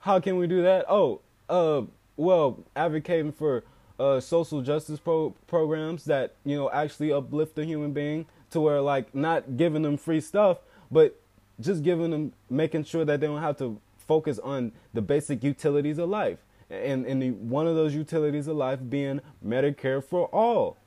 How 0.00 0.20
can 0.20 0.36
we 0.36 0.46
do 0.46 0.62
that? 0.62 0.84
Oh, 0.88 1.20
uh, 1.48 1.82
well, 2.16 2.64
advocating 2.76 3.32
for 3.32 3.64
uh, 3.98 4.20
social 4.20 4.60
justice 4.60 4.98
pro- 4.98 5.34
programs 5.46 6.04
that 6.04 6.34
you 6.44 6.56
know 6.56 6.70
actually 6.70 7.12
uplift 7.12 7.54
the 7.54 7.64
human 7.64 7.92
being 7.92 8.26
to 8.50 8.60
where 8.60 8.80
like 8.80 9.14
not 9.14 9.56
giving 9.56 9.82
them 9.82 9.96
free 9.96 10.20
stuff, 10.20 10.58
but 10.90 11.20
just 11.60 11.82
giving 11.82 12.10
them, 12.10 12.32
making 12.50 12.84
sure 12.84 13.04
that 13.04 13.20
they 13.20 13.26
don't 13.26 13.40
have 13.40 13.58
to 13.58 13.80
focus 14.06 14.38
on 14.38 14.72
the 14.92 15.02
basic 15.02 15.42
utilities 15.42 15.98
of 15.98 16.08
life. 16.08 16.38
And, 16.70 17.06
and 17.06 17.22
the, 17.22 17.30
one 17.30 17.66
of 17.66 17.74
those 17.74 17.94
utilities 17.94 18.48
of 18.48 18.56
life 18.56 18.80
being 18.88 19.20
Medicare 19.44 20.02
for 20.02 20.26
all. 20.28 20.78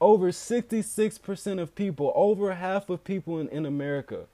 Over 0.00 0.30
66% 0.30 1.60
of 1.60 1.74
people, 1.74 2.12
over 2.14 2.54
half 2.54 2.88
of 2.88 3.02
people 3.02 3.40
in, 3.40 3.48
in 3.48 3.66
America, 3.66 4.26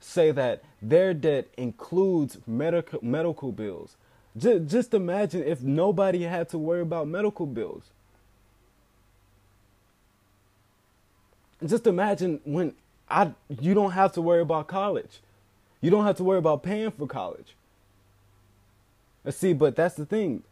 say 0.00 0.30
that 0.32 0.62
their 0.80 1.14
debt 1.14 1.48
includes 1.56 2.38
medical 2.46 3.00
medical 3.02 3.52
bills. 3.52 3.96
Just, 4.36 4.66
just 4.66 4.94
imagine 4.94 5.42
if 5.42 5.62
nobody 5.62 6.22
had 6.22 6.48
to 6.50 6.58
worry 6.58 6.80
about 6.80 7.08
medical 7.08 7.46
bills. 7.46 7.90
Just 11.64 11.86
imagine 11.86 12.40
when 12.44 12.74
I 13.10 13.32
you 13.60 13.74
don't 13.74 13.92
have 13.92 14.12
to 14.12 14.22
worry 14.22 14.42
about 14.42 14.68
college. 14.68 15.20
You 15.80 15.90
don't 15.90 16.04
have 16.04 16.16
to 16.16 16.24
worry 16.24 16.38
about 16.38 16.62
paying 16.62 16.90
for 16.90 17.06
college. 17.06 17.54
See, 19.30 19.52
but 19.52 19.76
that's 19.76 19.94
the 19.94 20.06
thing. 20.06 20.42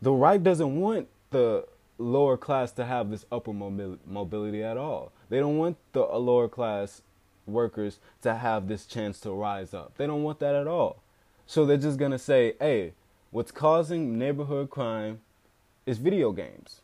The 0.00 0.12
right 0.12 0.42
doesn't 0.42 0.80
want 0.80 1.08
the 1.30 1.66
lower 1.98 2.36
class 2.36 2.72
to 2.72 2.84
have 2.84 3.10
this 3.10 3.24
upper 3.30 3.52
mobility 3.52 4.62
at 4.62 4.76
all. 4.76 5.12
They 5.28 5.38
don't 5.38 5.58
want 5.58 5.76
the 5.92 6.02
lower 6.02 6.48
class 6.48 7.02
workers 7.46 7.98
to 8.22 8.34
have 8.34 8.68
this 8.68 8.86
chance 8.86 9.20
to 9.20 9.30
rise 9.30 9.74
up. 9.74 9.96
They 9.96 10.06
don't 10.06 10.22
want 10.22 10.38
that 10.40 10.54
at 10.54 10.66
all. 10.66 11.02
So 11.46 11.66
they're 11.66 11.76
just 11.76 11.98
going 11.98 12.12
to 12.12 12.18
say, 12.18 12.54
hey, 12.60 12.92
what's 13.30 13.50
causing 13.50 14.18
neighborhood 14.18 14.70
crime 14.70 15.20
is 15.86 15.98
video 15.98 16.32
games. 16.32 16.80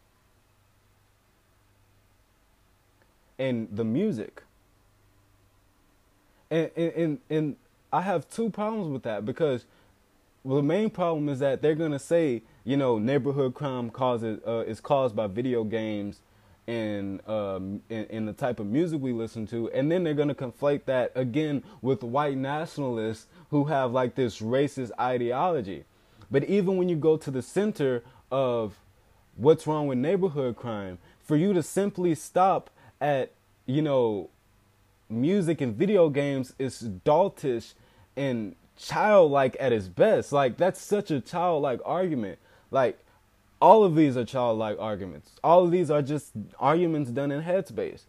And 3.38 3.68
the 3.70 3.84
music. 3.84 4.42
And, 6.50 6.70
and, 6.76 7.18
and, 7.30 7.56
I 7.90 8.02
have 8.02 8.28
two 8.28 8.50
problems 8.50 8.92
with 8.92 9.02
that 9.04 9.24
because 9.24 9.64
well, 10.44 10.56
the 10.56 10.62
main 10.62 10.90
problem 10.90 11.30
is 11.30 11.38
that 11.38 11.62
they're 11.62 11.74
going 11.74 11.92
to 11.92 11.98
say, 11.98 12.42
you 12.64 12.76
know, 12.76 12.98
neighborhood 12.98 13.54
crime 13.54 13.88
causes 13.88 14.40
uh, 14.46 14.64
is 14.66 14.78
caused 14.78 15.16
by 15.16 15.26
video 15.26 15.64
games 15.64 16.20
in, 16.68 17.18
um, 17.26 17.80
the 17.88 18.34
type 18.36 18.60
of 18.60 18.66
music 18.66 19.00
we 19.00 19.12
listen 19.12 19.46
to, 19.46 19.70
and 19.70 19.90
then 19.90 20.04
they're 20.04 20.12
gonna 20.12 20.34
conflate 20.34 20.84
that 20.84 21.10
again 21.14 21.64
with 21.80 22.02
white 22.02 22.36
nationalists 22.36 23.26
who 23.50 23.64
have 23.64 23.90
like 23.92 24.14
this 24.14 24.40
racist 24.40 24.90
ideology. 25.00 25.84
But 26.30 26.44
even 26.44 26.76
when 26.76 26.90
you 26.90 26.96
go 26.96 27.16
to 27.16 27.30
the 27.30 27.40
center 27.40 28.04
of 28.30 28.78
what's 29.36 29.66
wrong 29.66 29.86
with 29.86 29.96
neighborhood 29.96 30.56
crime, 30.56 30.98
for 31.22 31.36
you 31.36 31.54
to 31.54 31.62
simply 31.62 32.14
stop 32.14 32.68
at 33.00 33.32
you 33.64 33.80
know 33.80 34.28
music 35.08 35.62
and 35.62 35.74
video 35.74 36.10
games 36.10 36.52
is 36.58 36.82
doltish 36.82 37.72
and 38.14 38.54
childlike 38.76 39.56
at 39.58 39.72
its 39.72 39.88
best. 39.88 40.32
Like 40.32 40.58
that's 40.58 40.82
such 40.82 41.10
a 41.10 41.22
childlike 41.22 41.80
argument. 41.86 42.38
Like 42.70 42.98
all 43.60 43.84
of 43.84 43.96
these 43.96 44.16
are 44.16 44.24
childlike 44.24 44.76
arguments. 44.78 45.32
All 45.42 45.64
of 45.64 45.70
these 45.70 45.90
are 45.90 46.02
just 46.02 46.32
arguments 46.58 47.10
done 47.10 47.30
in 47.30 47.42
headspace. 47.42 48.02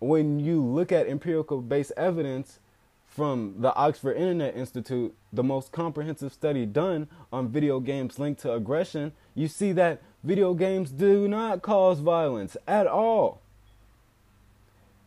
When 0.00 0.40
you 0.40 0.62
look 0.62 0.92
at 0.92 1.06
empirical 1.08 1.60
based 1.60 1.92
evidence 1.96 2.60
from 3.06 3.56
the 3.58 3.74
Oxford 3.74 4.16
Internet 4.16 4.56
Institute, 4.56 5.14
the 5.32 5.42
most 5.42 5.72
comprehensive 5.72 6.32
study 6.32 6.64
done 6.64 7.08
on 7.32 7.48
video 7.48 7.80
games 7.80 8.18
linked 8.18 8.40
to 8.42 8.52
aggression, 8.52 9.12
you 9.34 9.48
see 9.48 9.72
that 9.72 10.00
video 10.22 10.54
games 10.54 10.90
do 10.90 11.28
not 11.28 11.60
cause 11.60 12.00
violence 12.00 12.56
at 12.66 12.86
all. 12.86 13.40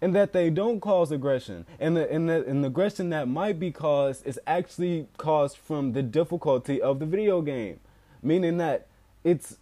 And 0.01 0.15
that 0.15 0.33
they 0.33 0.49
don't 0.49 0.79
cause 0.79 1.11
aggression. 1.11 1.65
And 1.79 1.95
the, 1.95 2.11
and 2.11 2.27
the, 2.27 2.43
and 2.45 2.63
the 2.63 2.67
aggression 2.67 3.09
that 3.11 3.27
might 3.27 3.59
be 3.59 3.71
caused 3.71 4.25
is 4.25 4.39
actually 4.47 5.07
caused 5.17 5.57
from 5.57 5.93
the 5.93 6.01
difficulty 6.01 6.81
of 6.81 6.99
the 6.99 7.05
video 7.05 7.41
game. 7.41 7.79
Meaning 8.23 8.57
that 8.57 8.87
it's 9.23 9.57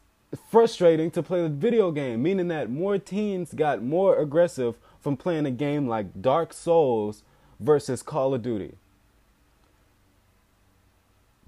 frustrating 0.49 1.12
to 1.12 1.24
play 1.24 1.41
the 1.41 1.49
video 1.49 1.91
game, 1.91 2.22
meaning 2.22 2.47
that 2.49 2.70
more 2.70 2.97
teens 2.97 3.53
got 3.53 3.82
more 3.82 4.18
aggressive 4.18 4.76
from 5.01 5.18
playing 5.18 5.45
a 5.45 5.51
game 5.51 5.88
like 5.88 6.22
Dark 6.22 6.53
Souls 6.53 7.24
versus 7.60 8.01
Call 8.01 8.34
of 8.34 8.41
Duty. 8.41 8.76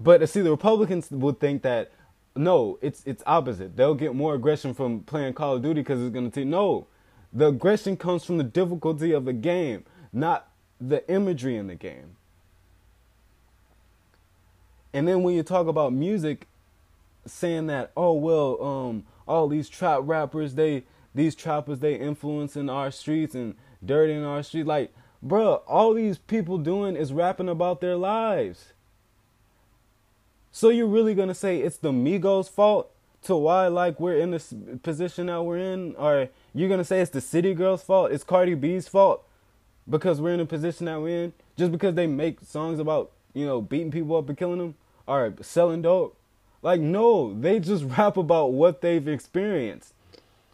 But 0.00 0.22
uh, 0.22 0.26
see, 0.26 0.40
the 0.40 0.50
Republicans 0.50 1.10
would 1.10 1.38
think 1.38 1.62
that 1.62 1.92
no, 2.34 2.78
it's 2.80 3.02
it's 3.04 3.22
opposite. 3.26 3.76
They'll 3.76 3.94
get 3.94 4.14
more 4.14 4.34
aggression 4.34 4.74
from 4.74 5.00
playing 5.00 5.34
Call 5.34 5.56
of 5.56 5.62
Duty 5.62 5.82
because 5.82 6.00
it's 6.00 6.12
going 6.12 6.30
to 6.30 6.34
take 6.34 6.48
no. 6.48 6.86
The 7.32 7.48
aggression 7.48 7.96
comes 7.96 8.24
from 8.24 8.38
the 8.38 8.44
difficulty 8.44 9.12
of 9.12 9.24
the 9.24 9.32
game, 9.32 9.84
not 10.12 10.48
the 10.80 11.08
imagery 11.10 11.56
in 11.56 11.66
the 11.66 11.74
game. 11.74 12.16
And 14.92 15.08
then 15.08 15.22
when 15.22 15.34
you 15.34 15.42
talk 15.42 15.66
about 15.66 15.92
music, 15.92 16.46
saying 17.26 17.66
that 17.68 17.92
oh 17.96 18.12
well 18.12 18.62
um 18.62 19.04
all 19.26 19.48
these 19.48 19.68
trap 19.68 20.00
rappers 20.02 20.54
they 20.54 20.84
these 21.14 21.34
trappers 21.34 21.78
they 21.78 21.94
influencing 21.94 22.68
our 22.68 22.90
streets 22.90 23.34
and 23.34 23.54
dirtying 23.84 24.24
our 24.24 24.42
streets 24.42 24.66
like 24.66 24.92
bruh 25.24 25.62
all 25.66 25.94
these 25.94 26.18
people 26.18 26.58
doing 26.58 26.96
is 26.96 27.12
rapping 27.12 27.48
about 27.48 27.80
their 27.80 27.96
lives. 27.96 28.72
So 30.50 30.68
you're 30.68 30.86
really 30.86 31.14
gonna 31.14 31.34
say 31.34 31.60
it's 31.60 31.78
the 31.78 31.92
migos 31.92 32.48
fault 32.48 32.90
to 33.22 33.36
why 33.36 33.68
like 33.68 34.00
we're 34.00 34.18
in 34.18 34.32
this 34.32 34.52
position 34.82 35.26
that 35.26 35.42
we're 35.42 35.58
in? 35.58 35.94
Or 35.96 36.28
you're 36.52 36.68
gonna 36.68 36.84
say 36.84 37.00
it's 37.00 37.10
the 37.10 37.20
city 37.20 37.54
girls 37.54 37.82
fault? 37.82 38.12
It's 38.12 38.24
cardi 38.24 38.54
b's 38.54 38.88
fault 38.88 39.24
because 39.88 40.20
we're 40.20 40.32
in 40.32 40.40
the 40.40 40.46
position 40.46 40.86
that 40.86 41.00
we're 41.00 41.24
in? 41.24 41.32
Just 41.56 41.72
because 41.72 41.94
they 41.94 42.06
make 42.06 42.40
songs 42.42 42.78
about 42.78 43.12
you 43.32 43.46
know 43.46 43.60
beating 43.60 43.90
people 43.90 44.16
up 44.16 44.28
and 44.28 44.36
killing 44.36 44.58
them? 44.58 44.74
Or 45.06 45.34
selling 45.40 45.82
dope 45.82 46.16
like, 46.62 46.80
no, 46.80 47.34
they 47.38 47.58
just 47.58 47.84
rap 47.98 48.16
about 48.16 48.52
what 48.52 48.80
they've 48.80 49.06
experienced. 49.06 49.92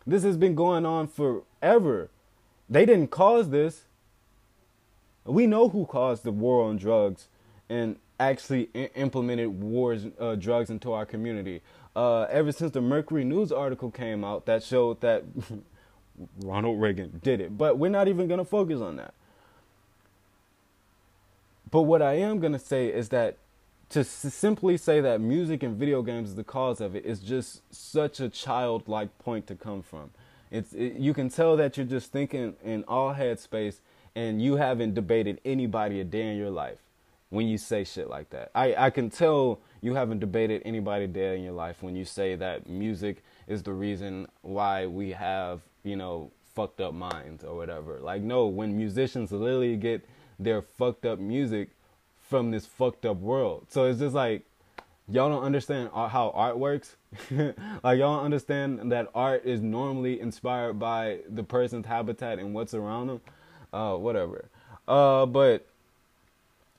This 0.07 0.23
has 0.23 0.37
been 0.37 0.55
going 0.55 0.87
on 0.87 1.07
forever. 1.07 2.09
They 2.69 2.87
didn't 2.87 3.11
cause 3.11 3.51
this. 3.51 3.85
We 5.25 5.47
know 5.47 5.69
who 5.69 5.85
caused 5.85 6.25
the 6.25 6.33
war 6.33 6.65
on 6.65 6.79
drugs 6.79 7.29
and 7.69 7.97
actually 8.19 8.71
I- 8.75 8.91
implemented 8.95 9.61
wars, 9.61 10.07
uh, 10.19 10.35
drugs 10.37 10.71
into 10.71 10.93
our 10.93 11.05
community. 11.05 11.61
Uh, 11.95 12.23
ever 12.23 12.53
since 12.53 12.73
the 12.73 12.81
Mercury 12.81 13.25
News 13.25 13.53
article 13.53 13.91
came 13.91 14.25
out 14.25 14.47
that 14.47 14.63
showed 14.63 15.01
that 15.03 15.25
Ronald 16.43 16.81
Reagan 16.81 17.21
did 17.23 17.41
it. 17.41 17.59
But 17.59 17.79
we're 17.79 17.91
not 17.91 18.09
even 18.09 18.29
going 18.29 18.39
to 18.39 18.45
focus 18.45 18.81
on 18.81 18.97
that. 18.97 19.13
But 21.71 21.83
what 21.83 22.01
I 22.01 22.15
am 22.15 22.39
going 22.41 22.53
to 22.53 22.59
say 22.59 22.87
is 22.89 23.11
that 23.11 23.37
to 23.91 24.05
simply 24.05 24.77
say 24.77 25.01
that 25.01 25.21
music 25.21 25.63
and 25.63 25.77
video 25.77 26.03
games 26.03 26.31
is 26.31 26.35
the 26.35 26.45
cause 26.45 26.81
of 26.81 26.95
it 26.95 27.05
is 27.07 27.21
just 27.21 27.63
such 27.75 28.21
a 28.21 28.29
childlike 28.29 29.17
point 29.19 29.47
to 29.47 29.55
come 29.55 29.83
from. 29.83 30.11
It's 30.51 30.73
it, 30.73 30.95
you 30.95 31.15
can 31.15 31.29
tell 31.31 31.57
that 31.57 31.77
you're 31.77 31.87
just 31.87 32.13
thinking 32.13 32.55
in 32.63 32.85
all 32.87 33.15
headspace 33.15 33.81
and 34.15 34.43
you 34.43 34.57
haven't 34.57 34.95
debated 34.95 35.41
anybody 35.45 36.01
a 36.01 36.05
day 36.05 36.31
in 36.31 36.37
your 36.37 36.51
life 36.51 36.79
when 37.31 37.47
you 37.47 37.59
say 37.59 37.85
shit 37.85 38.09
like 38.09 38.31
that. 38.31 38.51
I, 38.55 38.75
I 38.75 38.91
can 38.91 39.11
tell 39.11 39.61
you 39.81 39.95
haven't 39.95 40.21
debated 40.21 40.63
anybody 40.65 41.05
a 41.05 41.09
day 41.09 41.37
in 41.37 41.45
your 41.45 41.53
life 41.53 41.83
when 41.83 41.95
you 41.95 42.05
say 42.05 42.35
that 42.35 42.69
music 42.69 43.23
is 43.47 43.63
the 43.63 43.73
reason 43.73 44.27
why 44.43 44.87
we 44.87 45.13
have, 45.13 45.61
you 45.83 45.97
know, 45.97 46.31
fucked 46.55 46.81
up 46.81 46.93
minds 46.93 47.45
or 47.45 47.57
whatever. 47.57 47.99
Like 48.01 48.23
no, 48.23 48.47
when 48.47 48.77
musicians 48.77 49.33
literally 49.33 49.77
get 49.77 50.07
their 50.39 50.63
fucked 50.63 51.07
up 51.07 51.19
music 51.19 51.71
from 52.29 52.51
this 52.51 52.67
fucked 52.67 53.07
up 53.07 53.17
world. 53.17 53.67
So 53.71 53.85
it's 53.87 53.99
just 53.99 54.15
like 54.15 54.43
y'all 55.09 55.31
don't 55.31 55.43
understand 55.43 55.91
how 55.93 56.31
art 56.35 56.59
works. 56.59 56.97
like 57.31 57.99
y'all 57.99 58.17
don't 58.17 58.25
understand 58.25 58.93
that 58.93 59.09
art 59.15 59.45
is 59.45 59.63
normally 59.63 60.21
inspired 60.21 60.75
by 60.79 61.21
the 61.29 61.43
person's 61.43 61.87
habitat 61.87 62.39
and 62.39 62.55
what's 62.55 62.75
around 62.75 63.07
them. 63.09 63.21
Uh, 63.73 63.97
whatever. 63.97 64.47
Uh, 64.87 65.27
but 65.27 65.67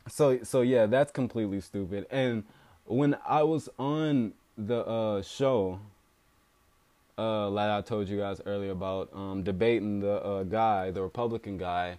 so 0.07 0.43
so 0.43 0.61
yeah, 0.61 0.85
that's 0.85 1.11
completely 1.11 1.61
stupid. 1.61 2.05
And 2.09 2.43
when 2.85 3.15
I 3.27 3.43
was 3.43 3.69
on 3.77 4.33
the 4.57 4.85
uh, 4.85 5.21
show, 5.21 5.79
uh, 7.17 7.49
like 7.49 7.69
I 7.69 7.81
told 7.81 8.07
you 8.07 8.17
guys 8.17 8.41
earlier 8.45 8.71
about 8.71 9.09
um, 9.13 9.43
debating 9.43 9.99
the 9.99 10.23
uh, 10.23 10.43
guy, 10.43 10.91
the 10.91 11.01
Republican 11.01 11.57
guy, 11.57 11.97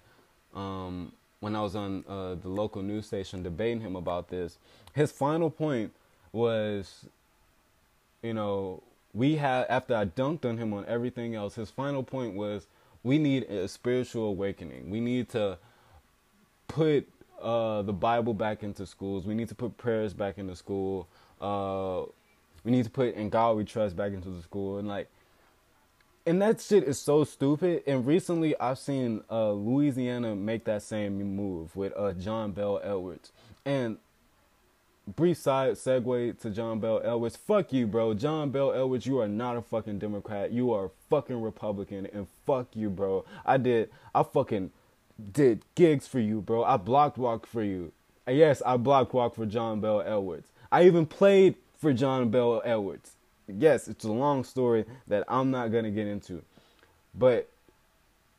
um, 0.54 1.12
when 1.40 1.56
I 1.56 1.62
was 1.62 1.74
on 1.74 2.04
uh, 2.08 2.34
the 2.34 2.48
local 2.48 2.82
news 2.82 3.06
station 3.06 3.42
debating 3.42 3.80
him 3.80 3.96
about 3.96 4.28
this, 4.28 4.58
his 4.94 5.10
final 5.10 5.50
point 5.50 5.92
was, 6.32 7.06
you 8.22 8.34
know, 8.34 8.82
we 9.12 9.36
had 9.36 9.66
after 9.68 9.96
I 9.96 10.04
dunked 10.04 10.44
on 10.44 10.58
him 10.58 10.72
on 10.72 10.84
everything 10.86 11.34
else. 11.34 11.54
His 11.54 11.70
final 11.70 12.02
point 12.02 12.34
was, 12.34 12.66
we 13.02 13.18
need 13.18 13.44
a 13.44 13.66
spiritual 13.66 14.28
awakening. 14.28 14.90
We 14.90 15.00
need 15.00 15.30
to 15.30 15.58
put 16.68 17.08
uh, 17.40 17.82
the 17.82 17.92
Bible 17.92 18.34
back 18.34 18.62
into 18.62 18.86
schools. 18.86 19.24
We 19.24 19.34
need 19.34 19.48
to 19.48 19.54
put 19.54 19.76
prayers 19.78 20.12
back 20.12 20.38
into 20.38 20.54
school. 20.54 21.08
Uh, 21.40 22.02
we 22.62 22.70
need 22.70 22.84
to 22.84 22.90
put 22.90 23.14
in 23.14 23.30
God 23.30 23.56
we 23.56 23.64
trust 23.64 23.96
back 23.96 24.12
into 24.12 24.28
the 24.28 24.42
school. 24.42 24.78
And 24.78 24.86
like, 24.86 25.08
and 26.26 26.40
that 26.42 26.60
shit 26.60 26.84
is 26.84 26.98
so 26.98 27.24
stupid. 27.24 27.82
And 27.86 28.06
recently, 28.06 28.58
I've 28.58 28.78
seen 28.78 29.22
uh, 29.30 29.52
Louisiana 29.52 30.36
make 30.36 30.64
that 30.64 30.82
same 30.82 31.18
move 31.34 31.74
with 31.74 31.92
uh, 31.96 32.12
John 32.12 32.52
Bel 32.52 32.80
Edwards. 32.82 33.32
And 33.64 33.98
brief 35.16 35.38
side 35.38 35.72
segue 35.74 36.38
to 36.40 36.50
John 36.50 36.78
Bel 36.78 37.00
Edwards. 37.02 37.36
Fuck 37.36 37.72
you, 37.72 37.86
bro. 37.86 38.14
John 38.14 38.50
Bel 38.50 38.72
Edwards, 38.72 39.06
you 39.06 39.18
are 39.20 39.28
not 39.28 39.56
a 39.56 39.62
fucking 39.62 39.98
Democrat. 39.98 40.52
You 40.52 40.72
are 40.72 40.86
a 40.86 40.90
fucking 41.08 41.40
Republican. 41.40 42.06
And 42.12 42.26
fuck 42.46 42.68
you, 42.74 42.90
bro. 42.90 43.24
I 43.44 43.56
did. 43.56 43.90
I 44.14 44.22
fucking 44.22 44.70
did 45.32 45.64
gigs 45.74 46.06
for 46.06 46.20
you, 46.20 46.40
bro. 46.40 46.64
I 46.64 46.76
blocked 46.76 47.18
walk 47.18 47.46
for 47.46 47.62
you. 47.62 47.92
And 48.26 48.36
yes, 48.36 48.62
I 48.64 48.76
blocked 48.76 49.14
walk 49.14 49.34
for 49.34 49.46
John 49.46 49.80
Bel 49.80 50.02
Edwards. 50.02 50.48
I 50.70 50.84
even 50.84 51.06
played 51.06 51.56
for 51.78 51.92
John 51.92 52.30
Bel 52.30 52.60
Edwards 52.64 53.12
yes, 53.58 53.88
it's 53.88 54.04
a 54.04 54.12
long 54.12 54.44
story 54.44 54.84
that 55.06 55.24
I'm 55.28 55.50
not 55.50 55.70
going 55.72 55.84
to 55.84 55.90
get 55.90 56.06
into. 56.06 56.42
But 57.14 57.48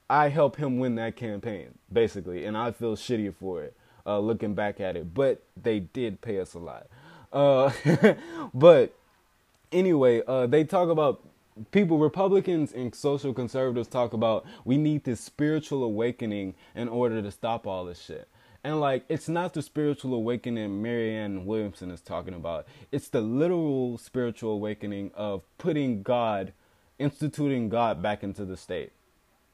I 0.09 0.29
helped 0.29 0.57
him 0.57 0.79
win 0.79 0.95
that 0.95 1.15
campaign, 1.15 1.77
basically, 1.91 2.45
and 2.45 2.57
I 2.57 2.71
feel 2.71 2.95
shitty 2.95 3.33
for 3.35 3.63
it, 3.63 3.75
uh, 4.05 4.19
looking 4.19 4.53
back 4.53 4.79
at 4.79 4.95
it. 4.95 5.13
But 5.13 5.41
they 5.61 5.79
did 5.79 6.21
pay 6.21 6.39
us 6.39 6.53
a 6.53 6.59
lot. 6.59 6.87
Uh, 7.31 7.71
but 8.53 8.93
anyway, 9.71 10.21
uh, 10.27 10.47
they 10.47 10.63
talk 10.63 10.89
about 10.89 11.21
people, 11.71 11.97
Republicans 11.97 12.71
and 12.71 12.93
social 12.93 13.33
conservatives 13.33 13.87
talk 13.87 14.13
about 14.13 14.45
we 14.65 14.77
need 14.77 15.03
this 15.03 15.19
spiritual 15.19 15.83
awakening 15.83 16.55
in 16.75 16.89
order 16.89 17.21
to 17.21 17.31
stop 17.31 17.67
all 17.67 17.85
this 17.85 18.01
shit. 18.01 18.27
And 18.63 18.79
like, 18.79 19.05
it's 19.09 19.27
not 19.27 19.53
the 19.53 19.61
spiritual 19.61 20.13
awakening 20.13 20.81
Marianne 20.81 21.45
Williamson 21.45 21.89
is 21.89 22.01
talking 22.01 22.33
about. 22.33 22.67
It's 22.91 23.09
the 23.09 23.21
literal 23.21 23.97
spiritual 23.97 24.53
awakening 24.53 25.11
of 25.15 25.41
putting 25.57 26.03
God, 26.03 26.53
instituting 26.99 27.69
God 27.69 28.01
back 28.01 28.23
into 28.23 28.45
the 28.45 28.55
state, 28.55 28.91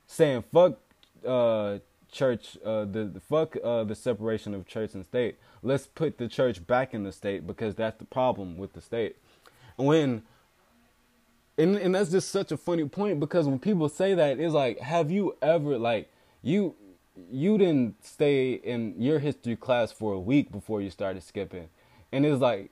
saying 0.08 0.44
fuck 0.52 0.80
uh, 1.26 1.80
church, 2.12 2.58
uh, 2.66 2.84
the, 2.84 3.06
the 3.06 3.22
fuck 3.22 3.56
uh, 3.64 3.86
the 3.86 3.96
separation 3.96 4.54
of 4.54 4.68
church 4.68 4.94
and 4.94 5.06
state. 5.06 5.38
Let's 5.64 5.88
put 5.88 6.18
the 6.18 6.28
church 6.28 6.66
back 6.68 6.94
in 6.94 7.04
the 7.04 7.14
state 7.14 7.48
because 7.48 7.76
that's 7.76 7.98
the 8.00 8.06
problem 8.06 8.58
with 8.58 8.74
the 8.74 8.82
state. 8.82 9.16
When 9.78 10.24
and 11.58 11.76
and 11.78 11.96
that's 11.96 12.12
just 12.12 12.30
such 12.30 12.52
a 12.52 12.58
funny 12.58 12.86
point 12.86 13.20
because 13.22 13.48
when 13.48 13.60
people 13.60 13.88
say 13.90 14.14
that, 14.14 14.40
it's 14.40 14.54
like, 14.54 14.80
have 14.80 15.12
you 15.12 15.36
ever 15.42 15.78
like 15.78 16.12
you 16.42 16.76
you 17.32 17.58
didn't 17.58 18.04
stay 18.06 18.54
in 18.54 18.96
your 18.98 19.20
history 19.20 19.56
class 19.56 19.92
for 19.92 20.14
a 20.14 20.20
week 20.20 20.52
before 20.52 20.82
you 20.82 20.90
started 20.90 21.24
skipping. 21.24 21.70
And 22.12 22.26
it's 22.26 22.42
like 22.42 22.72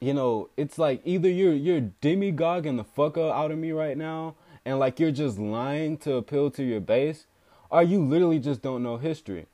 you 0.00 0.12
know, 0.12 0.50
it's 0.56 0.76
like 0.78 1.00
either 1.04 1.30
you're 1.30 1.54
you're 1.54 1.90
demagoguing 2.00 2.76
the 2.76 2.84
fuck 2.84 3.16
out 3.16 3.50
of 3.50 3.58
me 3.58 3.72
right 3.72 3.96
now 3.96 4.34
and 4.64 4.78
like 4.78 4.98
you're 4.98 5.10
just 5.10 5.38
lying 5.38 5.96
to 5.98 6.14
appeal 6.14 6.50
to 6.52 6.62
your 6.62 6.80
base, 6.80 7.26
or 7.70 7.82
you 7.82 8.02
literally 8.04 8.38
just 8.38 8.62
don't 8.62 8.82
know 8.82 8.96
history. 8.96 9.46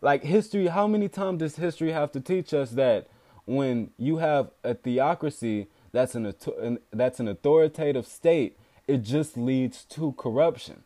Like 0.00 0.24
history, 0.24 0.68
how 0.68 0.86
many 0.86 1.08
times 1.08 1.40
does 1.40 1.56
history 1.56 1.92
have 1.92 2.12
to 2.12 2.20
teach 2.20 2.54
us 2.54 2.70
that 2.72 3.08
when 3.46 3.90
you 3.98 4.18
have 4.18 4.50
a 4.64 4.74
theocracy 4.74 5.68
that's 5.92 6.14
an 6.14 6.34
that's 6.92 7.20
an 7.20 7.28
authoritative 7.28 8.06
state, 8.06 8.56
it 8.86 8.98
just 8.98 9.36
leads 9.36 9.84
to 9.84 10.12
corruption. 10.12 10.82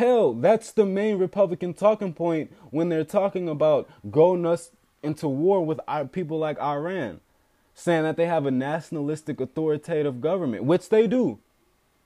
Hell, 0.00 0.32
that's 0.32 0.72
the 0.72 0.86
main 0.86 1.18
Republican 1.18 1.74
talking 1.74 2.14
point 2.14 2.50
when 2.70 2.88
they're 2.88 3.04
talking 3.04 3.50
about 3.50 3.86
going 4.10 4.46
us 4.46 4.70
into 5.02 5.28
war 5.28 5.62
with 5.62 5.78
our 5.86 6.06
people 6.06 6.38
like 6.38 6.58
Iran, 6.58 7.20
saying 7.74 8.04
that 8.04 8.16
they 8.16 8.24
have 8.24 8.46
a 8.46 8.50
nationalistic 8.50 9.42
authoritative 9.42 10.22
government, 10.22 10.64
which 10.64 10.88
they 10.88 11.06
do, 11.06 11.38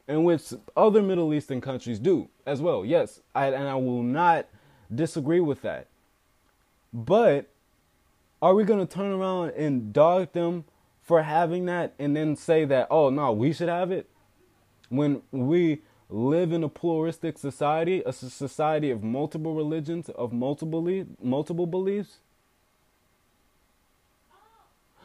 and 0.09 0.24
which 0.24 0.53
other 0.76 1.03
Middle 1.03 1.32
Eastern 1.32 1.61
countries 1.61 2.01
do 2.01 2.28
as 2.45 2.61
well. 2.61 2.84
Yes, 2.84 3.20
I, 3.32 3.47
and 3.47 3.68
I 3.68 3.76
will 3.76 4.03
not 4.03 4.49
disagree 4.92 5.38
with 5.38 5.62
that. 5.62 5.86
But 6.92 7.49
are 8.42 8.57
we 8.57 8.64
going 8.64 8.84
to 8.84 8.92
turn 8.92 9.12
around 9.12 9.51
and 9.51 9.92
dog 9.92 10.32
them 10.32 10.64
for 11.01 11.22
having 11.22 11.66
that 11.66 11.95
and 12.01 12.16
then 12.16 12.34
say 12.34 12.64
that, 12.64 12.88
oh, 12.90 13.11
no, 13.11 13.30
we 13.30 13.53
should 13.53 13.68
have 13.68 13.92
it? 13.92 14.11
When 14.88 15.22
we 15.30 15.82
live 16.09 16.52
in 16.52 16.62
a 16.62 16.68
pluralistic 16.68 17.38
society, 17.38 18.02
a 18.05 18.12
society 18.12 18.90
of 18.90 19.02
multiple 19.02 19.55
religions, 19.55 20.09
of 20.11 20.32
multiple 20.32 21.05
multiple 21.22 21.66
beliefs? 21.66 22.18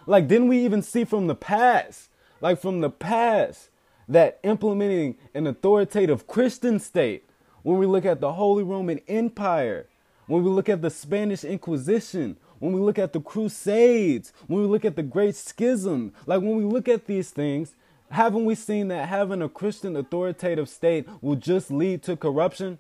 Like, 0.06 0.28
didn't 0.28 0.48
we 0.48 0.64
even 0.66 0.82
see 0.82 1.06
from 1.06 1.28
the 1.28 1.36
past, 1.36 2.10
like 2.42 2.60
from 2.60 2.82
the 2.82 2.90
past, 2.90 3.70
that 4.08 4.40
implementing 4.44 5.18
an 5.36 5.46
authoritative 5.46 6.26
Christian 6.26 6.80
state, 6.80 7.24
when 7.62 7.78
we 7.78 7.86
look 7.86 8.06
at 8.06 8.22
the 8.22 8.34
Holy 8.34 8.64
Roman 8.64 9.00
Empire, 9.08 9.86
when 10.26 10.44
we 10.44 10.50
look 10.50 10.70
at 10.70 10.82
the 10.82 10.90
Spanish 10.90 11.44
Inquisition, 11.44 12.38
when 12.60 12.74
we 12.74 12.80
look 12.80 13.00
at 13.00 13.14
the 13.14 13.22
Crusades, 13.22 14.34
when 14.48 14.62
we 14.62 14.68
look 14.68 14.86
at 14.86 14.96
the 14.96 15.04
Great 15.04 15.36
Schism, 15.36 16.14
like 16.26 16.42
when 16.42 16.56
we 16.56 16.64
look 16.64 16.88
at 16.88 17.06
these 17.06 17.30
things, 17.32 17.76
haven't 18.12 18.46
we 18.46 18.56
seen 18.56 18.88
that 18.90 19.08
having 19.08 19.42
a 19.42 19.50
Christian 19.50 19.96
authoritative 19.96 20.70
state 20.70 21.08
will 21.22 21.36
just 21.36 21.72
lead 21.72 22.04
to 22.04 22.16
corruption? 22.16 22.80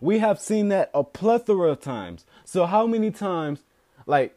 We 0.00 0.18
have 0.18 0.40
seen 0.40 0.68
that 0.68 0.90
a 0.94 1.04
plethora 1.04 1.70
of 1.70 1.80
times. 1.80 2.24
So 2.44 2.66
how 2.66 2.86
many 2.86 3.10
times, 3.10 3.60
like, 4.06 4.36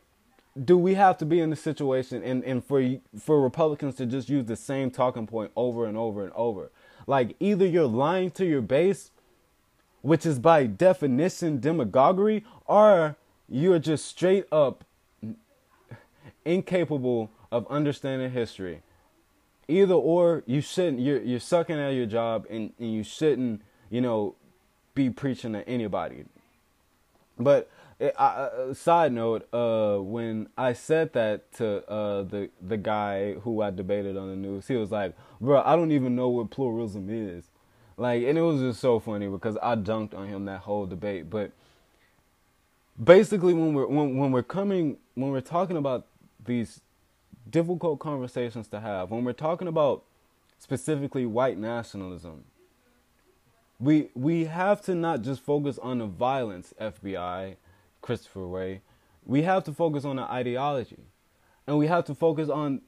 do 0.61 0.77
we 0.77 0.95
have 0.95 1.17
to 1.17 1.25
be 1.25 1.39
in 1.39 1.49
the 1.49 1.55
situation 1.55 2.21
and, 2.23 2.43
and 2.43 2.63
for 2.63 2.97
for 3.19 3.41
Republicans 3.41 3.95
to 3.95 4.05
just 4.05 4.29
use 4.29 4.45
the 4.45 4.55
same 4.55 4.91
talking 4.91 5.25
point 5.25 5.51
over 5.55 5.85
and 5.85 5.97
over 5.97 6.23
and 6.23 6.31
over? 6.33 6.69
Like 7.07 7.35
either 7.39 7.65
you're 7.65 7.85
lying 7.85 8.31
to 8.31 8.45
your 8.45 8.61
base, 8.61 9.11
which 10.01 10.25
is 10.25 10.37
by 10.39 10.67
definition 10.67 11.59
demagoguery, 11.59 12.45
or 12.65 13.15
you're 13.49 13.79
just 13.79 14.05
straight 14.05 14.45
up 14.51 14.83
incapable 16.45 17.31
of 17.51 17.65
understanding 17.67 18.31
history 18.31 18.81
either 19.67 19.93
or 19.93 20.43
you 20.45 20.61
shouldn't 20.61 20.99
you're 20.99 21.21
you're 21.21 21.39
sucking 21.39 21.79
at 21.79 21.89
your 21.89 22.05
job 22.05 22.45
and, 22.49 22.73
and 22.79 22.93
you 22.93 23.03
shouldn't 23.03 23.61
you 23.89 24.01
know 24.01 24.35
be 24.95 25.09
preaching 25.09 25.53
to 25.53 25.67
anybody. 25.67 26.25
But 27.39 27.69
it, 27.99 28.13
I, 28.17 28.25
uh, 28.25 28.73
side 28.73 29.13
note 29.13 29.47
uh, 29.53 29.97
when 29.97 30.49
i 30.57 30.73
said 30.73 31.13
that 31.13 31.51
to 31.53 31.87
uh, 31.89 32.23
the 32.23 32.49
the 32.61 32.77
guy 32.77 33.33
who 33.33 33.61
i 33.61 33.69
debated 33.69 34.17
on 34.17 34.29
the 34.29 34.35
news 34.35 34.67
he 34.67 34.75
was 34.75 34.91
like 34.91 35.15
bro 35.39 35.61
i 35.63 35.75
don't 35.75 35.91
even 35.91 36.15
know 36.15 36.29
what 36.29 36.49
pluralism 36.49 37.09
is. 37.09 37.45
Like 37.95 38.23
and 38.23 38.37
it 38.37 38.41
was 38.41 38.59
just 38.59 38.79
so 38.79 38.99
funny 38.99 39.27
because 39.27 39.57
i 39.61 39.75
dunked 39.75 40.15
on 40.15 40.27
him 40.27 40.45
that 40.45 40.61
whole 40.61 40.85
debate 40.85 41.29
but 41.29 41.51
basically 43.01 43.53
when 43.53 43.73
we're 43.73 43.87
when, 43.87 44.17
when 44.17 44.31
we're 44.31 44.43
coming 44.43 44.97
when 45.13 45.31
we're 45.31 45.41
talking 45.41 45.77
about 45.77 46.07
these 46.43 46.81
difficult 47.49 47.99
conversations 47.99 48.67
to 48.69 48.79
have 48.79 49.11
when 49.11 49.23
we're 49.23 49.33
talking 49.33 49.67
about 49.67 50.03
specifically 50.59 51.25
white 51.25 51.57
nationalism. 51.57 52.45
We 53.79 54.09
we 54.15 54.45
have 54.45 54.81
to 54.83 54.95
not 54.95 55.21
just 55.21 55.41
focus 55.41 55.77
on 55.79 55.97
the 55.99 56.05
violence, 56.05 56.73
FBI, 56.79 57.55
Christopher 58.01 58.47
Wray. 58.47 58.81
We 59.25 59.41
have 59.43 59.63
to 59.65 59.73
focus 59.73 60.05
on 60.05 60.17
the 60.17 60.23
ideology. 60.23 60.99
And 61.65 61.77
we 61.77 61.87
have 61.87 62.05
to 62.05 62.15
focus 62.15 62.49
on 62.49 62.81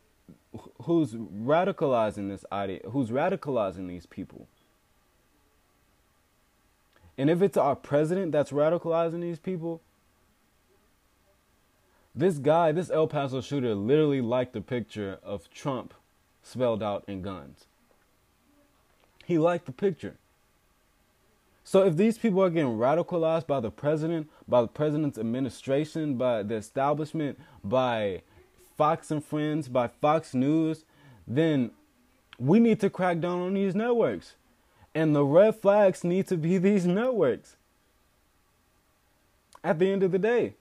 who's 0.83 1.13
radicalizing 1.13 2.29
this 2.29 2.45
idea, 2.51 2.81
who's 2.91 3.09
radicalizing 3.09 3.87
these 3.87 4.05
people. 4.05 4.47
And 7.17 7.29
if 7.29 7.41
it's 7.41 7.57
our 7.57 7.75
president 7.75 8.31
that's 8.31 8.51
radicalizing 8.51 9.21
these 9.21 9.39
people, 9.39 9.81
this 12.15 12.37
guy, 12.37 12.71
this 12.71 12.89
El 12.89 13.07
Paso 13.07 13.41
shooter, 13.41 13.75
literally 13.75 14.21
liked 14.21 14.53
the 14.53 14.61
picture 14.61 15.19
of 15.21 15.49
Trump 15.51 15.93
spelled 16.41 16.81
out 16.81 17.03
in 17.07 17.21
guns. 17.21 17.65
He 19.25 19.37
liked 19.37 19.65
the 19.65 19.71
picture. 19.71 20.15
So 21.63 21.83
if 21.83 21.97
these 21.97 22.17
people 22.17 22.43
are 22.43 22.49
getting 22.49 22.77
radicalized 22.77 23.47
by 23.47 23.59
the 23.59 23.71
president, 23.71 24.29
by 24.47 24.61
the 24.61 24.67
president's 24.67 25.17
administration, 25.17 26.15
by 26.15 26.43
the 26.43 26.55
establishment, 26.55 27.39
by 27.63 28.21
Fox 28.77 29.09
and 29.09 29.23
Friends, 29.23 29.67
by 29.67 29.87
Fox 29.87 30.33
News, 30.35 30.85
then 31.27 31.71
we 32.37 32.59
need 32.59 32.79
to 32.81 32.89
crack 32.89 33.19
down 33.19 33.41
on 33.41 33.55
these 33.55 33.73
networks. 33.73 34.35
And 34.93 35.15
the 35.15 35.25
red 35.25 35.55
flags 35.55 36.03
need 36.03 36.27
to 36.27 36.37
be 36.37 36.59
these 36.59 36.85
networks. 36.85 37.55
At 39.63 39.79
the 39.79 39.89
end 39.91 40.03
of 40.03 40.11
the 40.11 40.19
day 40.19 40.53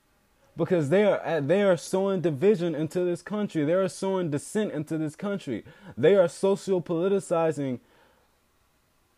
because 0.56 0.88
they 0.88 1.04
are 1.04 1.40
they 1.40 1.62
are 1.62 1.76
sowing 1.76 2.20
division 2.20 2.74
into 2.74 3.04
this 3.04 3.22
country. 3.22 3.64
They 3.64 3.72
are 3.72 3.88
sowing 3.88 4.30
dissent 4.30 4.72
into 4.72 4.98
this 4.98 5.16
country. 5.16 5.64
They 5.96 6.14
are 6.14 6.28
social 6.28 6.80
politicizing 6.80 7.80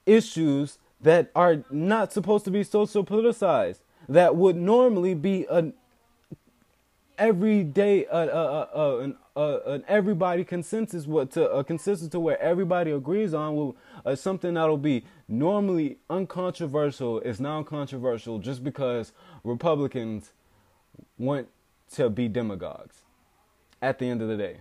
issues 0.07 0.79
that 1.01 1.31
are 1.35 1.65
not 1.71 2.13
supposed 2.13 2.45
to 2.47 2.51
be 2.51 2.63
social 2.63 3.05
politicized. 3.05 3.81
That 4.09 4.37
would 4.37 4.57
normally 4.57 5.15
be 5.15 5.47
an 5.51 5.75
everyday 7.19 8.07
uh, 8.07 8.17
uh, 8.17 8.67
uh, 8.75 8.99
an 8.99 9.17
an 9.37 9.85
everybody 9.87 10.45
consensus, 10.45 11.07
what 11.07 11.31
to 11.33 11.51
a 11.51 11.63
consensus 11.63 12.09
to 12.09 12.21
where 12.21 12.41
everybody 12.41 12.91
agrees 12.91 13.35
on, 13.35 13.55
will 13.55 13.77
uh, 14.05 14.15
something 14.15 14.55
that'll 14.55 14.79
be 14.79 15.05
normally 15.29 15.99
uncontroversial 16.09 17.21
is 17.21 17.41
now 17.41 17.63
controversial 17.63 18.39
just 18.39 18.65
because 18.65 19.13
Republicans 19.45 20.33
want 21.19 21.49
to 21.93 22.11
be 22.11 22.29
demagogues. 22.29 23.03
At 23.83 23.99
the 23.99 24.07
end 24.07 24.23
of 24.23 24.29
the 24.29 24.37
day. 24.37 24.59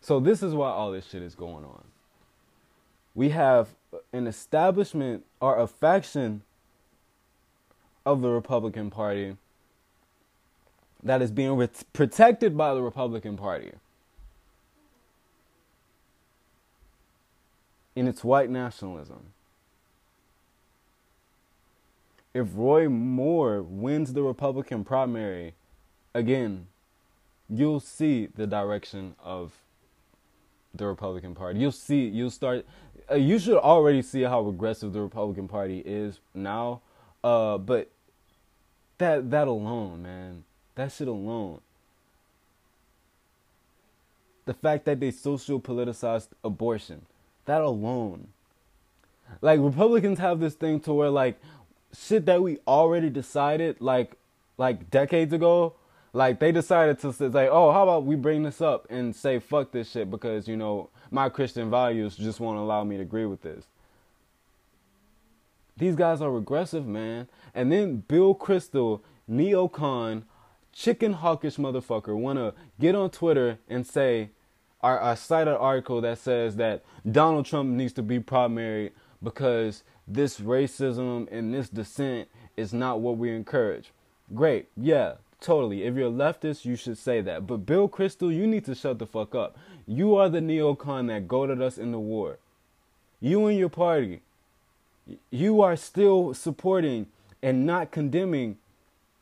So 0.00 0.20
this 0.20 0.42
is 0.42 0.54
why 0.54 0.70
all 0.70 0.92
this 0.92 1.08
shit 1.08 1.22
is 1.22 1.34
going 1.34 1.64
on. 1.64 1.84
We 3.14 3.30
have 3.30 3.68
an 4.12 4.26
establishment 4.26 5.24
or 5.40 5.58
a 5.58 5.66
faction 5.66 6.42
of 8.04 8.20
the 8.20 8.28
Republican 8.28 8.90
Party 8.90 9.36
that 11.02 11.22
is 11.22 11.30
being 11.30 11.68
protected 11.92 12.56
by 12.56 12.74
the 12.74 12.82
Republican 12.82 13.36
Party 13.36 13.72
in 17.94 18.08
its 18.08 18.24
white 18.24 18.50
nationalism. 18.50 19.33
If 22.34 22.48
Roy 22.54 22.88
Moore 22.88 23.62
wins 23.62 24.12
the 24.12 24.22
Republican 24.22 24.84
primary 24.84 25.54
again, 26.12 26.66
you'll 27.48 27.80
see 27.80 28.26
the 28.26 28.46
direction 28.46 29.14
of 29.22 29.52
the 30.74 30.86
Republican 30.86 31.34
Party. 31.36 31.60
You'll 31.60 31.70
see, 31.70 32.06
you'll 32.06 32.30
start, 32.30 32.66
uh, 33.08 33.14
you 33.14 33.38
should 33.38 33.56
already 33.56 34.02
see 34.02 34.22
how 34.22 34.40
regressive 34.40 34.92
the 34.92 35.00
Republican 35.00 35.46
Party 35.46 35.78
is 35.86 36.18
now. 36.34 36.80
Uh, 37.22 37.56
but 37.56 37.88
that 38.98 39.30
that 39.30 39.48
alone, 39.48 40.02
man, 40.02 40.44
that 40.74 40.92
shit 40.92 41.08
alone. 41.08 41.60
The 44.44 44.54
fact 44.54 44.84
that 44.84 45.00
they 45.00 45.10
social 45.10 45.60
politicized 45.60 46.28
abortion, 46.42 47.06
that 47.46 47.62
alone. 47.62 48.28
Like 49.40 49.60
Republicans 49.60 50.18
have 50.18 50.38
this 50.40 50.54
thing 50.54 50.80
to 50.80 50.92
where 50.92 51.10
like 51.10 51.40
shit 51.94 52.26
that 52.26 52.42
we 52.42 52.58
already 52.66 53.10
decided 53.10 53.80
like 53.80 54.16
like 54.58 54.90
decades 54.90 55.32
ago 55.32 55.74
like 56.14 56.38
they 56.38 56.52
decided 56.52 57.00
to 57.00 57.12
say, 57.12 57.26
like, 57.26 57.48
oh, 57.50 57.72
how 57.72 57.82
about 57.82 58.04
we 58.04 58.14
bring 58.14 58.44
this 58.44 58.60
up 58.60 58.86
and 58.88 59.14
say 59.14 59.40
fuck 59.40 59.72
this 59.72 59.90
shit 59.90 60.10
because 60.10 60.46
you 60.46 60.56
know 60.56 60.88
my 61.10 61.28
Christian 61.28 61.68
values 61.68 62.16
just 62.16 62.40
won't 62.40 62.56
allow 62.56 62.84
me 62.84 62.96
to 62.96 63.02
agree 63.02 63.26
with 63.26 63.42
this. 63.42 63.66
These 65.76 65.96
guys 65.96 66.22
are 66.22 66.30
regressive, 66.30 66.86
man. 66.86 67.26
And 67.52 67.70
then 67.70 67.96
Bill 67.96 68.32
Kristol, 68.32 69.00
neocon, 69.28 70.22
chicken 70.72 71.14
hawkish 71.14 71.56
motherfucker, 71.56 72.16
wanna 72.16 72.54
get 72.78 72.94
on 72.94 73.10
Twitter 73.10 73.58
and 73.68 73.84
say, 73.84 74.30
I, 74.80 75.10
I 75.10 75.14
cite 75.16 75.48
an 75.48 75.54
article 75.54 76.00
that 76.02 76.18
says 76.18 76.54
that 76.56 76.84
Donald 77.10 77.44
Trump 77.44 77.70
needs 77.70 77.92
to 77.94 78.02
be 78.02 78.20
primary 78.20 78.92
because 79.20 79.82
this 80.06 80.40
racism 80.40 81.28
and 81.30 81.54
this 81.54 81.68
dissent 81.68 82.28
is 82.56 82.72
not 82.72 83.00
what 83.00 83.16
we 83.16 83.34
encourage. 83.34 83.90
Great, 84.34 84.68
yeah, 84.76 85.14
Totally. 85.44 85.82
If 85.82 85.94
you're 85.94 86.08
a 86.08 86.10
leftist, 86.10 86.64
you 86.64 86.74
should 86.74 86.96
say 86.96 87.20
that. 87.20 87.46
But 87.46 87.66
Bill 87.66 87.86
Kristol, 87.86 88.34
you 88.34 88.46
need 88.46 88.64
to 88.64 88.74
shut 88.74 88.98
the 88.98 89.06
fuck 89.06 89.34
up. 89.34 89.58
You 89.86 90.16
are 90.16 90.30
the 90.30 90.40
neocon 90.40 91.08
that 91.08 91.28
goaded 91.28 91.60
us 91.60 91.76
in 91.76 91.92
the 91.92 91.98
war. 91.98 92.38
You 93.20 93.44
and 93.44 93.58
your 93.58 93.68
party, 93.68 94.22
you 95.30 95.60
are 95.60 95.76
still 95.76 96.32
supporting 96.32 97.08
and 97.42 97.66
not 97.66 97.90
condemning 97.90 98.56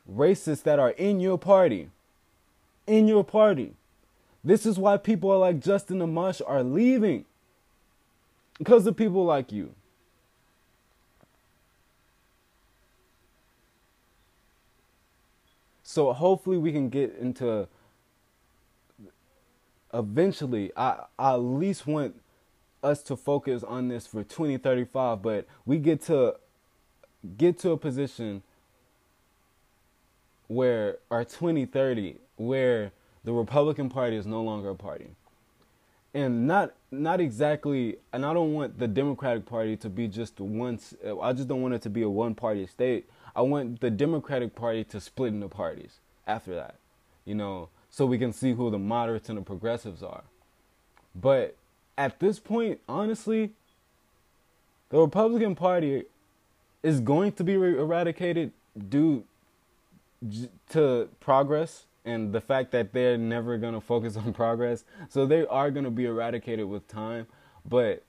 racists 0.09 0.63
that 0.63 0.79
are 0.79 0.91
in 0.91 1.19
your 1.19 1.39
party. 1.39 1.91
In 2.87 3.09
your 3.09 3.25
party. 3.25 3.75
This 4.45 4.65
is 4.65 4.79
why 4.79 4.99
people 4.99 5.37
like 5.41 5.59
Justin 5.59 5.99
Amash 5.99 6.41
are 6.47 6.63
leaving. 6.63 7.25
Because 8.59 8.87
of 8.87 8.97
people 8.97 9.25
like 9.25 9.51
you. 9.51 9.75
So 15.93 16.11
hopefully 16.15 16.57
we 16.57 16.73
can 16.73 16.89
get 16.89 17.15
into 17.21 17.69
eventually 19.93 20.73
I, 20.75 21.05
I 21.19 21.35
at 21.35 21.37
least 21.37 21.87
want 21.87 22.19
us 22.83 23.03
to 23.03 23.15
focus 23.15 23.63
on 23.63 23.89
this 23.89 24.07
for 24.07 24.25
2035 24.25 25.21
but 25.21 25.47
we 25.67 25.77
get 25.77 26.01
to 26.05 26.37
get 27.37 27.59
to 27.59 27.73
a 27.73 27.77
position 27.77 28.43
where 30.49 30.97
our 31.11 31.25
2030 31.25 32.17
where 32.37 32.93
the 33.25 33.33
Republican 33.35 33.91
Party 33.91 34.17
is 34.17 34.25
no 34.25 34.43
longer 34.43 34.71
a 34.71 34.75
party. 34.75 35.09
And 36.15 36.47
not 36.47 36.73
not 36.91 37.21
exactly 37.21 37.97
and 38.15 38.25
I 38.25 38.33
don't 38.33 38.55
want 38.55 38.79
the 38.79 38.89
Democratic 38.89 39.45
Party 39.45 39.77
to 39.77 39.91
be 39.91 40.09
just 40.09 40.41
one 40.41 40.81
I 41.23 41.35
just 41.35 41.49
don't 41.49 41.61
want 41.61 41.75
it 41.75 41.83
to 41.83 41.91
be 41.91 42.01
a 42.01 42.09
one 42.09 42.35
party 42.35 42.67
state. 42.67 43.11
I 43.35 43.43
want 43.43 43.81
the 43.81 43.91
Democratic 43.91 44.55
Party 44.55 44.85
to 44.85 45.01
split 45.01 45.33
into 45.33 45.49
parties 45.49 46.01
after 46.27 46.55
that, 46.55 46.77
you 47.25 47.35
know, 47.35 47.69
so 47.91 48.05
we 48.07 48.19
can 48.19 48.33
see 48.33 48.53
who 48.53 48.71
the 48.71 48.79
moderates 48.79 49.29
and 49.29 49.39
the 49.39 49.43
progressives 49.43 50.03
are. 50.03 50.25
But 51.15 51.57
at 51.97 52.21
this 52.21 52.39
point, 52.39 52.81
honestly, 52.89 53.53
the 54.91 54.99
Republican 54.99 55.55
Party 55.55 56.05
is 56.83 57.01
going 57.01 57.33
to 57.33 57.45
be 57.45 57.55
er-, 57.55 57.79
eradicated 57.79 58.53
due 58.89 59.25
to 60.71 61.09
progress 61.21 61.87
and 62.05 62.33
the 62.33 62.41
fact 62.41 62.71
that 62.73 62.93
they're 62.93 63.17
never 63.17 63.57
going 63.57 63.75
to 63.75 63.81
focus 63.81 64.17
on 64.19 64.33
progress. 64.33 64.85
So 65.09 65.27
they 65.27 65.47
are 65.47 65.71
going 65.71 65.85
to 65.85 65.91
be 65.91 66.05
eradicated 66.05 66.67
with 66.67 66.87
time, 66.89 67.27
but 67.65 68.03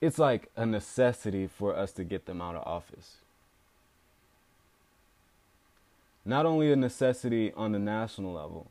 it's 0.00 0.18
like 0.18 0.50
a 0.56 0.66
necessity 0.66 1.46
for 1.46 1.76
us 1.76 1.92
to 1.92 2.04
get 2.04 2.26
them 2.26 2.40
out 2.40 2.56
of 2.56 2.66
office 2.66 3.19
not 6.30 6.46
only 6.46 6.70
a 6.70 6.76
necessity 6.76 7.52
on 7.56 7.72
the 7.72 7.78
national 7.78 8.32
level. 8.32 8.70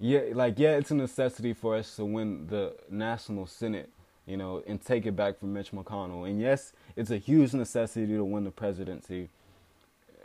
Yeah, 0.00 0.22
like 0.32 0.58
yeah, 0.58 0.76
it's 0.76 0.90
a 0.90 0.96
necessity 0.96 1.52
for 1.52 1.76
us 1.76 1.94
to 1.94 2.04
win 2.04 2.48
the 2.48 2.74
national 2.90 3.46
senate, 3.46 3.88
you 4.26 4.36
know, 4.36 4.64
and 4.66 4.84
take 4.84 5.06
it 5.06 5.14
back 5.14 5.38
from 5.38 5.52
Mitch 5.52 5.70
McConnell. 5.70 6.28
And 6.28 6.40
yes, 6.40 6.72
it's 6.96 7.12
a 7.12 7.18
huge 7.18 7.54
necessity 7.54 8.08
to 8.08 8.24
win 8.24 8.42
the 8.42 8.50
presidency 8.50 9.28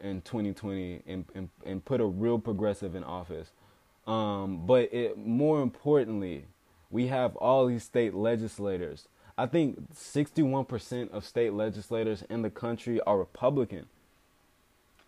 in 0.02 0.22
2020 0.22 1.04
and 1.06 1.26
and, 1.36 1.50
and 1.64 1.86
put 1.86 2.02
a 2.02 2.06
real 2.06 2.40
progressive 2.40 2.96
in 2.96 3.04
office. 3.04 3.52
Um, 4.08 4.66
but 4.66 4.92
it 4.92 5.16
more 5.16 5.62
importantly, 5.62 6.46
we 6.90 7.06
have 7.08 7.36
all 7.36 7.68
these 7.68 7.84
state 7.84 8.16
legislators. 8.16 9.08
I 9.38 9.46
think 9.46 9.94
61% 9.94 11.12
of 11.12 11.24
state 11.24 11.54
legislators 11.54 12.24
in 12.32 12.42
the 12.42 12.50
country 12.50 13.00
are 13.02 13.20
Republican. 13.20 13.86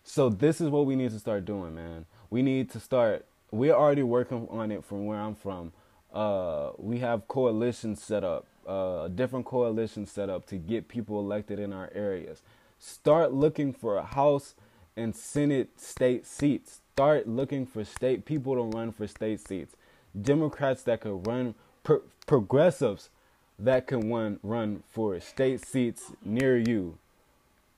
So 0.09 0.27
this 0.27 0.59
is 0.59 0.69
what 0.69 0.87
we 0.87 0.95
need 0.95 1.11
to 1.11 1.19
start 1.19 1.45
doing, 1.45 1.75
man. 1.75 2.07
We 2.31 2.41
need 2.41 2.71
to 2.71 2.79
start. 2.79 3.27
We're 3.51 3.75
already 3.75 4.01
working 4.01 4.47
on 4.49 4.71
it 4.71 4.83
from 4.83 5.05
where 5.05 5.19
I'm 5.19 5.35
from. 5.35 5.71
Uh, 6.11 6.71
we 6.79 6.97
have 6.97 7.27
coalitions 7.27 8.01
set 8.01 8.23
up, 8.23 8.47
uh, 8.65 9.09
different 9.09 9.45
coalitions 9.45 10.11
set 10.11 10.27
up 10.27 10.47
to 10.47 10.55
get 10.55 10.87
people 10.87 11.19
elected 11.19 11.59
in 11.59 11.71
our 11.71 11.91
areas. 11.93 12.41
Start 12.79 13.33
looking 13.33 13.71
for 13.71 13.97
a 13.97 14.03
House 14.03 14.55
and 14.97 15.15
Senate 15.15 15.79
state 15.79 16.25
seats. 16.25 16.81
Start 16.95 17.27
looking 17.27 17.67
for 17.67 17.85
state 17.85 18.25
people 18.25 18.55
to 18.55 18.63
run 18.63 18.91
for 18.91 19.05
state 19.05 19.47
seats. 19.47 19.75
Democrats 20.19 20.81
that 20.83 21.01
could 21.01 21.27
run, 21.27 21.53
pro- 21.83 22.01
progressives 22.25 23.11
that 23.59 23.85
can 23.85 24.11
run 24.11 24.39
run 24.41 24.81
for 24.89 25.19
state 25.19 25.63
seats 25.63 26.11
near 26.25 26.57
you 26.57 26.97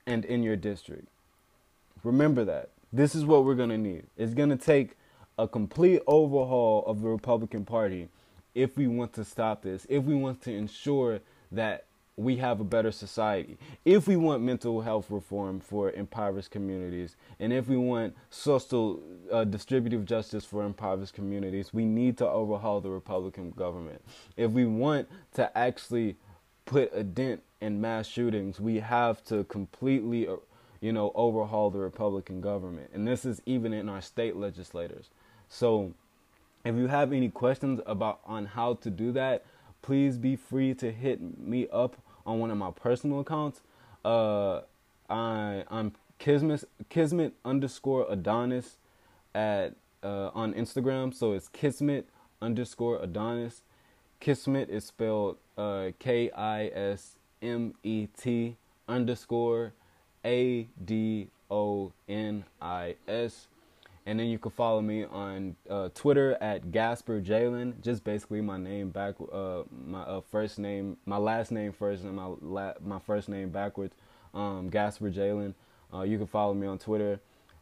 and 0.07 0.23
in 0.23 0.43
your 0.43 0.55
district. 0.55 1.10
Remember 2.03 2.43
that. 2.45 2.69
This 2.93 3.15
is 3.15 3.25
what 3.25 3.45
we're 3.45 3.55
going 3.55 3.69
to 3.69 3.77
need. 3.77 4.05
It's 4.17 4.33
going 4.33 4.49
to 4.49 4.57
take 4.57 4.97
a 5.37 5.47
complete 5.47 6.01
overhaul 6.07 6.83
of 6.85 7.01
the 7.01 7.07
Republican 7.07 7.65
Party 7.65 8.09
if 8.53 8.77
we 8.77 8.87
want 8.87 9.13
to 9.13 9.23
stop 9.23 9.61
this, 9.61 9.85
if 9.89 10.03
we 10.03 10.15
want 10.15 10.41
to 10.41 10.51
ensure 10.51 11.19
that 11.51 11.85
we 12.17 12.37
have 12.37 12.59
a 12.59 12.63
better 12.63 12.91
society, 12.91 13.57
if 13.85 14.07
we 14.07 14.15
want 14.15 14.43
mental 14.43 14.81
health 14.81 15.09
reform 15.09 15.59
for 15.59 15.91
impoverished 15.91 16.51
communities, 16.51 17.15
and 17.39 17.53
if 17.53 17.67
we 17.67 17.77
want 17.77 18.15
social 18.29 19.01
uh, 19.31 19.43
distributive 19.45 20.05
justice 20.05 20.43
for 20.43 20.63
impoverished 20.65 21.13
communities, 21.13 21.73
we 21.73 21.85
need 21.85 22.17
to 22.17 22.27
overhaul 22.27 22.81
the 22.81 22.89
Republican 22.89 23.51
government. 23.51 24.01
If 24.35 24.51
we 24.51 24.65
want 24.65 25.07
to 25.35 25.57
actually 25.57 26.17
put 26.65 26.91
a 26.93 27.03
dent 27.03 27.41
in 27.61 27.79
mass 27.79 28.07
shootings, 28.07 28.59
we 28.59 28.79
have 28.79 29.23
to 29.25 29.45
completely 29.45 30.27
uh, 30.27 30.35
you 30.81 30.91
know, 30.91 31.11
overhaul 31.15 31.69
the 31.69 31.79
Republican 31.79 32.41
government. 32.41 32.89
And 32.93 33.07
this 33.07 33.23
is 33.23 33.41
even 33.45 33.71
in 33.71 33.87
our 33.87 34.01
state 34.01 34.35
legislators. 34.35 35.09
So 35.47 35.93
if 36.65 36.75
you 36.75 36.87
have 36.87 37.13
any 37.13 37.29
questions 37.29 37.79
about 37.85 38.19
on 38.25 38.47
how 38.47 38.73
to 38.75 38.89
do 38.89 39.11
that, 39.13 39.45
please 39.81 40.17
be 40.17 40.35
free 40.35 40.73
to 40.75 40.91
hit 40.91 41.39
me 41.39 41.67
up 41.71 41.97
on 42.25 42.39
one 42.39 42.51
of 42.51 42.57
my 42.57 42.71
personal 42.71 43.19
accounts. 43.19 43.61
Uh, 44.03 44.61
I 45.09 45.63
I'm 45.69 45.93
Kismet 46.17 46.63
Kismet 46.89 47.33
underscore 47.45 48.05
Adonis 48.09 48.77
at 49.33 49.75
uh, 50.03 50.29
on 50.33 50.53
Instagram. 50.53 51.13
So 51.13 51.33
it's 51.33 51.47
Kismet 51.47 52.07
underscore 52.41 53.01
Adonis. 53.01 53.61
Kismet 54.19 54.69
is 54.69 54.85
spelled 54.85 55.37
uh, 55.57 55.91
K 55.99 56.31
I 56.31 56.67
S 56.67 57.17
M 57.41 57.73
E 57.83 58.07
T 58.17 58.57
underscore 58.87 59.73
A 60.25 60.67
D 60.83 61.29
O 61.49 61.91
N 62.07 62.45
I 62.61 62.95
S. 63.07 63.47
And 64.05 64.19
then 64.19 64.27
you 64.27 64.39
can 64.39 64.49
follow 64.51 64.81
me 64.81 65.05
on 65.05 65.55
uh, 65.69 65.89
Twitter 65.93 66.35
at 66.41 66.71
Gasper 66.71 67.21
Jalen. 67.21 67.81
Just 67.81 68.03
basically 68.03 68.41
my 68.41 68.57
name 68.57 68.89
back, 68.89 69.13
uh, 69.31 69.61
my 69.85 70.01
uh, 70.01 70.21
first 70.31 70.57
name, 70.57 70.97
my 71.05 71.17
last 71.17 71.51
name 71.51 71.71
first, 71.71 72.03
and 72.03 72.15
my 72.15 72.31
la- 72.41 72.73
my 72.83 72.97
first 72.97 73.29
name 73.29 73.49
backwards. 73.49 73.93
Um, 74.33 74.69
Gasper 74.69 75.11
Jalen. 75.11 75.53
Uh, 75.93 76.01
you 76.01 76.17
can 76.17 76.25
follow 76.25 76.53
me 76.53 76.65
on 76.65 76.79
Twitter. 76.79 77.19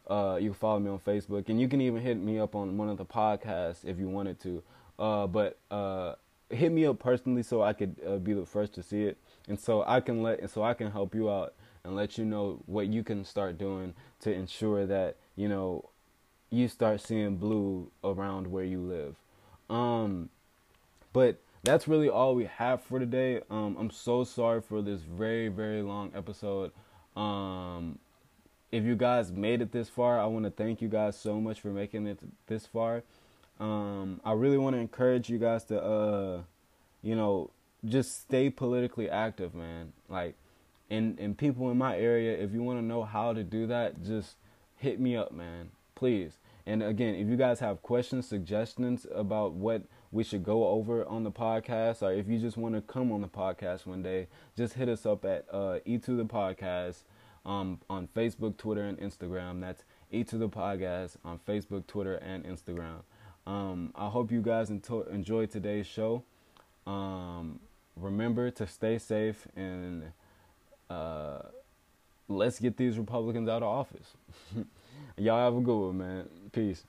Uh, 0.08 0.38
you 0.40 0.50
can 0.50 0.58
follow 0.58 0.78
me 0.78 0.88
on 0.88 0.98
Facebook, 0.98 1.48
and 1.50 1.60
you 1.60 1.68
can 1.68 1.80
even 1.80 2.00
hit 2.00 2.16
me 2.16 2.38
up 2.38 2.54
on 2.54 2.76
one 2.78 2.88
of 2.88 2.96
the 2.96 3.04
podcasts 3.04 3.84
if 3.84 3.98
you 3.98 4.08
wanted 4.08 4.40
to. 4.40 4.62
Uh, 4.98 5.26
but 5.26 5.58
hit 6.48 6.72
me 6.72 6.86
up 6.86 6.98
personally 6.98 7.42
so 7.42 7.62
I 7.62 7.74
could 7.74 8.24
be 8.24 8.32
the 8.32 8.46
first 8.46 8.72
to 8.74 8.82
see 8.82 9.04
it, 9.04 9.18
and 9.46 9.60
so 9.60 9.84
I 9.86 10.00
can 10.00 10.22
let, 10.22 10.40
and 10.40 10.48
so 10.48 10.62
I 10.62 10.74
can 10.74 10.90
help 10.90 11.14
you 11.14 11.30
out 11.30 11.54
and 11.84 11.96
let 11.96 12.18
you 12.18 12.24
know 12.24 12.60
what 12.66 12.86
you 12.88 13.02
can 13.02 13.24
start 13.24 13.58
doing 13.58 13.94
to 14.20 14.32
ensure 14.32 14.86
that 14.86 15.16
you 15.36 15.48
know 15.48 15.88
you 16.50 16.68
start 16.68 17.00
seeing 17.00 17.36
blue 17.36 17.90
around 18.02 18.46
where 18.48 18.64
you 18.64 18.80
live. 18.80 19.16
Um, 19.68 20.28
but 21.12 21.40
that's 21.62 21.86
really 21.86 22.08
all 22.08 22.34
we 22.34 22.46
have 22.46 22.82
for 22.82 22.98
today. 22.98 23.40
Um, 23.50 23.76
I'm 23.78 23.90
so 23.90 24.24
sorry 24.24 24.60
for 24.60 24.82
this 24.82 25.00
very, 25.00 25.48
very 25.48 25.82
long 25.82 26.10
episode. 26.14 26.72
Um, 27.16 27.98
if 28.72 28.84
you 28.84 28.96
guys 28.96 29.30
made 29.30 29.60
it 29.62 29.72
this 29.72 29.88
far, 29.88 30.18
I 30.20 30.26
want 30.26 30.44
to 30.44 30.50
thank 30.50 30.80
you 30.80 30.88
guys 30.88 31.18
so 31.18 31.40
much 31.40 31.60
for 31.60 31.68
making 31.68 32.06
it 32.06 32.18
this 32.46 32.66
far. 32.66 33.02
Um, 33.58 34.20
I 34.24 34.32
really 34.32 34.58
want 34.58 34.74
to 34.74 34.80
encourage 34.80 35.28
you 35.28 35.38
guys 35.38 35.64
to, 35.64 35.82
uh, 35.82 36.42
you 37.02 37.14
know, 37.14 37.50
just 37.84 38.22
stay 38.22 38.48
politically 38.48 39.10
active, 39.10 39.54
man. 39.54 39.92
Like, 40.08 40.34
and 40.90 41.18
and 41.18 41.38
people 41.38 41.70
in 41.70 41.78
my 41.78 41.96
area, 41.96 42.36
if 42.36 42.52
you 42.52 42.62
want 42.62 42.78
to 42.78 42.84
know 42.84 43.04
how 43.04 43.32
to 43.32 43.42
do 43.44 43.66
that, 43.68 44.02
just 44.02 44.36
hit 44.76 45.00
me 45.00 45.16
up, 45.16 45.32
man. 45.32 45.70
Please. 45.94 46.38
And 46.66 46.82
again, 46.82 47.14
if 47.14 47.28
you 47.28 47.36
guys 47.36 47.60
have 47.60 47.82
questions, 47.82 48.26
suggestions 48.26 49.06
about 49.14 49.52
what 49.52 49.82
we 50.12 50.22
should 50.22 50.44
go 50.44 50.68
over 50.68 51.04
on 51.06 51.24
the 51.24 51.30
podcast, 51.30 52.02
or 52.02 52.12
if 52.12 52.28
you 52.28 52.38
just 52.38 52.56
want 52.56 52.74
to 52.74 52.80
come 52.80 53.10
on 53.12 53.20
the 53.20 53.28
podcast 53.28 53.86
one 53.86 54.02
day, 54.02 54.28
just 54.56 54.74
hit 54.74 54.88
us 54.88 55.06
up 55.06 55.24
at 55.24 55.46
uh, 55.52 55.78
E 55.84 55.98
to 55.98 56.12
the 56.16 56.24
Podcast 56.24 57.02
um, 57.46 57.80
on 57.88 58.08
Facebook, 58.14 58.56
Twitter, 58.56 58.82
and 58.84 58.98
Instagram. 58.98 59.60
That's 59.60 59.84
E 60.10 60.24
to 60.24 60.36
the 60.36 60.48
Podcast 60.48 61.16
on 61.24 61.38
Facebook, 61.46 61.86
Twitter, 61.86 62.16
and 62.16 62.44
Instagram. 62.44 63.02
Um, 63.46 63.92
I 63.94 64.08
hope 64.08 64.30
you 64.30 64.42
guys 64.42 64.70
into- 64.70 65.08
enjoy 65.10 65.46
today's 65.46 65.86
show. 65.86 66.24
Um, 66.86 67.60
remember 67.96 68.50
to 68.50 68.66
stay 68.66 68.98
safe 68.98 69.46
and 69.56 70.12
uh, 70.90 71.42
let's 72.28 72.58
get 72.58 72.76
these 72.76 72.98
Republicans 72.98 73.48
out 73.48 73.62
of 73.62 73.68
office. 73.68 74.14
Y'all 75.16 75.38
have 75.38 75.56
a 75.56 75.60
good 75.60 75.86
one, 75.86 75.98
man. 75.98 76.28
Peace. 76.52 76.84